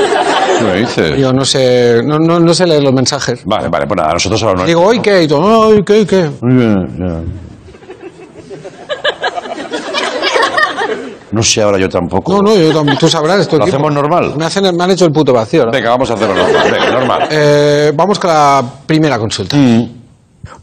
¿Qué 0.58 0.64
me 0.64 0.74
dices? 0.80 1.18
Yo 1.18 1.32
no 1.32 1.44
sé, 1.44 2.02
no, 2.04 2.18
no, 2.18 2.38
no 2.38 2.54
sé 2.54 2.66
leer 2.66 2.82
los 2.82 2.92
mensajes. 2.92 3.42
Vale, 3.44 3.68
vale, 3.68 3.86
pues 3.86 3.96
nada, 3.98 4.12
nosotros 4.12 4.42
ahora 4.42 4.60
no. 4.60 4.66
Digo, 4.66 4.82
¿hoy 4.82 5.00
qué? 5.00 5.22
Y 5.22 5.28
todo, 5.28 5.68
¿hoy 5.68 5.82
qué? 5.84 6.06
¿Qué? 6.06 6.30
Muy 6.40 6.54
bien, 6.54 7.49
No 11.32 11.42
sé 11.42 11.62
ahora 11.62 11.78
yo 11.78 11.88
tampoco. 11.88 12.32
No, 12.34 12.42
no, 12.42 12.56
yo 12.56 12.72
tam- 12.72 12.98
tú 12.98 13.08
sabrás. 13.08 13.46
tu 13.48 13.56
¿Lo 13.56 13.62
equipo. 13.64 13.76
hacemos 13.76 13.92
normal? 13.94 14.34
Me, 14.36 14.44
hacen, 14.44 14.64
me 14.76 14.84
han 14.84 14.90
hecho 14.90 15.04
el 15.04 15.12
puto 15.12 15.32
vacío. 15.32 15.64
¿no? 15.66 15.70
Venga, 15.70 15.90
vamos 15.90 16.10
a 16.10 16.14
hacerlo 16.14 16.34
normal. 16.34 16.62
Venga, 16.70 16.90
normal. 16.90 17.28
Eh, 17.30 17.92
vamos 17.94 18.18
con 18.18 18.30
la 18.30 18.62
primera 18.86 19.18
consulta. 19.18 19.56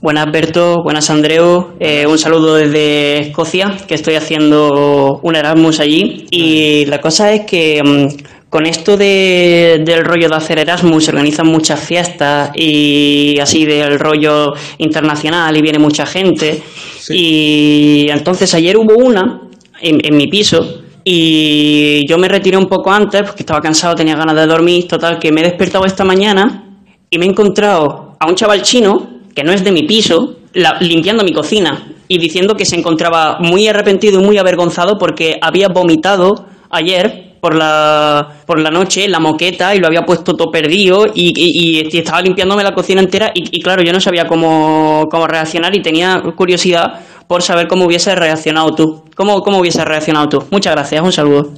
Buenas 0.02 0.26
Berto, 0.32 0.82
buenas 0.84 1.10
Andreu, 1.10 1.74
Eh, 1.80 2.06
un 2.08 2.18
saludo 2.18 2.56
desde 2.56 3.20
Escocia, 3.30 3.78
que 3.88 3.96
estoy 3.96 4.16
haciendo 4.16 5.20
un 5.24 5.36
Erasmus 5.36 5.80
allí 5.80 6.26
y 6.32 6.86
la 6.88 7.00
cosa 7.00 7.32
es 7.32 7.46
que 7.46 7.82
mm, 7.84 8.50
con 8.50 8.66
esto 8.66 8.98
de- 8.98 9.82
del 9.86 10.04
rollo 10.04 10.30
de 10.30 10.36
hacer 10.36 10.60
Erasmus 10.60 11.06
se 11.06 11.12
organizan 11.12 11.48
muchas 11.48 11.80
fiestas 11.80 12.52
y 12.56 13.38
así 13.40 13.66
del 13.66 14.00
rollo 14.00 14.54
internacional 14.80 15.56
y 15.58 15.62
viene 15.62 15.80
mucha 15.80 16.06
gente 16.06 16.62
y 17.10 18.08
entonces 18.10 18.54
ayer 18.54 18.78
hubo 18.78 18.96
una 18.96 19.42
en, 19.82 20.00
en 20.04 20.18
mi 20.18 20.28
piso 20.28 20.82
y 21.04 22.06
yo 22.08 22.18
me 22.18 22.28
retiré 22.28 22.58
un 22.58 22.66
poco 22.68 22.92
antes 22.92 23.24
porque 23.24 23.44
estaba 23.44 23.62
cansado, 23.62 23.96
tenía 23.96 24.16
ganas 24.16 24.36
de 24.36 24.46
dormir, 24.46 24.88
total 24.88 25.20
que 25.20 25.32
me 25.32 25.42
he 25.42 25.44
despertado 25.46 25.86
esta 25.86 26.04
mañana 26.04 26.66
y 27.10 27.18
me 27.18 27.26
he 27.26 27.30
encontrado 27.30 28.16
a 28.20 28.28
un 28.28 28.36
chaval 28.36 28.62
chino 28.62 29.08
que 29.34 29.44
no 29.44 29.52
es 29.54 29.64
de 29.64 29.72
mi 29.72 29.84
piso 29.84 30.36
la- 30.54 30.78
limpiando 30.82 31.24
mi 31.24 31.32
cocina 31.32 31.88
y 32.10 32.18
diciendo 32.18 32.56
que 32.56 32.66
se 32.66 32.76
encontraba 32.76 33.38
muy 33.40 33.68
arrepentido 33.68 34.20
y 34.20 34.24
muy 34.24 34.38
avergonzado 34.38 34.98
porque 34.98 35.38
había 35.42 35.68
vomitado 35.70 36.46
ayer 36.70 37.27
por 37.40 37.56
la, 37.56 38.28
por 38.46 38.60
la 38.60 38.70
noche 38.70 39.08
la 39.08 39.20
moqueta 39.20 39.74
y 39.76 39.80
lo 39.80 39.88
había 39.88 40.02
puesto 40.02 40.34
todo 40.34 40.52
perdido 40.52 41.06
y, 41.14 41.32
y- 41.36 41.88
y 41.92 41.98
estaba 41.98 42.22
limpiándome 42.22 42.64
la 42.64 42.74
cocina 42.74 43.02
entera 43.02 43.32
y, 43.34 43.58
y 43.58 43.62
claro, 43.62 43.84
yo 43.84 43.92
no 43.94 44.00
sabía 44.00 44.26
cómo, 44.28 45.06
cómo 45.10 45.28
reaccionar 45.28 45.76
y 45.76 45.82
tenía 45.82 46.22
curiosidad 46.36 46.86
por 47.28 47.42
saber 47.42 47.68
cómo 47.68 47.86
hubiese 47.86 48.16
reaccionado 48.16 48.72
tú. 48.74 49.04
¿Cómo, 49.16 49.42
cómo 49.42 49.60
hubiese 49.60 49.84
reaccionado 49.84 50.28
tú? 50.30 50.44
Muchas 50.52 50.74
gracias, 50.74 51.02
un 51.02 51.12
saludo. 51.12 51.52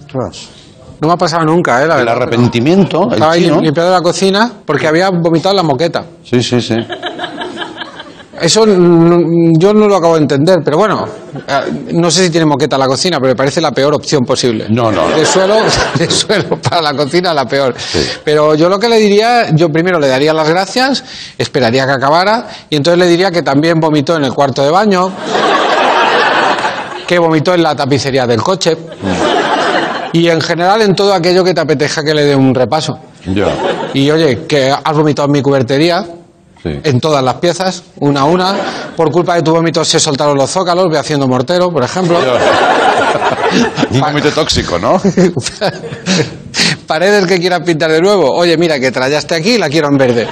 No 1.01 1.07
me 1.07 1.13
ha 1.13 1.17
pasado 1.17 1.45
nunca, 1.45 1.81
¿eh? 1.83 1.87
La 1.87 1.93
El 1.99 2.05
verdad. 2.05 2.23
arrepentimiento, 2.23 3.07
Estaba 3.11 3.31
ahí 3.33 3.43
limpiando 3.49 3.91
la 3.91 4.01
cocina 4.01 4.51
porque 4.65 4.85
había 4.87 5.09
vomitado 5.09 5.55
la 5.55 5.63
moqueta. 5.63 6.05
Sí, 6.23 6.41
sí, 6.43 6.59
sí. 6.59 6.75
Eso 8.41 8.65
yo 8.65 9.73
no 9.73 9.87
lo 9.87 9.95
acabo 9.95 10.15
de 10.15 10.21
entender, 10.21 10.59
pero 10.63 10.77
bueno, 10.77 11.05
eh, 11.35 11.91
no 11.93 12.09
sé 12.09 12.23
si 12.23 12.29
tiene 12.29 12.45
moqueta 12.45 12.77
la 12.77 12.87
cocina, 12.87 13.17
pero 13.19 13.31
me 13.31 13.35
parece 13.35 13.59
la 13.59 13.71
peor 13.71 13.93
opción 13.93 14.23
posible. 14.23 14.67
No, 14.69 14.91
no, 14.91 15.09
no. 15.09 15.15
De 15.15 15.25
suelo, 15.25 15.55
de 15.97 16.09
suelo 16.09 16.57
para 16.57 16.81
la 16.81 16.93
cocina 16.93 17.33
la 17.33 17.45
peor. 17.45 17.75
Pero 18.23 18.55
yo 18.55 18.69
lo 18.69 18.79
que 18.79 18.87
le 18.87 18.97
diría, 18.97 19.49
yo 19.53 19.69
primero 19.69 19.99
le 19.99 20.07
daría 20.07 20.33
las 20.33 20.47
gracias, 20.47 21.03
esperaría 21.37 21.85
que 21.85 21.91
acabara 21.91 22.47
y 22.69 22.75
entonces 22.75 22.99
le 22.99 23.07
diría 23.07 23.31
que 23.31 23.41
también 23.41 23.79
vomitó 23.79 24.15
en 24.15 24.23
el 24.23 24.33
cuarto 24.33 24.63
de 24.63 24.71
baño, 24.71 25.11
que 27.07 27.19
vomitó 27.19 27.53
en 27.53 27.63
la 27.63 27.75
tapicería 27.75 28.25
del 28.25 28.41
coche 28.41 28.77
y 30.13 30.27
en 30.29 30.41
general 30.41 30.81
en 30.81 30.95
todo 30.95 31.13
aquello 31.13 31.43
que 31.43 31.53
te 31.53 31.61
apetezca 31.61 32.03
que 32.03 32.13
le 32.13 32.23
dé 32.23 32.35
un 32.35 32.53
repaso. 32.55 32.99
Ya. 33.25 33.47
Y 33.93 34.09
oye, 34.09 34.45
que 34.47 34.71
has 34.71 34.95
vomitado 34.95 35.27
en 35.27 35.33
mi 35.33 35.41
cubertería, 35.41 36.05
Sí. 36.61 36.77
en 36.83 36.99
todas 36.99 37.23
las 37.23 37.35
piezas, 37.35 37.83
una 37.99 38.21
a 38.21 38.25
una. 38.25 38.53
Por 38.97 39.11
culpa 39.11 39.35
de 39.35 39.41
tu 39.43 39.51
vómito 39.53 39.85
se 39.85 39.99
soltaron 39.99 40.37
los 40.37 40.49
zócalos, 40.49 40.87
ve 40.91 40.97
haciendo 40.97 41.25
mortero, 41.27 41.71
por 41.71 41.83
ejemplo. 41.83 42.19
Un 43.91 44.01
vómito 44.01 44.29
tóxico, 44.31 44.77
¿no? 44.77 45.01
Paredes 46.87 47.25
que 47.27 47.39
quieras 47.39 47.61
pintar 47.65 47.91
de 47.91 48.01
nuevo. 48.01 48.31
Oye, 48.31 48.57
mira, 48.57 48.79
que 48.79 48.91
trayaste 48.91 49.35
aquí 49.35 49.57
la 49.57 49.69
quiero 49.69 49.87
en 49.89 49.97
verde. 49.97 50.27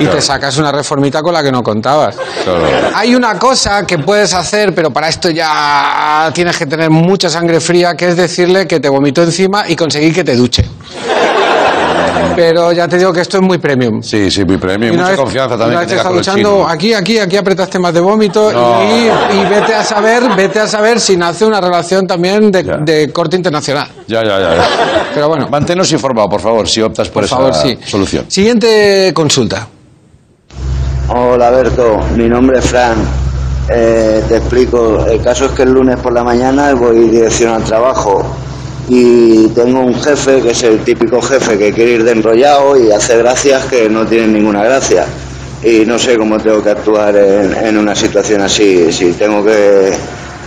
Y 0.00 0.06
te 0.06 0.20
sacas 0.22 0.56
una 0.56 0.72
reformita 0.72 1.20
con 1.20 1.34
la 1.34 1.42
que 1.42 1.52
no 1.52 1.62
contabas. 1.62 2.16
Claro. 2.44 2.66
Hay 2.94 3.14
una 3.14 3.38
cosa 3.38 3.84
que 3.84 3.98
puedes 3.98 4.32
hacer, 4.32 4.74
pero 4.74 4.90
para 4.90 5.08
esto 5.08 5.28
ya 5.28 6.30
tienes 6.32 6.56
que 6.56 6.64
tener 6.64 6.88
mucha 6.88 7.28
sangre 7.28 7.60
fría, 7.60 7.94
que 7.94 8.08
es 8.08 8.16
decirle 8.16 8.66
que 8.66 8.80
te 8.80 8.88
vomitó 8.88 9.22
encima 9.22 9.64
y 9.68 9.76
conseguir 9.76 10.14
que 10.14 10.24
te 10.24 10.36
duche. 10.36 10.64
Pero 12.36 12.72
ya 12.72 12.88
te 12.88 12.98
digo 12.98 13.12
que 13.12 13.20
esto 13.20 13.36
es 13.38 13.42
muy 13.42 13.58
premium. 13.58 14.02
Sí, 14.02 14.30
sí, 14.30 14.44
muy 14.44 14.56
premio. 14.58 14.88
Y 14.88 14.90
una 14.92 15.02
Mucha 15.02 15.10
vez- 15.12 15.20
confianza 15.20 15.54
una 15.56 15.64
también 15.64 15.88
vez 15.88 16.02
que 16.02 16.08
luchando, 16.14 16.66
aquí, 16.68 16.94
aquí, 16.94 17.18
aquí 17.18 17.36
apretaste 17.36 17.78
más 17.78 17.92
de 17.94 18.00
vómito 18.00 18.52
No. 18.52 18.78
y, 18.82 19.36
y 19.36 19.44
vete 19.48 19.74
a 19.74 19.82
saber, 19.84 20.22
vete 20.36 20.60
a 20.60 20.66
saber 20.66 21.00
si 21.00 21.16
nace 21.16 21.44
una 21.44 21.60
relación 21.60 22.06
también 22.06 22.50
de, 22.50 23.10
corte 23.12 23.36
internacional. 23.36 23.88
Ya, 24.06 24.22
ya, 24.22 24.38
ya. 24.40 24.56
ya. 24.56 24.64
Pero 25.14 25.28
bueno, 25.28 25.48
Manténnos 25.50 25.90
informados, 25.92 26.30
por 26.30 26.40
favor, 26.40 26.68
si 26.68 26.80
optas 26.82 27.08
por, 27.08 27.14
por 27.14 27.24
esa 27.24 27.36
favor, 27.36 27.54
sí. 27.54 27.78
solución. 27.86 28.24
Siguiente 28.28 29.12
consulta. 29.14 29.66
Hola 31.08 31.50
Berto, 31.50 31.98
mi 32.16 32.28
nombre 32.28 32.58
es 32.58 32.66
Fran. 32.66 32.96
Eh, 33.72 34.22
te 34.28 34.36
explico, 34.36 35.04
el 35.06 35.20
caso 35.22 35.46
es 35.46 35.52
que 35.52 35.62
el 35.62 35.72
lunes 35.72 35.98
por 36.00 36.12
la 36.12 36.24
mañana 36.24 36.72
voy 36.74 37.08
dirección 37.08 37.52
al 37.54 37.62
trabajo 37.64 38.24
y 38.92 39.46
tengo 39.50 39.82
un 39.82 39.94
jefe 39.94 40.42
que 40.42 40.50
es 40.50 40.64
el 40.64 40.82
típico 40.82 41.22
jefe 41.22 41.56
que 41.56 41.72
quiere 41.72 41.92
ir 41.92 42.02
de 42.02 42.10
enrollado 42.10 42.76
y 42.76 42.90
hace 42.90 43.16
gracias 43.18 43.66
que 43.66 43.88
no 43.88 44.04
tienen 44.04 44.32
ninguna 44.32 44.64
gracia. 44.64 45.06
Y 45.62 45.84
no 45.86 45.96
sé 45.96 46.18
cómo 46.18 46.40
tengo 46.40 46.60
que 46.60 46.70
actuar 46.70 47.16
en, 47.16 47.54
en 47.54 47.78
una 47.78 47.94
situación 47.94 48.40
así, 48.40 48.90
si 48.90 49.12
tengo 49.12 49.44
que, 49.44 49.92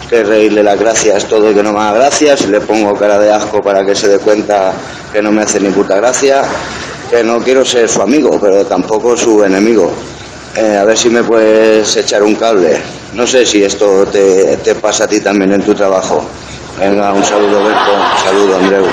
que 0.09 0.23
reírle 0.25 0.61
las 0.61 0.77
gracias 0.77 1.23
todo 1.25 1.51
y 1.51 1.53
que 1.53 1.63
no 1.63 1.71
me 1.71 1.79
haga 1.79 1.93
gracias, 1.93 2.41
si 2.41 2.47
le 2.47 2.59
pongo 2.59 2.93
cara 2.95 3.17
de 3.17 3.31
asco 3.31 3.61
para 3.61 3.85
que 3.85 3.95
se 3.95 4.09
dé 4.09 4.19
cuenta 4.19 4.73
que 5.13 5.21
no 5.21 5.31
me 5.31 5.43
hace 5.43 5.61
ni 5.61 5.69
puta 5.69 5.95
gracia, 5.95 6.41
que 7.09 7.23
no 7.23 7.39
quiero 7.39 7.63
ser 7.63 7.87
su 7.87 8.01
amigo, 8.01 8.37
pero 8.41 8.65
tampoco 8.65 9.15
su 9.15 9.41
enemigo. 9.41 9.89
Eh, 10.57 10.75
a 10.75 10.83
ver 10.83 10.97
si 10.97 11.09
me 11.09 11.23
puedes 11.23 11.95
echar 11.95 12.21
un 12.23 12.35
cable. 12.35 12.77
No 13.13 13.25
sé 13.25 13.45
si 13.45 13.63
esto 13.63 14.05
te, 14.05 14.57
te 14.57 14.75
pasa 14.75 15.05
a 15.05 15.07
ti 15.07 15.21
también 15.21 15.53
en 15.53 15.61
tu 15.61 15.73
trabajo. 15.73 16.27
Venga, 16.83 17.13
un 17.13 17.23
saludo, 17.23 17.63
Berto. 17.63 17.93
Un 17.93 18.17
saludo, 18.25 18.57
Andreu. 18.57 18.85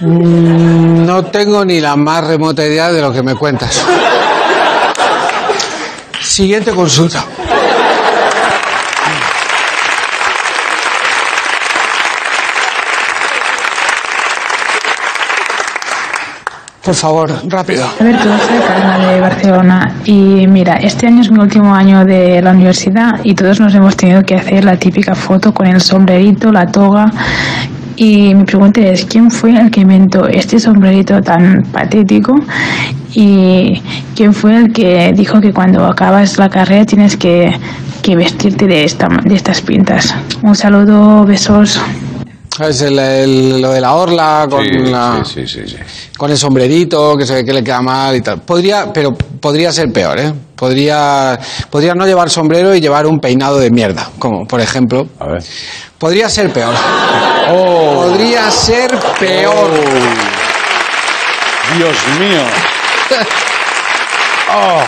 Mm, 0.00 1.04
No 1.06 1.24
tengo 1.24 1.64
ni 1.64 1.80
la 1.80 1.96
más 1.96 2.24
remota 2.24 2.64
idea 2.64 2.92
de 2.92 3.00
lo 3.00 3.12
que 3.12 3.22
me 3.22 3.34
cuentas. 3.34 3.82
Siguiente 6.20 6.70
consulta. 6.72 7.24
Por 16.88 16.94
favor, 16.94 17.30
rápido. 17.48 17.84
Alberto, 18.00 18.24
soy 18.24 18.58
Carla 18.66 19.12
de 19.12 19.20
Barcelona 19.20 19.94
y 20.06 20.46
mira, 20.46 20.76
este 20.76 21.06
año 21.06 21.20
es 21.20 21.30
mi 21.30 21.38
último 21.38 21.74
año 21.74 22.06
de 22.06 22.40
la 22.40 22.52
universidad 22.52 23.20
y 23.24 23.34
todos 23.34 23.60
nos 23.60 23.74
hemos 23.74 23.94
tenido 23.94 24.22
que 24.22 24.34
hacer 24.36 24.64
la 24.64 24.78
típica 24.78 25.14
foto 25.14 25.52
con 25.52 25.66
el 25.66 25.82
sombrerito, 25.82 26.50
la 26.50 26.66
toga 26.66 27.12
y 27.94 28.34
mi 28.34 28.44
pregunta 28.44 28.80
es, 28.80 29.04
¿quién 29.04 29.30
fue 29.30 29.60
el 29.60 29.70
que 29.70 29.80
inventó 29.80 30.28
este 30.28 30.58
sombrerito 30.58 31.20
tan 31.20 31.62
patético? 31.64 32.40
¿Y 33.12 33.82
quién 34.16 34.32
fue 34.32 34.56
el 34.56 34.72
que 34.72 35.12
dijo 35.12 35.42
que 35.42 35.52
cuando 35.52 35.84
acabas 35.84 36.38
la 36.38 36.48
carrera 36.48 36.86
tienes 36.86 37.18
que, 37.18 37.54
que 38.00 38.16
vestirte 38.16 38.66
de, 38.66 38.84
esta, 38.84 39.08
de 39.08 39.34
estas 39.34 39.60
pintas? 39.60 40.14
Un 40.40 40.56
saludo, 40.56 41.26
besos. 41.26 41.78
Es 42.60 42.80
el- 42.82 42.98
el- 42.98 43.60
lo 43.62 43.70
de 43.70 43.80
la 43.80 43.92
orla 43.94 44.46
con, 44.50 44.64
Sí, 44.64 44.70
la- 44.72 45.22
sí, 45.24 45.46
sí, 45.46 45.60
con 46.16 46.30
el 46.30 46.36
sombrerito 46.36 47.16
que 47.16 47.24
se 47.24 47.34
ve 47.34 47.44
que 47.44 47.52
le 47.52 47.62
queda 47.62 47.80
mal 47.82 48.16
y 48.16 48.20
tal. 48.20 48.40
Podría, 48.40 48.92
pero 48.92 49.14
podría 49.14 49.70
ser 49.72 49.92
peor, 49.92 50.18
¿eh? 50.18 50.32
Podría, 50.56 51.38
podría 51.70 51.94
no 51.94 52.04
llevar 52.04 52.30
sombrero 52.30 52.74
y 52.74 52.80
llevar 52.80 53.06
un 53.06 53.20
peinado 53.20 53.58
de 53.58 53.70
mierda, 53.70 54.10
como 54.18 54.46
por 54.46 54.60
ejemplo. 54.60 55.06
A 55.20 55.26
ver. 55.28 55.42
Podría 55.98 56.28
ser 56.28 56.52
peor. 56.52 56.74
Oh. 57.50 58.02
Podría 58.08 58.50
ser 58.50 58.90
peor. 59.18 59.70
Dios 61.76 61.96
mío. 62.20 62.42
Oh. 64.50 64.80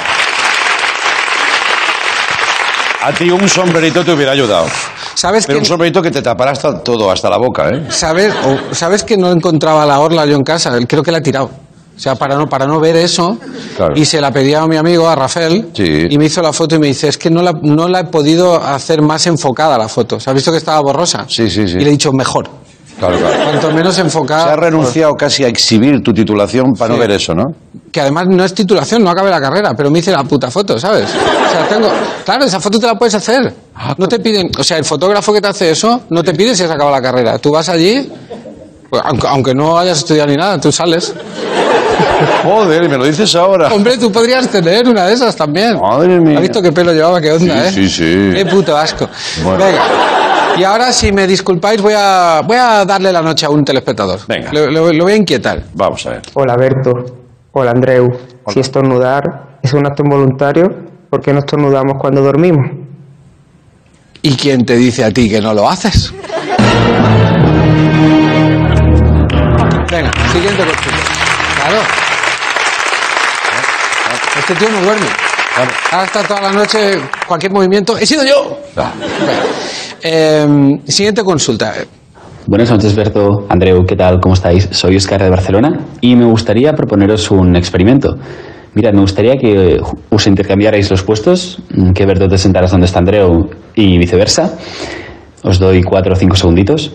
A 3.02 3.12
ti 3.12 3.30
un 3.30 3.48
sombrerito 3.48 4.04
te 4.04 4.12
hubiera 4.12 4.32
ayudado. 4.32 4.66
¿Sabes 5.20 5.44
Pero 5.46 5.58
que- 5.58 5.60
un 5.60 5.66
sombrerito 5.66 6.00
que 6.00 6.10
te 6.10 6.22
tapará 6.22 6.52
hasta 6.52 6.82
todo, 6.82 7.10
hasta 7.10 7.28
la 7.28 7.36
boca, 7.36 7.68
¿eh? 7.68 7.84
¿Sabes, 7.90 8.32
o- 8.42 8.74
¿Sabes 8.74 9.04
que 9.04 9.18
no 9.18 9.30
encontraba 9.30 9.84
la 9.84 10.00
orla 10.00 10.24
yo 10.24 10.34
en 10.34 10.42
casa? 10.42 10.72
Creo 10.88 11.02
que 11.02 11.12
la 11.12 11.18
he 11.18 11.20
tirado. 11.20 11.50
O 11.94 12.00
sea, 12.02 12.14
para 12.14 12.34
no, 12.36 12.46
para 12.48 12.64
no 12.66 12.80
ver 12.80 12.96
eso. 12.96 13.36
Claro. 13.76 13.92
Y 13.94 14.06
se 14.06 14.18
la 14.22 14.30
pedí 14.32 14.54
a 14.54 14.66
mi 14.66 14.76
amigo, 14.78 15.06
a 15.10 15.14
Rafael. 15.14 15.68
Sí. 15.74 16.06
Y 16.08 16.16
me 16.16 16.24
hizo 16.24 16.40
la 16.40 16.54
foto 16.54 16.76
y 16.76 16.78
me 16.78 16.86
dice, 16.86 17.08
es 17.08 17.18
que 17.18 17.28
no 17.28 17.42
la, 17.42 17.52
no 17.60 17.86
la 17.88 18.00
he 18.00 18.04
podido 18.04 18.54
hacer 18.64 19.02
más 19.02 19.26
enfocada 19.26 19.76
la 19.76 19.88
foto. 19.88 20.18
¿Se 20.18 20.30
ha 20.30 20.32
visto 20.32 20.50
que 20.50 20.56
estaba 20.56 20.80
borrosa? 20.80 21.26
Sí, 21.28 21.50
sí, 21.50 21.68
sí. 21.68 21.74
Y 21.76 21.80
le 21.80 21.88
he 21.88 21.90
dicho, 21.90 22.10
mejor. 22.14 22.48
Claro, 22.98 23.18
claro. 23.18 23.44
Cuanto 23.44 23.70
menos 23.72 23.98
enfocada. 23.98 24.44
Se 24.44 24.50
ha 24.52 24.56
renunciado 24.56 25.12
casi 25.14 25.44
a 25.44 25.48
exhibir 25.48 26.02
tu 26.02 26.14
titulación 26.14 26.72
para 26.78 26.88
no 26.90 26.94
Sí. 26.94 27.00
ver 27.00 27.10
eso, 27.10 27.34
¿no? 27.34 27.44
Que 27.93 28.01
además 28.01 28.26
no 28.28 28.45
es 28.45 28.55
titulación, 28.55 29.03
no 29.03 29.11
acabé 29.11 29.30
la 29.30 29.41
carrera, 29.41 29.74
pero 29.76 29.91
me 29.91 29.99
hice 29.99 30.12
la 30.12 30.22
puta 30.22 30.49
foto, 30.51 30.78
¿sabes? 30.78 31.07
O 31.07 31.51
sea, 31.51 31.66
tengo. 31.68 31.88
Claro, 32.24 32.45
esa 32.45 32.61
foto 32.61 32.78
te 32.78 32.86
la 32.86 32.95
puedes 32.97 33.14
hacer. 33.14 33.53
No 33.99 34.07
te 34.07 34.20
piden. 34.20 34.49
O 34.59 34.62
sea, 34.62 34.76
el 34.78 34.84
fotógrafo 34.84 35.32
que 35.32 35.41
te 35.41 35.49
hace 35.49 35.70
eso, 35.72 36.03
no 36.11 36.22
te 36.22 36.32
pide 36.34 36.55
si 36.55 36.62
has 36.62 36.70
acabado 36.70 36.95
la 36.95 37.03
carrera. 37.03 37.38
Tú 37.38 37.51
vas 37.51 37.68
allí, 37.68 38.09
pues, 38.88 39.03
aunque, 39.05 39.26
aunque 39.26 39.55
no 39.55 39.76
hayas 39.78 39.99
estudiado 39.99 40.28
ni 40.28 40.36
nada, 40.36 40.61
tú 40.61 40.70
sales. 40.70 41.12
Joder, 42.45 42.88
me 42.88 42.97
lo 42.97 43.05
dices 43.05 43.34
ahora. 43.34 43.68
Hombre, 43.74 43.97
tú 43.99 44.11
podrías 44.12 44.47
tener 44.49 44.88
una 44.88 45.07
de 45.07 45.14
esas 45.14 45.34
también. 45.36 45.78
Madre 45.80 46.20
mía. 46.20 46.36
¿Has 46.36 46.43
visto 46.43 46.62
qué 46.62 46.70
pelo 46.72 46.93
llevaba? 46.93 47.20
¿Qué 47.20 47.32
onda, 47.32 47.66
eh? 47.66 47.72
Sí, 47.72 47.88
sí, 47.88 48.28
sí. 48.30 48.32
Qué 48.36 48.47
puto 48.47 48.76
asco. 48.76 49.09
Bueno. 49.43 49.64
Venga. 49.64 49.82
Y 50.59 50.64
ahora, 50.64 50.93
si 50.93 51.12
me 51.12 51.26
disculpáis, 51.26 51.80
voy 51.80 51.95
a, 51.97 52.43
voy 52.47 52.57
a 52.57 52.84
darle 52.84 53.12
la 53.12 53.22
noche 53.22 53.47
a 53.47 53.51
un 53.51 53.64
telespectador. 53.64 54.20
Venga. 54.26 54.51
Lo, 54.53 54.70
lo- 54.70 54.93
lo 54.93 55.05
voy 55.05 55.12
a 55.12 55.16
inquietar. 55.16 55.62
Vamos 55.74 56.05
a 56.07 56.11
ver. 56.11 56.22
Hola 56.34 56.57
Berto, 56.57 57.05
hola 57.53 57.72
Andreu. 57.72 58.09
Si 58.48 58.61
estornudar 58.61 59.59
es 59.62 59.72
un 59.72 59.86
acto 59.86 60.03
involuntario, 60.05 60.64
¿por 61.09 61.20
qué 61.20 61.32
no 61.32 61.40
estornudamos 61.40 61.94
cuando 62.01 62.22
dormimos? 62.22 62.66
¿Y 64.22 64.36
quién 64.36 64.64
te 64.64 64.76
dice 64.76 65.05
a 65.05 65.11
ti 65.11 65.28
que 65.28 65.40
no 65.40 65.55
lo 65.55 65.68
haces? 65.68 66.12
Venga, 69.90 70.11
siguiente 70.32 70.64
consulta. 70.64 70.98
Claro. 71.57 71.80
Este 74.38 74.55
tío 74.55 74.68
no 74.70 74.80
duerme. 74.82 75.07
Ahora 75.90 76.07
está 76.07 76.22
toda 76.22 76.40
la 76.40 76.53
noche, 76.53 77.01
cualquier 77.26 77.53
movimiento. 77.53 77.98
¡He 77.98 78.07
sido 78.07 78.24
yo! 78.24 78.59
Venga. 78.76 79.42
Eh, 80.03 80.80
siguiente 80.86 81.22
consulta. 81.22 81.74
Buenas 82.47 82.70
noches, 82.70 82.97
Berto. 82.97 83.47
Andreu, 83.51 83.84
¿qué 83.86 83.97
tal? 83.97 84.18
¿Cómo 84.18 84.34
estáis? 84.34 84.66
Soy 84.72 84.97
Oscar 84.97 85.22
de 85.22 85.28
Barcelona 85.28 85.80
y 86.01 86.16
me 86.16 86.24
gustaría 86.24 86.72
proponeros 86.72 87.30
un 87.30 87.55
experimento. 87.55 88.16
Mirad, 88.74 88.95
me 88.95 89.03
gustaría 89.03 89.36
que 89.36 89.78
os 90.09 90.26
intercambiarais 90.26 90.91
los 90.91 91.03
puestos, 91.03 91.59
mm, 91.74 91.93
que 91.93 92.07
Berto 92.07 92.28
te 92.28 92.38
sentaras 92.38 92.70
donde 92.70 92.86
está 92.86 92.99
Andreu 92.99 93.51
y 93.74 93.99
viceversa. 93.99 94.57
Os 95.43 95.59
doy 95.59 95.82
cuatro 95.82 96.14
o 96.14 96.16
cinco 96.16 96.34
segunditos. 96.34 96.93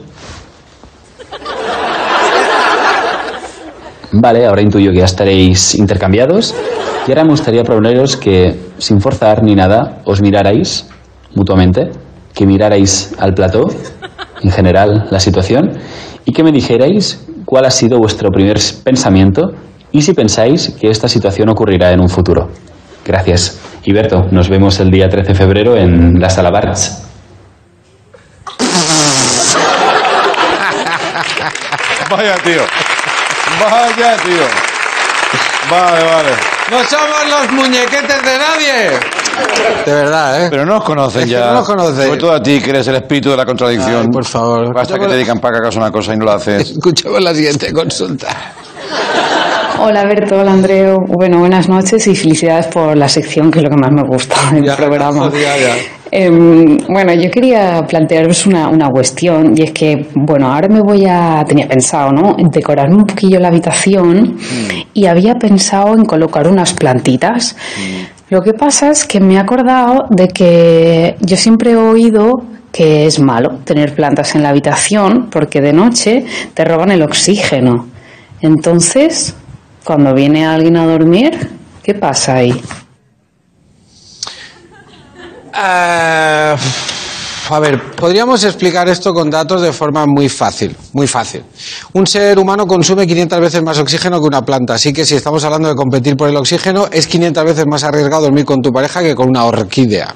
Vale, 4.11 4.47
ahora 4.47 4.61
intuyo 4.61 4.91
que 4.91 4.97
ya 4.97 5.05
estaréis 5.05 5.75
intercambiados. 5.75 6.55
Y 7.07 7.11
ahora 7.11 7.23
me 7.23 7.31
gustaría 7.31 7.63
proponeros 7.63 8.17
que, 8.17 8.55
sin 8.79 8.99
forzar 8.99 9.43
ni 9.43 9.53
nada, 9.53 10.01
os 10.05 10.21
mirarais 10.21 10.87
mutuamente, 11.35 11.91
que 12.33 12.45
mirarais 12.45 13.13
al 13.19 13.33
plató, 13.33 13.67
en 14.41 14.51
general, 14.51 15.07
la 15.11 15.19
situación, 15.19 15.71
y 16.25 16.33
que 16.33 16.43
me 16.43 16.51
dijerais 16.51 17.25
cuál 17.45 17.65
ha 17.65 17.71
sido 17.71 17.97
vuestro 17.97 18.29
primer 18.31 18.57
pensamiento 18.83 19.51
y 19.91 20.01
si 20.01 20.13
pensáis 20.13 20.75
que 20.79 20.89
esta 20.89 21.07
situación 21.07 21.49
ocurrirá 21.49 21.91
en 21.91 22.01
un 22.01 22.09
futuro. 22.09 22.49
Gracias. 23.05 23.59
Y 23.83 23.93
Berto, 23.93 24.25
nos 24.31 24.49
vemos 24.49 24.79
el 24.79 24.91
día 24.91 25.07
13 25.07 25.29
de 25.29 25.35
febrero 25.35 25.77
en 25.77 26.19
la 26.19 26.29
Sala 26.29 26.49
Barts. 26.49 27.03
Vaya, 32.09 32.35
tío. 32.43 32.61
Vaya, 33.59 34.17
tío. 34.17 34.45
Vale, 35.69 36.03
vale. 36.03 36.31
¡No 36.69 36.83
somos 36.83 37.29
los 37.29 37.51
muñequetes 37.51 38.23
de 38.23 38.37
nadie! 38.37 38.99
De 39.85 39.93
verdad, 39.93 40.43
¿eh? 40.45 40.47
Pero 40.49 40.65
no 40.65 40.77
os 40.77 40.83
conocen 40.83 41.21
Es 41.21 41.27
que 41.27 41.33
ya. 41.33 41.47
no 41.47 41.53
nos 41.55 41.67
conocen. 41.67 42.05
Sobre 42.05 42.17
todo 42.17 42.31
a 42.33 42.41
ti, 42.41 42.59
que 42.59 42.71
eres 42.71 42.87
el 42.87 42.95
espíritu 42.95 43.29
de 43.29 43.37
la 43.37 43.45
contradicción. 43.45 44.01
Ay, 44.05 44.07
por 44.11 44.25
favor. 44.25 44.73
Basta 44.73 44.97
que 44.97 45.05
te 45.07 45.17
digan 45.17 45.39
para 45.39 45.57
que 45.57 45.63
hagas 45.63 45.75
una 45.75 45.91
cosa 45.91 46.13
y 46.13 46.17
no 46.17 46.25
lo 46.25 46.31
haces. 46.31 46.71
Escuchamos 46.71 47.21
la 47.21 47.33
siguiente 47.35 47.71
consulta. 47.71 48.27
Hola 49.77 50.05
Berto, 50.05 50.39
hola 50.39 50.53
Andreu. 50.53 50.97
Bueno, 51.07 51.39
buenas 51.39 51.67
noches 51.67 52.07
y 52.07 52.15
felicidades 52.15 52.67
por 52.67 52.97
la 52.97 53.09
sección 53.09 53.51
que 53.51 53.59
es 53.59 53.63
lo 53.63 53.69
que 53.69 53.75
más 53.75 53.91
me 53.91 54.03
gusta 54.03 54.35
del 54.51 54.73
programa. 54.75 55.29
Ya, 55.33 55.57
ya. 55.57 55.75
Em, 56.11 56.77
bueno, 56.87 57.13
yo 57.13 57.29
quería 57.29 57.83
plantearos 57.85 58.45
una, 58.45 58.69
una 58.69 58.89
cuestión 58.89 59.53
y 59.57 59.63
es 59.63 59.71
que, 59.71 60.07
bueno, 60.15 60.53
ahora 60.53 60.69
me 60.69 60.79
voy 60.79 61.05
a, 61.05 61.43
tenía 61.45 61.67
pensado, 61.67 62.11
¿no? 62.11 62.35
En 62.37 62.47
decorarme 62.49 62.95
un 62.95 63.05
poquillo 63.05 63.39
la 63.39 63.49
habitación 63.49 64.37
y 64.93 65.07
había 65.07 65.33
pensado 65.35 65.93
en 65.93 66.05
colocar 66.05 66.47
unas 66.47 66.73
plantitas. 66.73 67.55
Lo 68.35 68.41
que 68.41 68.51
pasa 68.51 68.89
es 68.89 69.05
que 69.05 69.21
me 69.21 69.35
he 69.35 69.37
acordado 69.37 70.07
de 70.09 70.27
que 70.27 71.15
yo 71.21 71.37
siempre 71.37 71.71
he 71.71 71.77
oído 71.77 72.33
que 72.69 73.05
es 73.05 73.17
malo 73.17 73.59
tener 73.63 73.95
plantas 73.95 74.35
en 74.35 74.43
la 74.43 74.49
habitación 74.49 75.29
porque 75.31 75.61
de 75.61 75.71
noche 75.71 76.25
te 76.53 76.65
roban 76.65 76.91
el 76.91 77.01
oxígeno. 77.01 77.87
Entonces, 78.41 79.33
cuando 79.85 80.13
viene 80.13 80.45
alguien 80.45 80.75
a 80.75 80.85
dormir, 80.85 81.49
¿qué 81.81 81.93
pasa 81.93 82.33
ahí? 82.33 82.61
Eh, 85.57 86.55
a 87.51 87.59
ver, 87.59 87.81
podríamos 87.95 88.43
explicar 88.43 88.87
esto 88.89 89.13
con 89.13 89.29
datos 89.29 89.61
de 89.61 89.71
forma 89.71 90.05
muy 90.05 90.29
fácil, 90.29 90.75
muy 90.93 91.07
fácil. 91.07 91.43
Un 91.93 92.07
ser 92.07 92.39
humano 92.39 92.65
consume 92.65 93.05
500 93.05 93.39
veces 93.39 93.63
más 93.63 93.77
oxígeno 93.77 94.19
que 94.19 94.27
una 94.27 94.41
planta, 94.41 94.73
así 94.75 94.93
que 94.93 95.05
si 95.05 95.15
estamos 95.15 95.43
hablando 95.43 95.69
de 95.69 95.75
competir 95.75 96.15
por 96.15 96.29
el 96.29 96.35
oxígeno, 96.35 96.87
es 96.91 97.07
500 97.07 97.43
veces 97.43 97.65
más 97.67 97.83
arriesgado 97.83 98.23
dormir 98.23 98.45
con 98.45 98.61
tu 98.61 98.71
pareja 98.71 99.01
que 99.01 99.15
con 99.15 99.29
una 99.29 99.43
orquídea. 99.45 100.13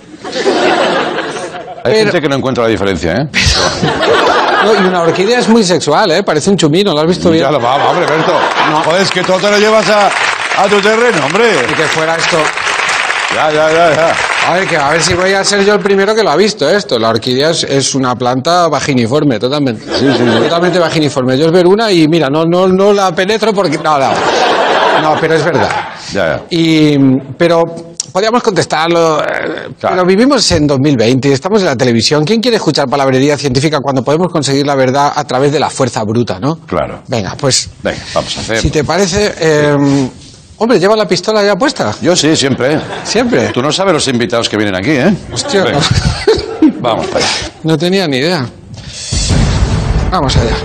Hay 1.83 1.95
gente 1.95 2.21
que 2.21 2.27
no 2.27 2.35
encuentra 2.35 2.63
la 2.63 2.69
diferencia, 2.69 3.13
¿eh? 3.13 3.27
No, 4.63 4.75
y 4.75 4.87
una 4.87 5.03
orquídea 5.03 5.39
es 5.39 5.47
muy 5.47 5.63
sexual, 5.63 6.11
¿eh? 6.11 6.21
Parece 6.21 6.49
un 6.49 6.57
chumino, 6.57 6.91
¿lo 6.93 6.99
has 6.99 7.07
visto 7.07 7.31
bien? 7.31 7.45
Ya 7.45 7.51
lo 7.51 7.61
va, 7.61 7.75
hombre, 7.75 8.05
Berto. 8.05 8.33
Joder, 8.83 9.01
es 9.01 9.09
que 9.09 9.23
todo 9.23 9.37
te 9.37 9.49
lo 9.49 9.57
llevas 9.57 9.87
a, 9.89 10.07
a 10.57 10.67
tu 10.67 10.81
terreno, 10.81 11.25
hombre. 11.25 11.45
Y 11.71 11.73
que 11.73 11.83
fuera 11.83 12.17
esto... 12.17 12.37
Ya, 13.33 13.49
ya, 13.51 13.71
ya, 13.71 13.95
ya. 13.95 14.15
A 14.49 14.53
ver, 14.53 14.67
que 14.67 14.77
a 14.77 14.89
ver 14.89 15.01
si 15.01 15.13
voy 15.13 15.31
a 15.33 15.43
ser 15.43 15.63
yo 15.63 15.75
el 15.75 15.79
primero 15.79 16.15
que 16.15 16.23
lo 16.23 16.31
ha 16.31 16.35
visto 16.35 16.67
esto. 16.67 16.97
La 16.97 17.09
orquídea 17.09 17.51
es, 17.51 17.63
es 17.65 17.93
una 17.93 18.15
planta 18.15 18.67
vaginiforme, 18.67 19.37
totalmente. 19.37 19.85
Totalmente 19.85 20.79
vaginiforme. 20.79 21.37
Yo 21.37 21.45
es 21.45 21.51
ver 21.51 21.67
una 21.67 21.91
y 21.91 22.07
mira, 22.07 22.29
no, 22.29 22.45
no, 22.45 22.67
no 22.67 22.91
la 22.91 23.13
penetro 23.13 23.53
porque. 23.53 23.77
No, 23.77 23.99
no. 23.99 24.09
No, 25.03 25.15
pero 25.21 25.35
es 25.35 25.45
verdad. 25.45 25.69
Ya, 26.11 26.25
ya. 26.37 26.41
Y, 26.49 26.97
pero 27.37 27.63
podríamos 28.11 28.41
contestarlo. 28.41 29.21
eh, 29.21 29.69
Pero 29.79 30.03
vivimos 30.03 30.51
en 30.51 30.65
2020 30.65 31.29
y 31.29 31.31
estamos 31.31 31.59
en 31.61 31.67
la 31.67 31.75
televisión. 31.75 32.25
¿Quién 32.25 32.41
quiere 32.41 32.57
escuchar 32.57 32.87
palabrería 32.89 33.37
científica 33.37 33.79
cuando 33.81 34.03
podemos 34.03 34.29
conseguir 34.31 34.65
la 34.65 34.73
verdad 34.75 35.11
a 35.15 35.23
través 35.25 35.51
de 35.51 35.59
la 35.59 35.69
fuerza 35.69 36.03
bruta, 36.03 36.39
no? 36.39 36.55
Claro. 36.65 37.03
Venga, 37.07 37.35
pues. 37.39 37.69
Venga, 37.83 37.99
vamos 38.15 38.35
a 38.37 38.41
hacer. 38.41 38.57
Si 38.61 38.71
te 38.71 38.83
parece. 38.83 39.31
eh, 39.39 40.09
hombre, 40.59 40.79
¿lleva 40.79 40.95
la 40.95 41.07
pistola 41.07 41.43
ya 41.43 41.55
puesta? 41.55 41.95
Yo 42.01 42.15
sí, 42.15 42.35
siempre. 42.35 42.79
Siempre. 43.03 43.49
Tú 43.49 43.61
no 43.61 43.71
sabes 43.71 43.93
los 43.93 44.07
invitados 44.07 44.47
que 44.47 44.57
vienen 44.57 44.75
aquí, 44.75 44.91
¿eh? 44.91 45.13
Hostia. 45.31 45.63
Venga. 45.63 45.79
Vamos 46.79 47.07
para 47.07 47.25
allá. 47.25 47.33
No 47.63 47.77
tenía 47.77 48.07
ni 48.07 48.17
idea. 48.17 48.45
Vamos 50.11 50.35
allá. 50.37 50.55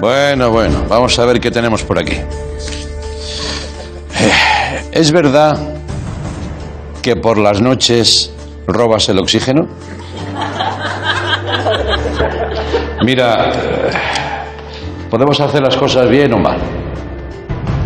Bueno, 0.00 0.50
bueno, 0.50 0.84
vamos 0.88 1.18
a 1.18 1.24
ver 1.26 1.40
qué 1.40 1.50
tenemos 1.50 1.82
por 1.82 1.98
aquí. 1.98 2.16
¿Es 4.98 5.12
verdad 5.12 5.56
que 7.02 7.14
por 7.14 7.38
las 7.38 7.60
noches 7.60 8.32
robas 8.66 9.08
el 9.08 9.20
oxígeno? 9.20 9.68
Mira, 13.04 13.52
podemos 15.08 15.38
hacer 15.40 15.62
las 15.62 15.76
cosas 15.76 16.10
bien 16.10 16.32
o 16.32 16.38
mal. 16.38 16.58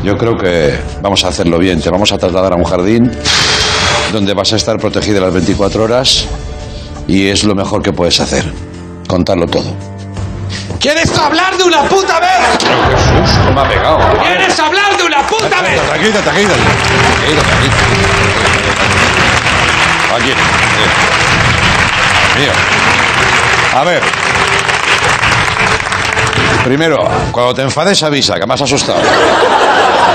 Yo 0.03 0.17
creo 0.17 0.39
que 0.39 0.75
vamos 1.03 1.23
a 1.27 1.29
hacerlo 1.29 1.59
bien. 1.59 1.83
Te 1.83 1.91
vamos 1.91 2.11
a 2.13 2.17
trasladar 2.17 2.55
a 2.55 2.57
un 2.57 2.65
jardín 2.65 3.13
donde 4.11 4.33
vas 4.33 4.55
a 4.55 4.57
estar 4.57 4.79
protegida 4.79 5.21
las 5.21 5.35
24 5.35 5.85
horas 5.85 6.27
y 7.07 7.27
es 7.27 7.45
lo 7.45 7.55
mejor 7.55 7.83
que 7.83 7.93
puedes 7.93 8.21
hacer. 8.21 8.51
Contarlo 9.07 9.47
todo. 9.49 9.92
¿Quieres 10.83 11.17
hablar 11.17 11.57
de 11.57 11.63
una 11.63 11.85
puta 11.85 12.19
vez? 12.19 12.59
Me 13.55 13.61
ha 13.61 13.69
pegado. 13.69 14.01
¿Quieres 14.21 14.59
hablar 14.59 14.97
de 14.97 15.05
una 15.05 15.25
puta 15.25 15.63
vez? 15.63 15.81
Tranquila, 15.81 16.21
tranquila. 16.21 16.55
Tranquila, 17.15 17.43
tranquila. 17.43 17.75
Aquí. 20.17 20.33
Mío. 22.37 22.51
A 23.77 23.85
ver. 23.85 24.03
Primero, 26.65 26.99
cuando 27.31 27.55
te 27.55 27.63
enfades 27.63 28.03
avisa, 28.03 28.35
que 28.41 28.45
me 28.45 28.55
has 28.55 28.63
asustado. 28.63 29.03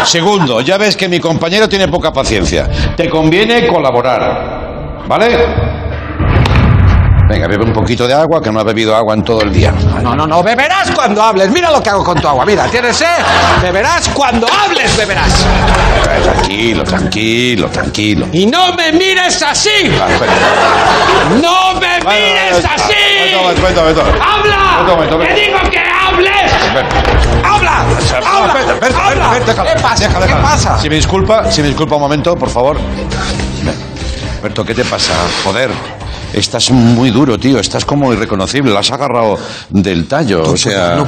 Segundo, 0.04 0.60
ya 0.60 0.78
ves 0.78 0.98
que 0.98 1.08
mi 1.08 1.22
compañero 1.22 1.70
tiene 1.70 1.88
poca 1.88 2.12
paciencia. 2.12 2.70
Te 2.98 3.10
conviene 3.10 3.68
colaborar. 3.68 4.68
¿Vale? 5.08 5.67
Venga, 7.28 7.46
bebe 7.48 7.66
un 7.66 7.74
poquito 7.74 8.08
de 8.08 8.14
agua, 8.14 8.42
que 8.42 8.50
no 8.52 8.60
ha 8.60 8.64
bebido 8.64 8.96
agua 8.96 9.14
en 9.14 9.24
todo 9.24 9.42
el 9.42 9.52
día. 9.52 9.72
No, 10.02 10.16
no, 10.16 10.26
no, 10.26 10.42
beberás 10.42 10.90
cuando 10.92 11.22
hables. 11.22 11.50
Mira 11.52 11.70
lo 11.72 11.84
que 11.84 11.90
hago 11.90 12.04
con 12.04 12.20
tu 12.22 12.28
agua. 12.28 12.46
Mira, 12.46 12.66
¿tienes 12.68 12.96
sed? 12.96 13.06
Beberás 13.62 14.08
cuando 14.10 14.48
hables, 14.48 14.96
beberás. 14.96 15.46
Eh, 16.10 16.22
Tranquilo, 16.24 16.84
tranquilo, 16.84 17.70
tranquilo. 17.70 18.28
Y 18.32 18.46
no 18.46 18.72
me 18.74 18.94
mires 18.94 19.42
así. 19.44 19.92
No 21.42 21.74
me 21.80 22.00
mires 22.00 22.64
así. 22.66 22.94
¡Habla! 24.22 25.08
¡Te 25.28 25.34
digo 25.34 25.60
que 25.70 25.80
hables! 25.80 26.52
¡Habla! 27.44 27.86
¡Habla! 28.26 29.40
¿Qué 29.40 29.82
pasa? 29.82 30.08
¿Qué 30.26 30.34
pasa? 30.36 30.80
Si 30.80 30.90
me 30.90 30.96
disculpa, 30.96 31.52
si 31.52 31.62
me 31.62 31.68
disculpa 31.68 31.96
un 31.96 32.02
momento, 32.02 32.36
por 32.38 32.50
favor. 32.50 32.78
Berto, 34.42 34.64
¿qué 34.64 34.74
te 34.74 34.86
pasa? 34.86 35.14
Joder. 35.44 35.72
Estás 36.34 36.70
muy 36.72 37.10
duro, 37.12 37.38
tío. 37.40 37.60
Estás 37.60 37.86
como 37.86 38.12
irreconocible. 38.14 38.72
Lo 38.72 38.80
has 38.80 38.92
agarrado 38.92 39.38
del 39.70 40.08
tallo. 40.08 40.44
O 40.44 40.58
sea. 40.58 41.06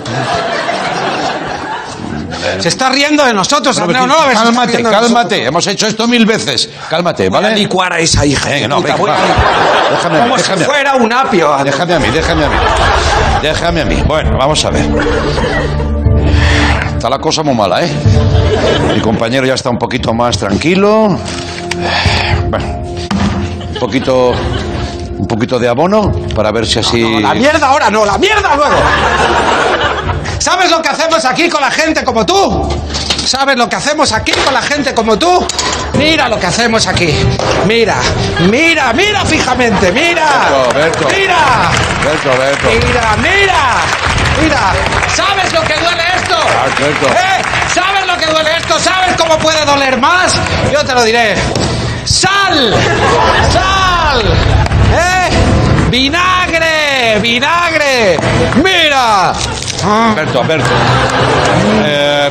Se 2.60 2.70
está 2.70 2.90
riendo 2.90 3.24
de 3.26 3.34
nosotros, 3.34 3.78
Andreu, 3.78 4.08
¿no? 4.08 4.22
lo 4.22 4.28
ves? 4.28 4.38
Cálmate, 4.40 4.82
cálmate. 4.84 5.46
Hemos 5.46 5.68
hecho 5.68 5.88
esto 5.88 6.08
mil 6.08 6.26
veces. 6.26 6.70
Cálmate, 6.90 7.30
Voy 7.30 7.42
¿vale? 7.42 7.54
a 7.54 7.58
licuar 7.58 7.94
a 7.94 8.00
esa 8.00 8.26
hija. 8.26 8.50
De 8.50 8.68
no, 8.68 8.78
puta, 8.78 8.96
venga, 8.96 8.98
voy 8.98 9.10
a- 9.10 9.14
va. 9.14 9.20
Déjame 9.92 10.20
Como 10.20 10.38
si 10.38 10.42
déjame 10.44 10.66
fuera 10.66 10.96
un 10.96 11.14
apio. 11.14 11.54
Andreu. 11.54 11.72
Déjame 11.74 11.94
a 11.94 12.00
mí, 12.00 12.08
déjame 12.12 12.46
a 12.46 12.50
mí. 12.50 12.56
Déjame 13.42 13.82
a 13.82 13.86
mí. 13.86 14.04
Bueno, 14.08 14.38
vamos 14.38 14.64
a 14.66 14.70
ver. 14.72 14.86
Está 16.96 17.10
la 17.10 17.20
cosa 17.20 17.44
muy 17.44 17.54
mala, 17.56 17.84
¿eh? 17.84 17.90
Mi 18.94 19.00
compañero 19.02 19.46
ya 19.46 19.54
está 19.54 19.70
un 19.70 19.78
poquito 19.78 20.14
más 20.14 20.38
tranquilo. 20.38 21.18
Bueno, 22.50 22.66
un 23.74 23.80
poquito, 23.80 24.34
un 25.20 25.28
poquito 25.28 25.60
de 25.60 25.68
abono 25.68 26.12
para 26.34 26.52
ver 26.52 26.66
si 26.66 26.80
así. 26.80 27.22
La 27.22 27.34
mierda 27.34 27.68
ahora 27.68 27.90
no, 27.90 28.06
la 28.06 28.18
mierda 28.18 28.56
luego. 28.56 28.76
¿Sabes 30.40 30.72
lo 30.72 30.82
que 30.82 30.90
hacemos 30.90 31.26
aquí 31.26 31.50
con 31.50 31.62
la 31.62 31.70
gente 31.70 32.04
como 32.06 32.26
tú? 32.26 32.70
¿Sabes 33.26 33.58
lo 33.58 33.68
que 33.68 33.76
hacemos 33.76 34.12
aquí 34.14 34.32
con 34.32 34.54
la 34.54 34.62
gente 34.62 34.94
como 34.96 35.20
tú? 35.20 35.46
Mira 35.94 36.30
lo 36.30 36.40
que 36.40 36.48
hacemos 36.48 36.88
aquí. 36.88 37.14
Mira, 37.68 37.98
mira, 38.50 38.94
mira 38.94 39.26
fijamente, 39.26 39.92
mira. 39.92 40.26
Berto, 40.74 41.06
Berto. 41.06 41.08
Mira, 41.16 41.70
Berto, 42.06 42.30
mira, 42.88 43.18
mira. 43.18 43.60
Mira, 44.42 44.72
¿sabes 45.14 45.52
lo 45.52 45.62
que 45.62 45.74
duele 45.74 46.04
esto? 46.16 46.36
¿Eh? 47.10 47.42
¿Sabes 47.74 48.08
lo 48.08 48.18
que 48.18 48.26
duele 48.26 48.52
esto? 48.58 48.80
¿Sabes 48.80 49.16
cómo 49.18 49.38
puede 49.38 49.66
doler 49.66 50.00
más? 50.00 50.34
Yo 50.72 50.84
te 50.86 50.94
lo 50.94 51.04
diré. 51.04 51.36
¡Sal! 52.06 52.74
¡Sal! 53.52 54.22
¿Eh? 54.92 55.09
¡Vinagre! 55.90 57.20
¡Vinagre! 57.20 58.18
¡Mira! 58.64 59.34
Berto, 60.16 60.44
Berto. 60.44 60.70
Eh, 61.84 62.30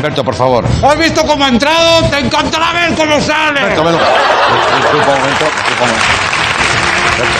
Berto, 0.00 0.22
por 0.22 0.34
favor. 0.34 0.64
¿Has 0.82 0.98
visto 0.98 1.26
cómo 1.26 1.44
ha 1.44 1.48
entrado? 1.48 2.08
¡Te 2.08 2.18
encantará 2.20 2.72
ver 2.72 2.94
cómo 2.94 3.20
sale! 3.20 3.62
Berto, 3.62 3.84
ven. 3.84 3.96
Disculpa 3.96 5.10
un 5.10 5.18
momento. 5.18 5.44
disculpa 5.44 5.82
un 5.82 5.90
momento. 5.90 6.06
Berto. 7.18 7.38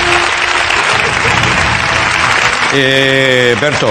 Eh, 2.75 3.57
Berto. 3.61 3.89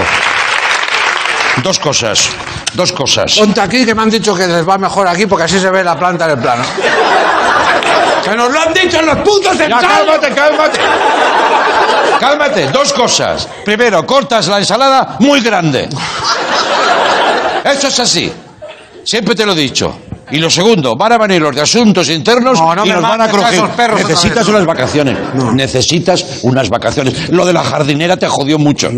Dos 1.62 1.78
cosas. 1.78 2.30
Dos 2.74 2.92
cosas. 2.92 3.36
Ponte 3.38 3.60
aquí 3.60 3.86
que 3.86 3.94
me 3.94 4.02
han 4.02 4.10
dicho 4.10 4.34
que 4.34 4.46
les 4.46 4.68
va 4.68 4.76
mejor 4.76 5.06
aquí 5.06 5.26
porque 5.26 5.44
así 5.44 5.58
se 5.60 5.70
ve 5.70 5.82
la 5.82 5.96
planta 5.96 6.26
en 6.26 6.32
el 6.32 6.38
plano. 6.38 6.64
¡Se 8.24 8.34
nos 8.34 8.50
lo 8.50 8.58
han 8.58 8.72
dicho 8.72 8.98
en 9.00 9.06
los 9.06 9.16
puntos 9.18 9.58
de 9.58 9.68
Ya, 9.68 9.78
cálmate, 9.78 10.28
cálmate. 10.34 10.80
Cálmate, 12.18 12.68
dos 12.68 12.92
cosas. 12.92 13.48
Primero, 13.64 14.06
cortas 14.06 14.48
la 14.48 14.58
ensalada 14.58 15.16
muy 15.20 15.40
grande. 15.40 15.88
Eso 17.64 17.88
es 17.88 18.00
así. 18.00 18.32
Siempre 19.04 19.34
te 19.34 19.44
lo 19.44 19.52
he 19.52 19.56
dicho. 19.56 19.98
Y 20.30 20.38
lo 20.38 20.48
segundo, 20.48 20.96
van 20.96 21.12
a 21.12 21.18
venir 21.18 21.42
los 21.42 21.54
de 21.54 21.60
asuntos 21.60 22.08
internos 22.08 22.58
No, 22.58 22.74
no 22.74 22.86
y 22.86 22.88
nos 22.88 23.02
van 23.02 23.20
a 23.20 23.28
crujir. 23.28 23.62
Necesitas 23.94 24.48
unas 24.48 24.64
vacaciones. 24.64 25.18
Necesitas 25.52 26.40
unas 26.42 26.70
vacaciones. 26.70 27.28
Lo 27.28 27.44
de 27.44 27.52
la 27.52 27.62
jardinera 27.62 28.16
te 28.16 28.26
jodió 28.26 28.58
mucho. 28.58 28.90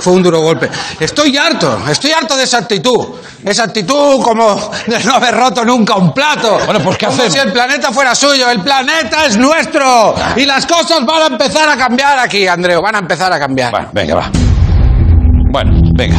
Fue 0.00 0.12
un 0.12 0.22
duro 0.22 0.40
golpe. 0.40 0.68
Estoy 1.00 1.36
harto, 1.36 1.78
estoy 1.90 2.12
harto 2.12 2.36
de 2.36 2.44
esa 2.44 2.58
actitud. 2.58 3.06
Esa 3.44 3.64
actitud 3.64 4.22
como 4.22 4.70
de 4.86 5.02
no 5.04 5.14
haber 5.14 5.34
roto 5.34 5.64
nunca 5.64 5.94
un 5.96 6.12
plato. 6.12 6.58
Bueno, 6.66 6.80
pues, 6.80 6.98
¿qué 6.98 7.06
Como 7.06 7.18
hacemos? 7.18 7.32
si 7.34 7.38
el 7.40 7.52
planeta 7.52 7.92
fuera 7.92 8.14
suyo. 8.14 8.50
El 8.50 8.60
planeta 8.62 9.26
es 9.26 9.36
nuestro. 9.36 10.14
Y 10.36 10.44
las 10.44 10.66
cosas 10.66 11.04
van 11.06 11.22
a 11.22 11.26
empezar 11.26 11.68
a 11.68 11.76
cambiar 11.76 12.18
aquí, 12.18 12.46
Andreu. 12.46 12.80
Van 12.82 12.94
a 12.96 12.98
empezar 12.98 13.32
a 13.32 13.38
cambiar. 13.38 13.74
Va, 13.74 13.88
venga, 13.92 14.14
va. 14.16 14.30
Bueno, 15.50 15.72
venga. 15.96 16.18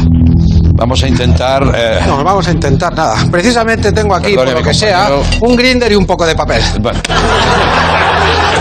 Vamos 0.75 1.03
a 1.03 1.07
intentar. 1.07 1.61
eh, 1.75 1.99
No, 2.07 2.23
vamos 2.23 2.47
a 2.47 2.51
intentar 2.51 2.93
nada. 2.95 3.15
Precisamente 3.30 3.91
tengo 3.91 4.15
aquí, 4.15 4.34
por 4.36 4.49
lo 4.49 4.63
que 4.63 4.73
sea, 4.73 5.09
un 5.41 5.55
grinder 5.55 5.91
y 5.91 5.95
un 5.95 6.05
poco 6.05 6.25
de 6.25 6.36
papel. 6.36 6.63
bueno. 6.80 6.99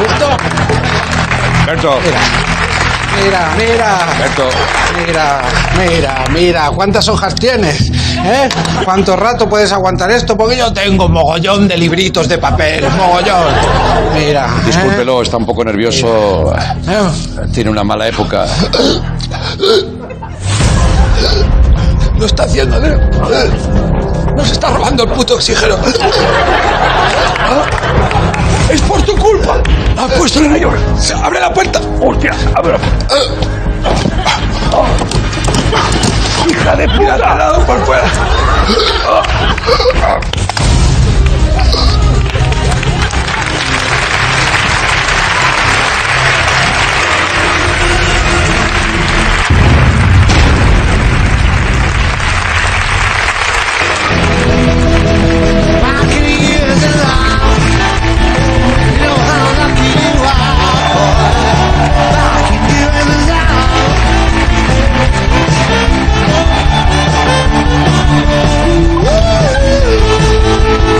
¿Listo? 0.00 0.28
Berto, 1.66 1.98
Mira, 2.04 2.18
mira. 3.58 4.06
Berto. 4.18 4.48
Mira, 5.06 5.42
mira, 5.78 6.24
mira, 6.32 6.70
¿cuántas 6.74 7.08
hojas 7.08 7.34
tienes? 7.34 7.90
¿Eh? 7.90 8.48
¿Cuánto 8.84 9.16
rato 9.16 9.48
puedes 9.48 9.72
aguantar 9.72 10.10
esto? 10.10 10.36
Porque 10.36 10.56
yo 10.56 10.72
tengo 10.72 11.08
mogollón 11.08 11.68
de 11.68 11.76
libritos 11.76 12.28
de 12.28 12.38
papel, 12.38 12.84
mogollón. 12.96 13.52
Mira. 14.14 14.46
¿eh? 14.46 14.66
Discúlpelo, 14.66 15.22
está 15.22 15.36
un 15.36 15.46
poco 15.46 15.64
nervioso. 15.64 16.52
¿Eh? 16.54 17.46
Tiene 17.52 17.70
una 17.70 17.84
mala 17.84 18.08
época. 18.08 18.46
Lo 22.18 22.26
está 22.26 22.44
haciendo, 22.44 22.76
Andreu. 22.76 22.98
Nos 24.36 24.50
está 24.50 24.70
robando 24.70 25.04
el 25.04 25.10
puto 25.10 25.34
oxígeno. 25.34 25.76
Es 28.70 28.82
por 28.82 29.00
tu 29.02 29.16
culpa. 29.16 29.62
Has 29.96 30.12
puesto 30.12 30.40
el 30.40 30.50
mayor. 30.50 30.78
Abre 31.22 31.40
la 31.40 31.52
puerta. 31.52 31.80
Hostia, 32.00 32.32
abre 32.54 32.72
la 32.72 32.78
puerta. 32.78 33.06
Hija 36.50 36.76
de 36.76 36.88
puta. 36.88 37.64
Por 37.66 37.84
fuera. 37.86 38.04